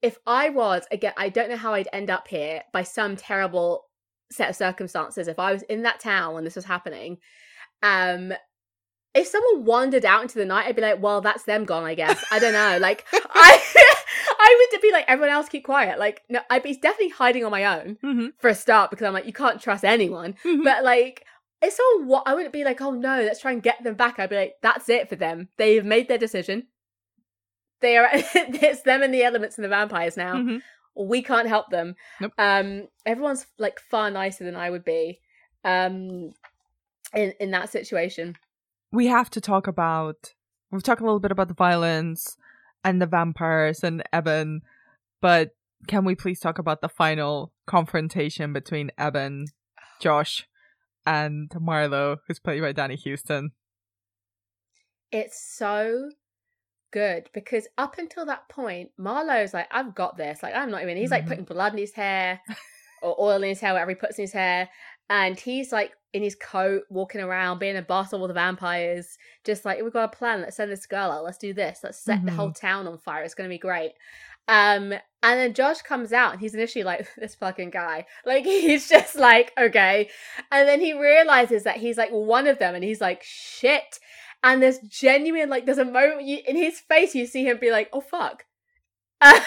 [0.01, 3.85] if I was again, I don't know how I'd end up here by some terrible
[4.31, 5.27] set of circumstances.
[5.27, 7.17] If I was in that town when this was happening,
[7.83, 8.33] um,
[9.15, 11.95] if someone wandered out into the night, I'd be like, well, that's them gone, I
[11.95, 12.23] guess.
[12.31, 12.77] I don't know.
[12.79, 13.61] Like I
[14.41, 15.99] I would be like, everyone else keep quiet.
[15.99, 18.33] Like, no, I'd be definitely hiding on my own Mhm.
[18.39, 20.35] for a start because I'm like, you can't trust anyone.
[20.45, 20.63] Mhm.
[20.63, 21.25] But like,
[21.61, 24.17] if someone, what I wouldn't be like, oh no, let's try and get them back.
[24.19, 25.49] I'd be like, that's it for them.
[25.57, 26.67] They've made their decision.
[27.81, 28.09] They are.
[28.13, 30.35] it's them and the elements and the vampires now.
[30.35, 30.61] Mhm.
[30.95, 31.95] We can't help them.
[32.19, 32.33] Nope.
[32.37, 35.19] Um, everyone's like far nicer than I would be.
[35.63, 36.33] Um,
[37.13, 38.37] in in that situation.
[38.91, 40.33] We have to talk about
[40.71, 42.37] we've talked a little bit about the violence
[42.83, 44.61] and the vampires and Eben,
[45.21, 45.51] but
[45.87, 49.47] can we please talk about the final confrontation between Eben,
[50.01, 50.47] Josh,
[51.05, 53.51] and Marlow, who's played by Danny Huston?
[55.11, 56.09] It's so
[56.91, 60.41] good because up until that point, Marlow's like, I've got this.
[60.43, 60.97] Like, I'm not even.
[60.97, 61.27] He's like Mhm.
[61.27, 62.41] putting blood in his hair
[63.01, 64.69] or oil in his hair, whatever he puts in his hair.
[65.09, 69.17] And he's like in his coat, walking around, being a boss of all the vampires.
[69.43, 70.41] Just like, we've got a plan.
[70.41, 71.23] Let's send this girl out.
[71.23, 71.79] Let's do this.
[71.83, 73.23] Let's set the whole town on fire.
[73.23, 73.93] It's going to be great.
[74.49, 78.07] Um, and then Josh comes out and he's initially like, this fucking guy.
[78.25, 80.09] Like, he's just like, okay.
[80.51, 83.99] And then he realizes that he's like one of them and he's like, shit.
[84.43, 87.71] And there's genuine, like, there's a moment you, in his face, you see him be
[87.71, 88.45] like, oh fuck.
[89.21, 89.43] and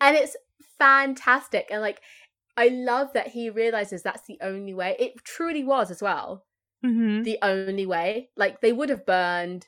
[0.00, 0.36] it's
[0.78, 1.68] fantastic.
[1.70, 2.00] And like,
[2.64, 4.90] I love that he realizes that's the only way.
[4.98, 6.44] It truly was as well.
[6.84, 7.22] Mm-hmm.
[7.22, 8.30] The only way.
[8.36, 9.66] Like, they would have burned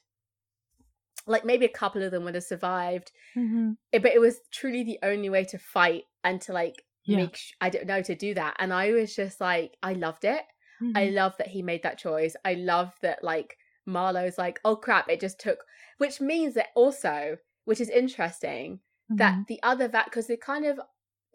[1.26, 3.72] like maybe a couple of them would have survived Mm-hmm.
[3.92, 7.16] it, but it was truly the only way to fight and to like Yeah.
[7.18, 10.24] make sh- i don't know to do that and i was just like i loved
[10.24, 10.42] it
[10.82, 10.96] Mm-hmm.
[10.96, 13.56] i love that he made that choice i love that like
[13.86, 15.60] marlow's like oh crap it just took
[15.98, 19.42] which means that also which is interesting that Mm-hmm.
[19.48, 20.78] the other that because they kind of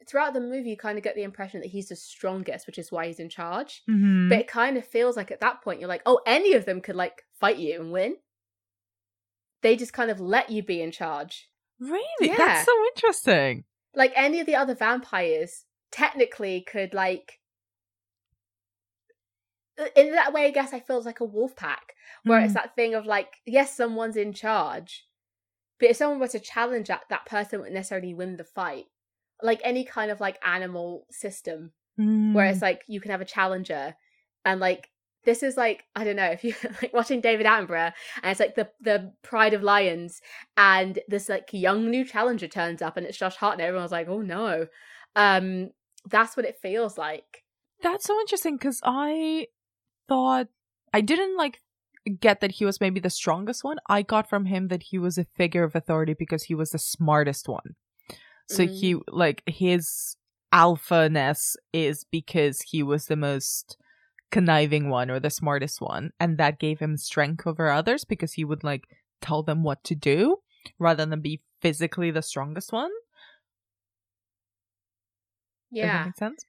[0.08, 2.92] throughout the movie you kind of get the impression that he's the strongest which is
[2.92, 4.30] why he's in charge Mhm.
[4.30, 6.82] but it kind of feels like at that point you're like oh any of them
[6.82, 8.18] could like fight you and win
[9.62, 12.38] they just kind of let you be in charge really, Yeah.
[12.38, 13.66] that's so interesting.
[13.94, 17.40] like any of the other vampires technically could like
[19.96, 21.94] in that way i guess i feel it's like a wolf pack
[22.24, 22.56] where it's Mhm.
[22.56, 25.06] that thing of like yes someone's in charge
[25.80, 28.86] but if someone were to challenge that that person wouldn't necessarily win the fight
[29.42, 32.06] like any kind of like animal system where
[32.48, 32.52] Mm.
[32.52, 33.96] it's like you can have a challenger
[34.46, 34.90] and like
[35.26, 37.92] this is like I don't know if you like watching David Attenborough
[38.22, 40.22] and it's like the the Pride of Lions
[40.56, 44.22] and this like young new challenger turns up and it's Josh Hartnett everyone's like oh
[44.22, 44.68] no
[45.16, 45.72] um
[46.10, 47.44] that's what it feels like
[47.82, 49.48] That's so interesting because I
[50.08, 50.48] thought
[50.94, 51.60] I didn't like
[52.22, 53.78] get that he was maybe the strongest one.
[53.90, 56.80] I got from him that he was a figure of authority because he was the
[56.80, 57.76] smartest one.
[58.48, 58.68] So Mm.
[58.68, 60.16] he like his
[60.52, 63.78] alpha-ness is because he was the most
[64.32, 68.46] conniving one or the smartest one and that gave him strength over others because he
[68.46, 68.86] would like
[69.22, 70.38] tell them what to do
[70.80, 72.92] rather than be physically the strongest one.
[75.82, 76.46] Does that yeah make sense?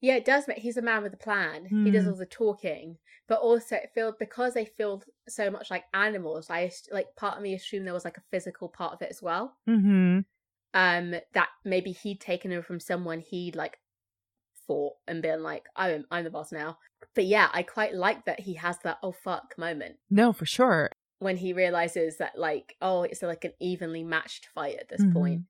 [0.00, 2.08] yeah it does make he's a man with a plan he does Hmm.
[2.08, 2.98] all the talking
[3.28, 7.42] but also it feels because they feel so much like animals I like part of
[7.42, 10.20] me assumed there was like a physical part of it as well Mm-hmm.
[10.74, 13.78] Um that maybe he'd taken over from someone he'd like
[14.66, 16.78] fought and been like i'm i'm the boss now
[17.14, 20.88] but yeah i quite like that he has that oh fuck moment No, for sure.
[21.18, 25.12] when he realizes that like oh it's like an evenly matched fight at this Mhm.
[25.12, 25.42] point.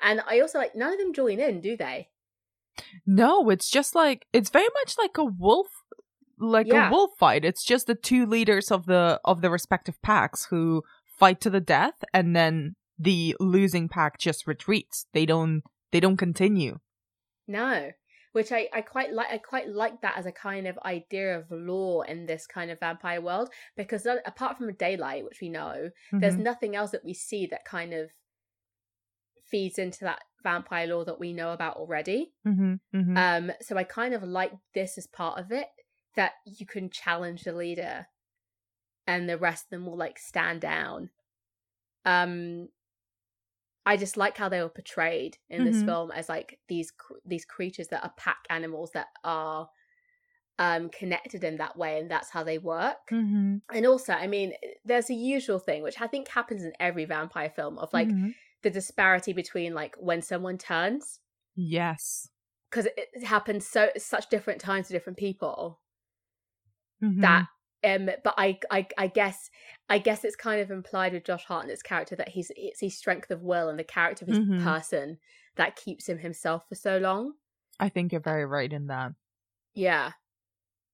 [0.00, 2.08] and i also like none of them join in do they
[3.06, 5.66] No, it's just like it's very much like a wolf
[6.38, 6.88] like Yeah.
[6.88, 7.44] a wolf fight.
[7.44, 10.82] It's just the two leaders of the of the respective packs who
[11.18, 15.06] fight to the death and then the losing pack just retreats.
[15.12, 15.62] They don't
[15.92, 16.78] they don't continue.
[17.46, 17.92] no
[18.32, 21.46] which I, I quite like i quite like that as a kind of idea of
[21.50, 26.34] law in this kind of vampire world because apart from daylight which we know there's
[26.36, 26.40] Mhm.
[26.50, 28.10] nothing else that we see that kind of
[29.50, 32.32] feeds into that vampire law that we know about already.
[32.46, 33.16] Mhm, mhm.
[33.16, 35.68] Um, so I kind of like this as part of it
[36.14, 38.08] that you can challenge the leader,
[39.06, 41.10] and the rest of them will like stand down.
[42.04, 42.68] Um,
[43.88, 45.82] I just like how they were portrayed in this Mhm.
[45.82, 46.92] film as like these
[47.24, 49.70] these creatures that are pack animals that are
[50.58, 54.54] um connected in that way and that's how they work Mhm, and also i mean
[54.84, 58.34] there's a usual thing which i think happens in every vampire film of like mhm.
[58.62, 61.20] the disparity between like when someone turns
[61.56, 62.30] yes.
[62.70, 65.80] because it, happens so such different times to different people
[67.20, 67.44] that
[67.84, 69.50] um but I, I i guess
[69.88, 73.30] i guess it's kind of implied with josh hartnett's character that he's it's his strength
[73.30, 74.62] of will and the character of his Mhm.
[74.64, 75.18] person
[75.56, 77.32] that keeps him himself for so long
[77.80, 79.12] I think you're very right in that.
[79.74, 80.12] yeah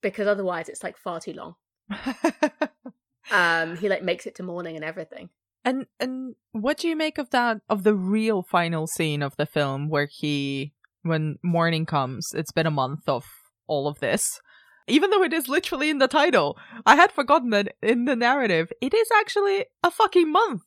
[0.02, 1.54] because otherwise it's like far too long
[3.30, 5.30] um he like makes it to morning and everything
[5.64, 9.46] And and what do you make of that of the real final scene of the
[9.46, 13.24] film where he when morning comes, it's been a month of
[13.66, 14.40] all of this.
[14.86, 16.58] Even though it is literally in the title.
[16.84, 20.62] I had forgotten that in the narrative, it is actually a fucking month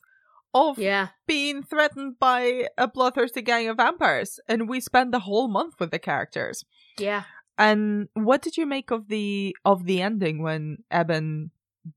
[0.54, 4.40] of yeah being threatened by a bloodthirsty gang of vampires.
[4.48, 6.66] And we spend the whole month with the characters.
[6.98, 7.24] yeah
[7.58, 11.52] And what did you make of the of the ending when Eben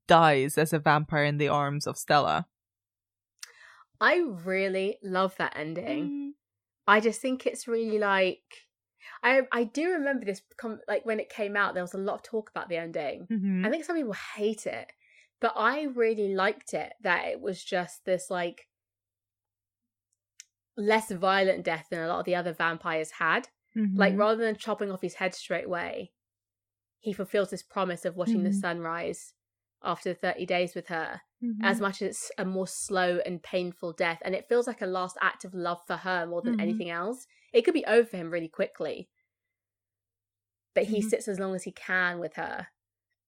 [0.07, 2.45] dies as a vampire in the arms of Stella?
[3.99, 6.27] i really love that ending Mm.
[6.87, 8.41] I just think it's really like
[9.23, 12.15] I I do remember this com- like when it came out there was a lot
[12.15, 13.29] of talk about the ending.
[13.29, 13.63] Mhm.
[13.63, 14.91] I think some people hate it,
[15.39, 18.67] but I really liked it that it was just this like
[20.77, 23.49] less violent death than a lot of the other vampires had.
[23.95, 24.17] Like Mhm.
[24.17, 26.13] rather than chopping off his head straight away,
[26.99, 28.53] he fulfills this promise of watching the Mhm.
[28.53, 29.33] sunrise
[29.83, 31.65] after 30 days with her Mm-hmm.
[31.65, 34.85] as much as it's a more slow and painful death and it feels like a
[34.85, 36.61] last act of love for her more than Mhm.
[36.61, 39.09] anything else it could be over for him really quickly
[40.75, 41.09] but he Mhm.
[41.09, 42.67] sits as long as he can with her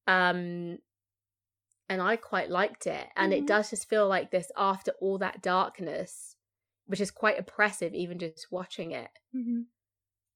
[0.08, 0.78] um
[1.90, 5.42] and i quite liked it and it does just feel like this after all that
[5.42, 6.36] darkness
[6.86, 9.62] which is quite oppressive even just watching it Mm-hmm.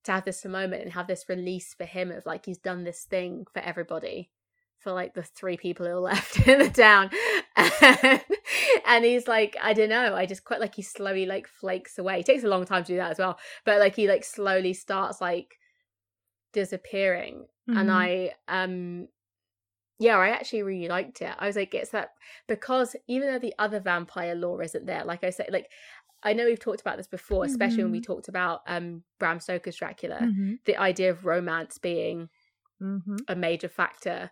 [0.04, 3.04] to have this moment and have this release for him of like he's done this
[3.04, 4.30] thing for everybody
[4.78, 7.10] for like the three people who are left in the town
[7.56, 8.20] and,
[8.86, 12.20] and he's like i don't know i just quite like he slowly like flakes away
[12.20, 14.72] it takes a long time to do that as well but like he like slowly
[14.72, 15.58] starts like
[16.52, 17.46] disappearing
[17.76, 17.90] and Mm-hmm.
[17.90, 19.08] i um
[19.98, 22.10] yeah i actually really liked it i was like it's that
[22.46, 25.68] because even though the other vampire lore isn't there like i said like
[26.22, 28.12] i know we've talked about this before especially when we Mm-hmm.
[28.12, 30.54] talked about um bram stoker's dracula Mm-hmm.
[30.64, 32.28] the idea of romance being
[32.82, 33.16] Mm-hmm.
[33.28, 34.30] a major factor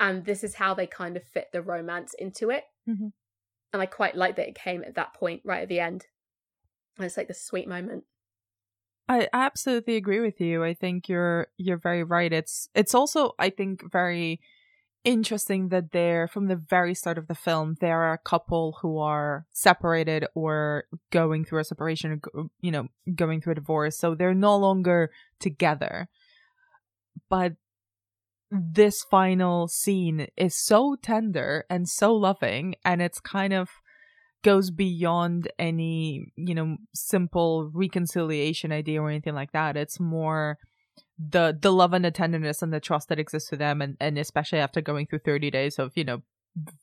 [0.00, 3.12] and this is how they kind of fit the romance into it Mhm.
[3.72, 6.06] and i quite like that it came at that point right at the end
[6.96, 8.04] and it's like the sweet moment
[9.08, 10.62] I absolutely agree with you.
[10.62, 12.32] I think you're you're very right.
[12.32, 14.40] It's it's also I think very
[15.02, 18.98] interesting that they're from the very start of the film there are a couple who
[18.98, 24.14] are separated or going through a separation or you know going through a divorce so
[24.14, 25.10] they're no longer
[25.40, 26.06] together
[27.30, 27.54] but
[28.50, 33.68] this final scene is so tender and so loving and it's kind of
[34.42, 39.76] goes beyond any you know simple reconciliation idea or anything like that.
[39.76, 40.58] It's more
[41.18, 44.18] the the love and the tenderness and the trust that exists to them and and
[44.18, 46.22] especially after going through 30 days of you know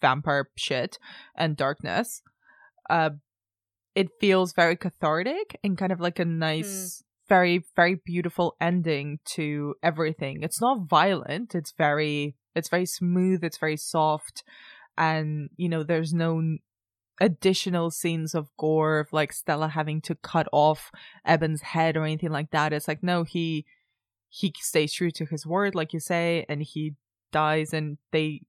[0.02, 0.98] vampire shit
[1.36, 2.22] and darkness
[2.90, 3.10] uh
[3.96, 9.76] it feels very cathartic and kind of like a nice very very beautiful ending to
[9.84, 10.40] everything.
[10.42, 11.56] It's not violent.
[11.56, 13.44] It's very it's very smooth.
[13.44, 14.44] It's very soft.
[14.98, 16.58] And you know there's no
[17.20, 20.92] additional scenes of gore of like stella having to cut off
[21.26, 22.74] eben's head or anything like that.
[22.74, 23.66] It's like no he
[24.30, 26.94] he stays true to his word like you say and he
[27.32, 28.42] dies and they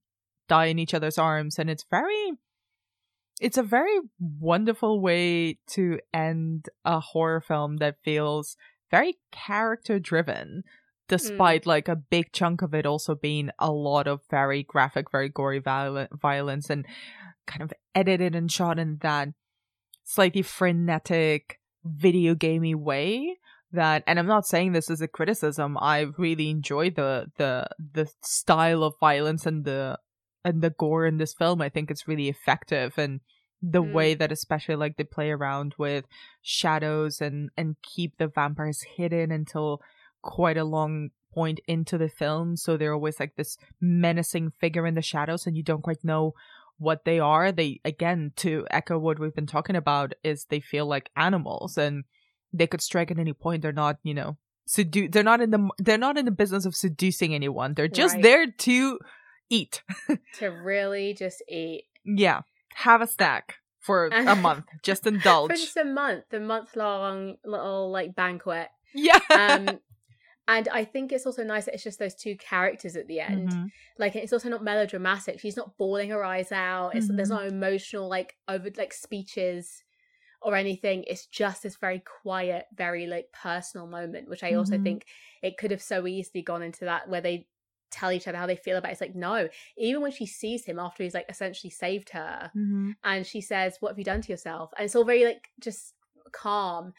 [0.47, 1.57] die in each other's arms.
[1.57, 2.33] And it's very
[3.39, 8.57] it's a very wonderful way to end a horror film that feels
[8.91, 10.69] very character driven hmm.
[11.07, 15.29] despite like a big chunk of it also being a lot of very graphic very
[15.29, 16.85] gory violent violence and
[17.47, 19.29] kind of edited and shot in that
[20.03, 23.37] slightly frenetic video gamey way
[23.71, 28.07] that and i'm not saying this as a criticism i really enjoy the the the
[28.21, 29.97] style of violence and the
[30.49, 33.21] and the gore in this film i think it's really effective and
[33.61, 33.93] the Mm.
[33.93, 36.05] way that especially like they play around with
[36.41, 39.81] shadows and and keep the vampires hidden until
[40.21, 44.95] quite a long point into the film so they're always like this menacing figure in
[44.95, 46.33] the shadows and you don't quite know
[46.77, 50.85] what they are they again to echo what we've been talking about is they feel
[50.85, 52.03] like animals and
[52.53, 55.69] they could strike at any point they're not you know sedu- they're not in the
[55.77, 58.23] they're not in the business of seducing anyone they're just Right.
[58.23, 58.99] there to
[59.49, 59.81] eat.
[60.39, 61.83] To really just eat.
[62.05, 62.41] Yeah.
[62.75, 64.65] Have a snack for a month.
[64.83, 65.49] Just indulge.
[65.51, 66.25] for just a month.
[66.33, 68.69] A month long little like banquet.
[68.93, 69.19] Yeah.
[69.29, 69.79] Um
[70.47, 73.49] and i think it's also nice that it's just those two characters at the end.
[73.49, 73.69] Mhm.
[73.99, 75.39] like it's also not melodramatic.
[75.39, 76.95] She's not bawling her eyes out.
[76.95, 77.41] It's there's Mhm.
[77.41, 79.83] no emotional like over like speeches
[80.41, 81.03] or anything.
[81.05, 84.83] It's just this very quiet very like personal moment which i also Mhm.
[84.83, 85.05] think
[85.43, 87.45] it could have so easily gone into that where they
[87.91, 88.93] tell each other how they feel about it.
[88.93, 89.47] it's like no
[89.77, 92.95] even when she sees him after he's like essentially saved her Mhm.
[93.03, 95.93] and she says what have you done to yourself and it's all very like just
[96.31, 96.93] calm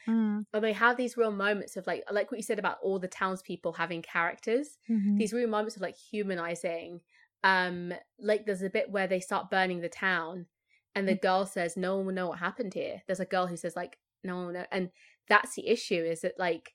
[0.53, 3.07] and they have these real moments of like like what you said about all the
[3.09, 5.19] townspeople having characters Mhm.
[5.19, 7.01] these real moments of like humanizing
[7.45, 10.47] um like there's a bit where they start burning the town
[10.95, 13.57] and the girl says no one will know what happened here there's a girl who
[13.57, 14.91] says like no one will know and
[15.29, 16.75] that's the issue is that like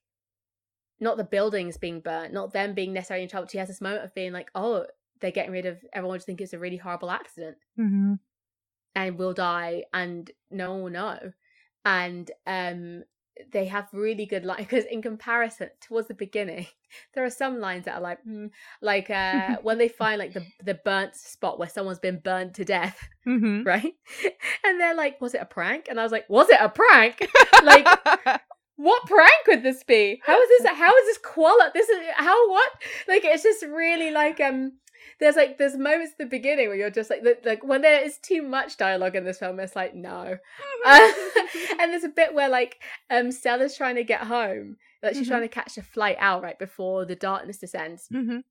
[0.99, 3.47] not the buildings being burnt not them being necessarily in trouble.
[3.47, 4.85] She has this moment of being like oh
[5.21, 7.57] they're getting rid of everyone just think it's a really horrible accident.
[7.79, 8.19] Mhm.
[8.95, 11.19] and will die and no one will know.
[11.83, 13.03] And um
[13.51, 16.67] they have really good lines because in comparison towards the beginning
[17.13, 18.45] there are some lines that are like hmm,
[18.81, 22.63] like uh when they find like the the burnt spot where someone's been burned to
[22.63, 22.97] death
[23.27, 23.65] Mhm.
[23.73, 23.93] right?
[24.63, 25.87] And they're like was it a prank?
[25.89, 27.27] And i was like was it a prank?
[27.63, 27.85] Like
[28.77, 32.49] what prank could this be how is this how is this quality this is how
[32.49, 32.69] what
[33.07, 34.73] like it's just really like um
[35.19, 38.17] there's like there's moments at the beginning where you're just like like when there is
[38.17, 40.37] too much dialogue in this film it's like no
[40.85, 41.11] Uh,
[41.79, 45.29] and there's a bit where like um stella's trying to get home like she's Mhm.
[45.31, 48.43] trying to catch a flight out right before the darkness descends Mhm.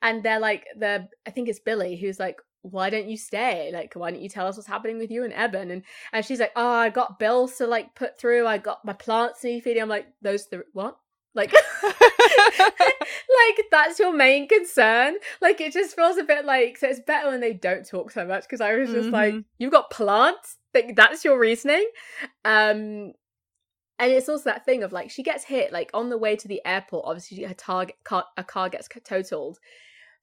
[0.00, 3.70] and they're like the i think it's billy who's like why don't you stay?
[3.72, 5.70] Like, why don't you tell us what's happening with you and Eben?
[5.70, 5.82] And
[6.12, 8.46] and she's like, oh, I got bills to like put through.
[8.46, 9.82] I got my plants need feeding.
[9.82, 10.96] I'm like, those the what?
[11.34, 11.52] Like,
[11.82, 15.16] like that's your main concern.
[15.40, 16.88] Like, it just feels a bit like so.
[16.88, 19.44] It's better when they don't talk so much because I was just like, Mhm.
[19.58, 20.58] you've got plants.
[20.74, 21.86] Like, that's your reasoning.
[22.44, 23.12] Um,
[23.98, 26.48] and it's also that thing of like she gets hit like on the way to
[26.48, 27.04] the airport.
[27.06, 29.58] Obviously, her target car, a car gets totaled.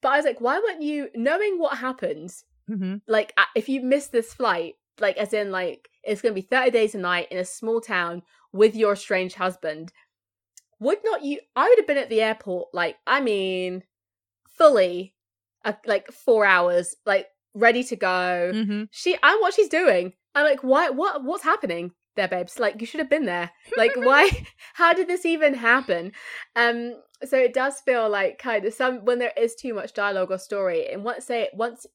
[0.02, 2.44] But I was like, why weren't you knowing what happens?
[2.66, 6.46] hmm Like, if you miss this flight, like as in like it's going to be
[6.46, 8.22] thirty days a night in a small town
[8.52, 9.92] with your strange husband,
[10.78, 11.40] would not you?
[11.56, 12.68] I would have been at the airport.
[12.72, 13.82] Like, I mean,
[14.48, 15.14] fully,
[15.64, 20.12] uh, like four hours, like ready to go hmm she I'm what she's doing.
[20.34, 22.58] I'm like, why what what's happening there, babes?
[22.58, 23.50] Like you should have been there.
[23.76, 24.30] Like why
[24.74, 26.12] how did this even happen?
[26.56, 30.30] Um so it does feel like kind of some when there is too much dialogue
[30.30, 31.86] or story, and once say once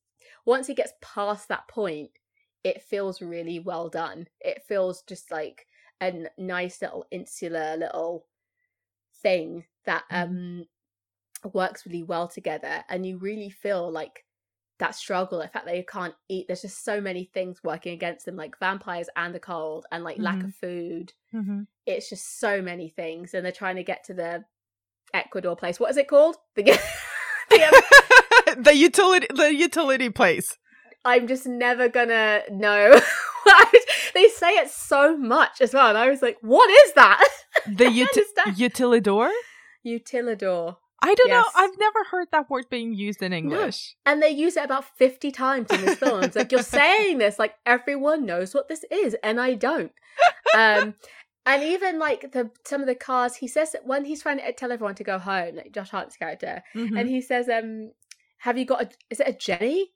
[0.45, 2.11] once it gets past that point,
[2.63, 4.27] it feels really well done.
[4.41, 5.65] It feels just like
[6.01, 8.25] a nice little insular little
[9.21, 10.65] thing that um
[11.53, 14.24] works really well together and you really feel like
[14.79, 18.25] that struggle the fact that you can't eat there's just so many things working against
[18.25, 20.45] them like vampires and the cold and like lack Mhm.
[20.45, 21.13] of food.
[21.31, 24.43] Hmm it's just so many things and they're trying to get to the
[25.13, 25.79] ecuador place.
[25.79, 26.35] What is it called?
[26.55, 26.63] The,
[27.49, 30.57] the the utility, the utility place.
[31.05, 32.99] i'm just never gonna know.
[34.15, 37.27] They say it so much as well and i was like what is that?
[37.67, 38.23] The uti-
[38.67, 39.29] utilidor.
[39.85, 41.43] utilidor I don't know.
[41.55, 43.95] I've never heard that word being used in English.
[44.05, 46.23] And they use it about 50 times in this film.
[46.23, 49.91] It's like, you're saying this like everyone knows what this is, and I don't.
[50.55, 50.95] Um,
[51.45, 54.53] and even like the some of the cars, he says that when he's trying to
[54.53, 56.99] tell everyone to go home, like Josh Hartnett's character, Mhm.
[56.99, 57.91] and he says, um,
[58.39, 59.91] have you got a, is it a Jenny?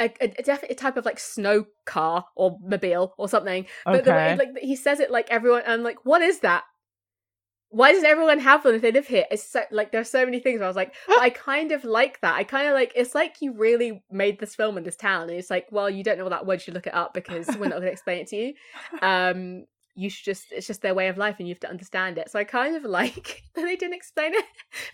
[0.00, 3.66] A, a, a definite type of like snow car or mobile or something.
[3.84, 4.36] But the way Okay.
[4.36, 6.64] like he says it like everyone, I'm like, what is that?
[7.74, 9.24] Why does everyone have them if they live here?
[9.32, 10.58] It's so like there's so many things.
[10.58, 12.34] Where I was like, I kind of like that.
[12.34, 15.38] I kind of like it's like you really made this film in this town, and
[15.38, 16.54] it's like, well, you don't know what that word.
[16.54, 18.54] You should look it up because we're not going to explain it to you.
[19.02, 19.64] Um,
[19.96, 22.30] you should just it's just their way of life, and you have to understand it.
[22.30, 24.44] So I kind of like that they didn't explain it,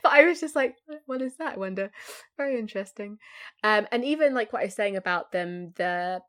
[0.02, 0.77] but I was just like,
[1.07, 1.55] what is that?
[1.55, 1.90] I wonder.
[2.39, 3.19] Very interesting.
[3.62, 6.20] Um, and even like what I was saying about them, the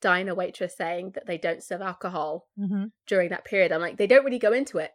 [0.00, 2.90] diner waitress saying that they don't serve alcohol Mhm.
[3.06, 3.72] during that period.
[3.72, 4.92] I'm like, they don't really go into it.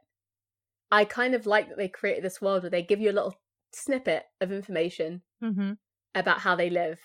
[0.91, 3.35] I kind of like that they created this world where they give you a little
[3.73, 5.77] snippet of information Mhm.
[6.13, 6.99] about how they live,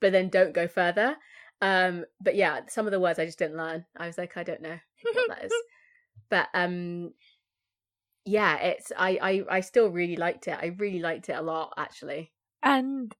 [0.00, 1.16] but then don't go further.
[1.60, 3.84] Um, but yeah, some of the words I just didn't learn.
[3.96, 4.78] I was like, I don't know
[5.12, 5.52] what that is.
[6.30, 7.14] But um,
[8.24, 10.56] yeah, it's I, I I still really liked it.
[10.60, 12.32] I really liked it a lot, actually.
[12.62, 13.14] And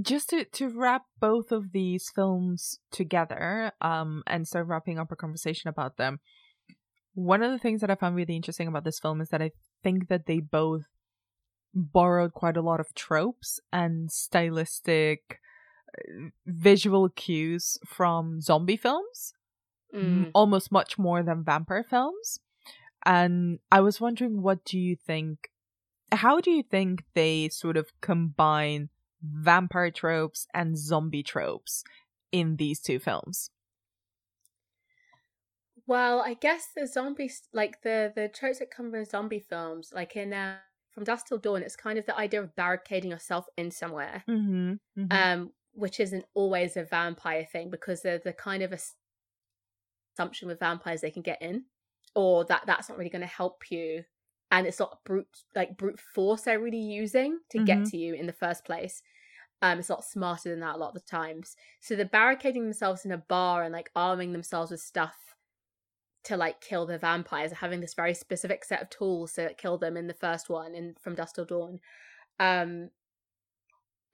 [0.00, 5.16] just to to wrap both of these films together, um, and start wrapping up our
[5.16, 6.20] conversation about them.
[7.14, 9.50] One of the things that I found really interesting about this film is that I
[9.82, 10.84] think that they both
[11.74, 15.38] borrowed quite a lot of tropes and stylistic
[15.96, 19.34] uh, visual cues from zombie films
[19.94, 20.30] Mm.
[20.34, 22.38] almost much more than vampire films.
[23.04, 25.50] And I was wondering, what do you think?
[26.12, 28.90] How do you think they sort of combine
[29.22, 31.82] vampire tropes and zombie tropes
[32.30, 33.50] in these two films?
[35.90, 40.14] Well, I guess the zombies, like the the tropes that come from zombie films, like
[40.16, 40.60] in uh,
[40.90, 44.76] From Dusk Till Dawn, it's kind of the idea of barricading yourself in somewhere, Mm-hmm.
[45.10, 48.96] um, which isn't always a vampire thing because they're the kind of ass-
[50.14, 51.66] assumption with vampires they can get in,
[52.14, 54.04] or that that's not really going to help you,
[54.50, 57.86] and it's not brute like brute force they're really using to get Mhm.
[57.86, 59.02] to you in the first place.
[59.62, 61.56] Um, it's a lot smarter than that a lot of the times.
[61.80, 65.29] So they're barricading themselves in a bar and like arming themselves with stuff
[66.24, 69.96] to like kill the vampires, having this very specific set of tools to kill them
[69.96, 71.80] in the first one in From Dusk Till Dawn.
[72.38, 72.90] Um,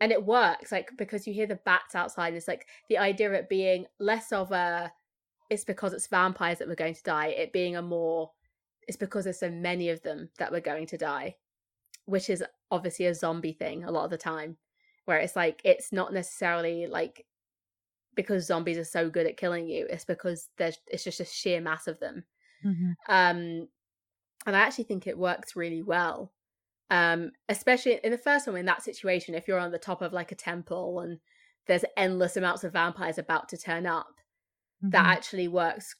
[0.00, 3.32] and it works like because you hear the bats outside it's like the idea of
[3.32, 4.92] it being less of a
[5.48, 8.30] it's because it's vampires that we're going to die it being a more
[8.86, 11.34] it's because there's so many of them that we're going to die
[12.04, 14.56] which is obviously a zombie thing a lot of the time
[15.06, 17.24] where it's like it's not necessarily like
[18.16, 21.60] because zombies are so good at killing you it's because there's it's just a sheer
[21.60, 22.24] mass of them
[22.64, 22.92] Mm-hmm.
[23.08, 23.68] um
[24.46, 26.32] and i actually think it works really well
[26.90, 30.12] um especially in the first one in that situation if you're on the top of
[30.12, 31.18] like a temple and
[31.66, 34.06] there's endless amounts of vampires about to turn up
[34.82, 35.10] that Mm-hmm.
[35.12, 35.94] actually works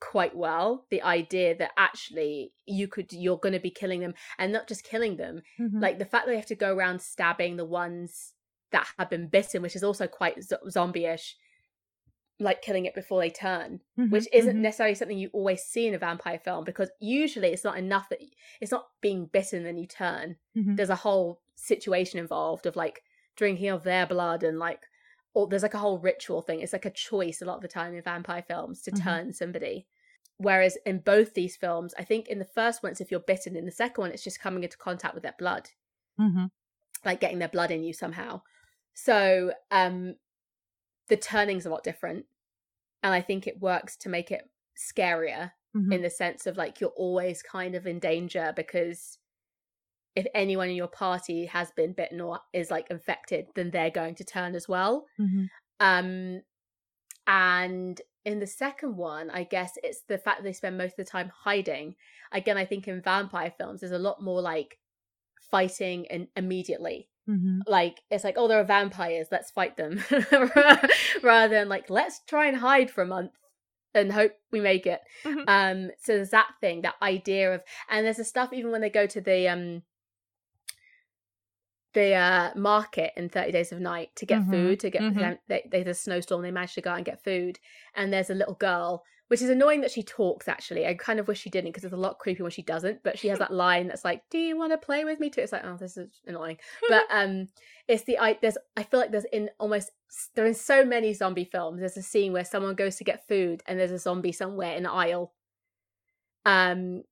[0.00, 4.52] quite well the idea that actually you could you're going to be killing them and
[4.52, 5.80] not just killing them Mhm.
[5.82, 8.32] like the fact that they have to go around stabbing the ones
[8.72, 11.36] that have been bitten, which is also quite z- zombie-ish,
[12.40, 14.60] like killing it before they turn, Mhm, which isn't mhm.
[14.60, 18.20] necessarily something you always see in a vampire film because usually it's not enough that
[18.60, 20.36] it's not being bitten and you turn.
[20.56, 20.76] Mhm.
[20.76, 23.02] There's a whole situation involved of like
[23.36, 24.82] drinking of their blood and like
[25.34, 26.60] or there's like a whole ritual thing.
[26.60, 29.02] It's like a choice a lot of the time in vampire films to Mhm.
[29.04, 29.86] turn somebody.
[30.38, 33.54] Whereas in both these films, I think in the first one it's if you're bitten,
[33.56, 35.70] in the second one it's just coming into contact with their blood
[36.18, 36.50] Mhm.
[37.04, 38.42] like getting their blood in you somehow.
[38.94, 40.16] So um
[41.10, 42.26] the turning's a lot different.
[43.02, 45.94] And I think it works to make it scarier Mhm.
[45.94, 49.18] in the sense of like you're always kind of in danger because
[50.16, 54.14] if anyone in your party has been bitten or is like infected, then they're going
[54.16, 55.06] to turn as well.
[55.18, 55.50] Mhm.
[55.80, 56.42] Um
[57.26, 60.96] and in the second one, I guess it's the fact that they spend most of
[60.98, 61.96] the time hiding.
[62.32, 64.78] Again, I think in vampire films there's a lot more like
[65.40, 67.60] fighting and immediately Mhm.
[67.66, 70.02] like it's like oh there are vampires let's fight them
[71.22, 73.30] rather than like let's try and hide for a month
[73.94, 75.44] and hope we make it Mhm.
[75.48, 78.90] um so there's that thing that idea of and there's the stuff even when they
[78.90, 79.82] go to the um
[81.92, 85.18] the uh market in 30 days of night to get Mhm, food to get mhm.
[85.18, 87.58] them they, there's a snowstorm they manage to go out and get food
[87.94, 90.84] and there's a little girl which is annoying that she talks actually.
[90.88, 93.16] I kind of wish she didn't because it's a lot creepy when she doesn't but
[93.16, 95.40] she has that line that's like do you want to play with me too?
[95.40, 96.58] It's like oh this is annoying.
[96.88, 97.46] But um
[97.86, 99.92] it's the i there's i feel like there's in almost
[100.34, 103.62] there in so many zombie films there's a scene where someone goes to get food
[103.66, 105.32] and there's a zombie somewhere in the aisle.
[106.44, 107.02] Um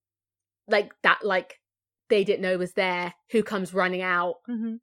[0.67, 1.61] like that like
[2.09, 4.37] they didn't know was there who comes running out.
[4.49, 4.81] Mhm.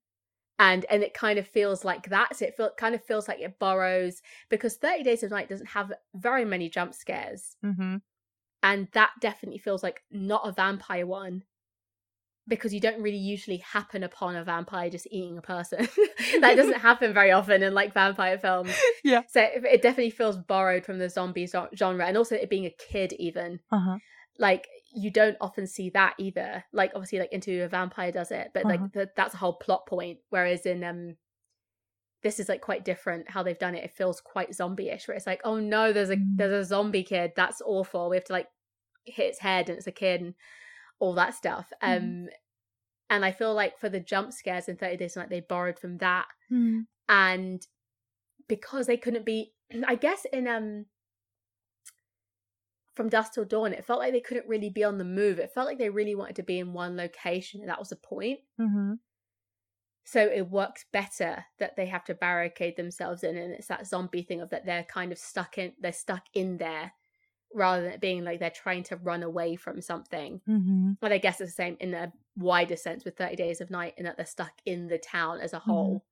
[0.60, 3.40] And and it kind of feels like that so it feel, kind of feels like
[3.40, 8.02] it borrows because 30 days of night doesn't have very many jump scares Mhm.
[8.64, 11.44] and that definitely feels like not a vampire one
[12.48, 15.80] because you don't really usually happen upon a vampire just eating a person
[16.42, 18.74] that doesn't happen very often in like vampire films
[19.04, 19.24] Yeah.
[19.28, 22.66] so it, it definitely feels borrowed from the zombie zo- genre and also it being
[22.66, 23.98] a kid even Uh-huh.
[24.38, 28.52] like you don't often see that either like obviously like into a vampire does it
[28.54, 28.78] but Uh-huh.
[28.82, 31.16] like th- that's a whole plot point whereas in um
[32.24, 35.28] this is like quite different how they've done it it feels quite zombie-ish where it's
[35.28, 36.38] like oh no there's a Mm.
[36.38, 38.48] there's a zombie kid that's awful we have to like
[39.06, 40.34] hit its head and it's a kid and
[41.00, 42.28] all that stuff um Mhm.
[43.10, 45.98] and i feel like for the jump scares in 30 days like they borrowed from
[45.98, 46.88] that Mhm.
[47.10, 47.68] and
[48.48, 49.54] because they couldn't be
[49.88, 50.86] i guess in um
[52.96, 55.40] from dusk till dawn it felt like they couldn't really be on the move.
[55.40, 57.96] It felt like they really wanted to be in one location and that was the
[57.98, 58.40] point.
[58.60, 59.00] Mhm.
[60.08, 64.22] so it works better that they have to barricade themselves in and it's that zombie
[64.22, 66.92] thing of that they're kind of stuck in they're stuck in there
[67.54, 70.42] rather than it being like they're trying to run away from something.
[70.48, 70.98] Mhm.
[71.02, 73.96] but i guess it's the same in a wider sense with 30 days of night
[73.98, 76.06] in that they're stuck in the town as a whole.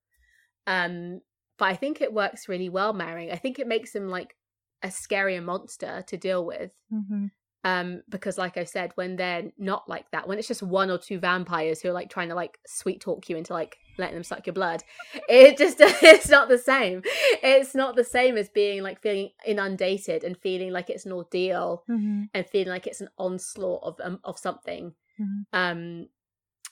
[0.67, 1.21] Um
[1.57, 4.35] but i think it works really well marrying i think it makes them like
[4.83, 7.31] a scarier monster to deal with Mhm.
[7.63, 10.97] um because like i said when they're not like that when it's just one or
[10.97, 14.23] two vampires who are like trying to like sweet talk you into like letting them
[14.23, 14.83] suck your blood
[15.29, 17.01] it just it's not the same
[17.41, 21.83] it's not the same as being like feeling inundated and feeling like it's an ordeal
[21.89, 22.29] Mhm.
[22.33, 25.45] and feeling like it's an onslaught of um, of something Mhm.
[25.53, 26.07] um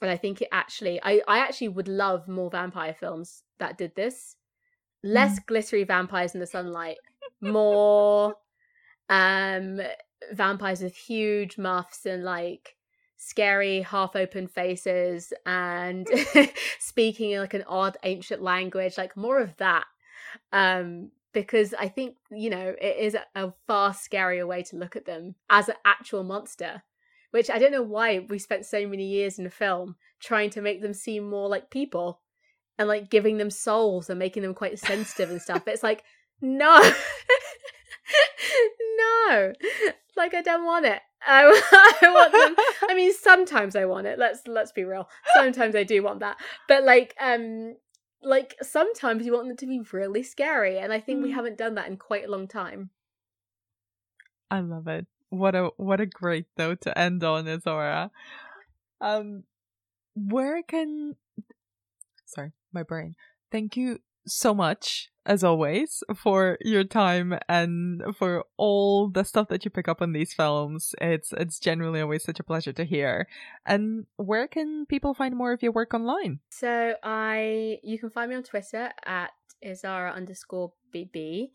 [0.01, 3.95] and i think it actually i i actually would love more vampire films that did
[3.95, 4.35] this
[5.03, 6.97] less glittery vampires in the sunlight
[7.41, 8.35] more
[9.09, 9.79] um
[10.31, 12.75] vampires with huge muffs and like
[13.17, 16.07] scary half open faces and
[16.79, 19.85] speaking in like an odd ancient language like more of that.
[20.51, 24.95] Um because i think you know it is a, a far scarier way to look
[24.95, 26.83] at them as an actual monster
[27.31, 30.61] which i don't know why we spent so many years in a film trying to
[30.61, 32.19] make them seem more like people
[32.77, 36.03] and like giving them souls and making them quite sensitive and stuff it's like
[36.41, 36.79] no
[38.97, 39.53] no
[40.17, 41.43] like i don't want it I,
[42.01, 42.55] I want them
[42.89, 46.37] i mean sometimes i want it let's let's be real sometimes i do want that
[46.67, 47.75] but like um
[48.23, 51.35] like sometimes you want them to be really scary and i think we Mm.
[51.35, 52.89] haven't done that in quite a long time
[54.49, 55.07] I love it.
[55.29, 58.09] What a what a great note to end on, Isaura.
[58.99, 59.43] Um,
[60.13, 61.15] where can?
[62.25, 63.15] Sorry, my brain.
[63.51, 69.65] Thank you so much, as always, for your time and for all the stuff that
[69.65, 70.93] you pick up on these films.
[71.01, 73.27] It's it's genuinely always such a pleasure to hear.
[73.65, 76.39] And where can people find more of your work online?
[76.49, 79.31] So I you can find me on Twitter at
[79.65, 81.51] Izara underscore BB.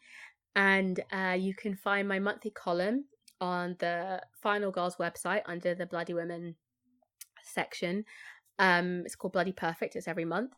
[0.55, 3.05] And uh, you can find my monthly column
[3.40, 6.56] on the Final Girls website under the Bloody Women
[7.43, 8.05] section.
[8.59, 9.97] Um, it's called Bloody Perfect.
[9.97, 10.52] It's every month.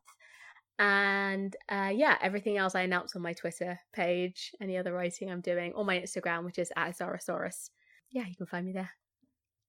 [0.78, 5.40] And uh, yeah, everything else I announce on my Twitter page, any other writing I'm
[5.40, 7.70] doing, or my Instagram, which is at Zarasaurus.
[8.10, 8.90] Yeah, you can find me there.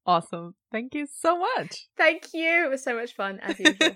[0.06, 0.56] Awesome.
[0.72, 1.88] Thank you so much.
[1.98, 2.66] Thank you.
[2.66, 3.96] It was so much fun, as usual.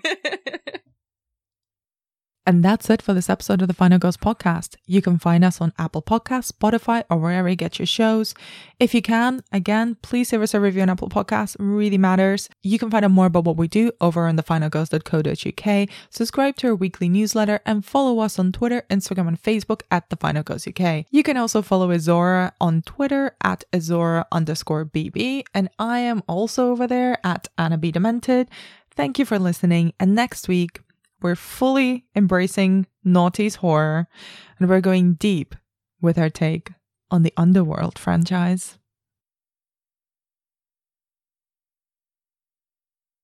[2.46, 4.76] And that's it for this episode of the Final Girls podcast.
[4.86, 8.34] You can find us on Apple Podcasts, Spotify, or wherever you get your shows.
[8.78, 11.56] If you can, again, please leave us a review on Apple Podcasts.
[11.58, 12.50] Really matters.
[12.62, 15.88] You can find out more about what we do over on thefinalgirls.co.uk.
[16.10, 20.16] Subscribe to our weekly newsletter and follow us on Twitter, Instagram, and Facebook at The
[20.16, 21.06] Final Girls UK.
[21.10, 25.44] You can also follow Isaura on Twitter at Azora underscore BB.
[25.54, 27.90] And I am also over there at Anna B.
[27.90, 28.50] Demented.
[28.90, 29.94] Thank you for listening.
[29.98, 30.80] And next week,
[31.24, 34.06] we're fully embracing Noughties horror
[34.58, 35.54] and we're going deep
[36.00, 36.72] with our take
[37.10, 38.78] on the Underworld franchise.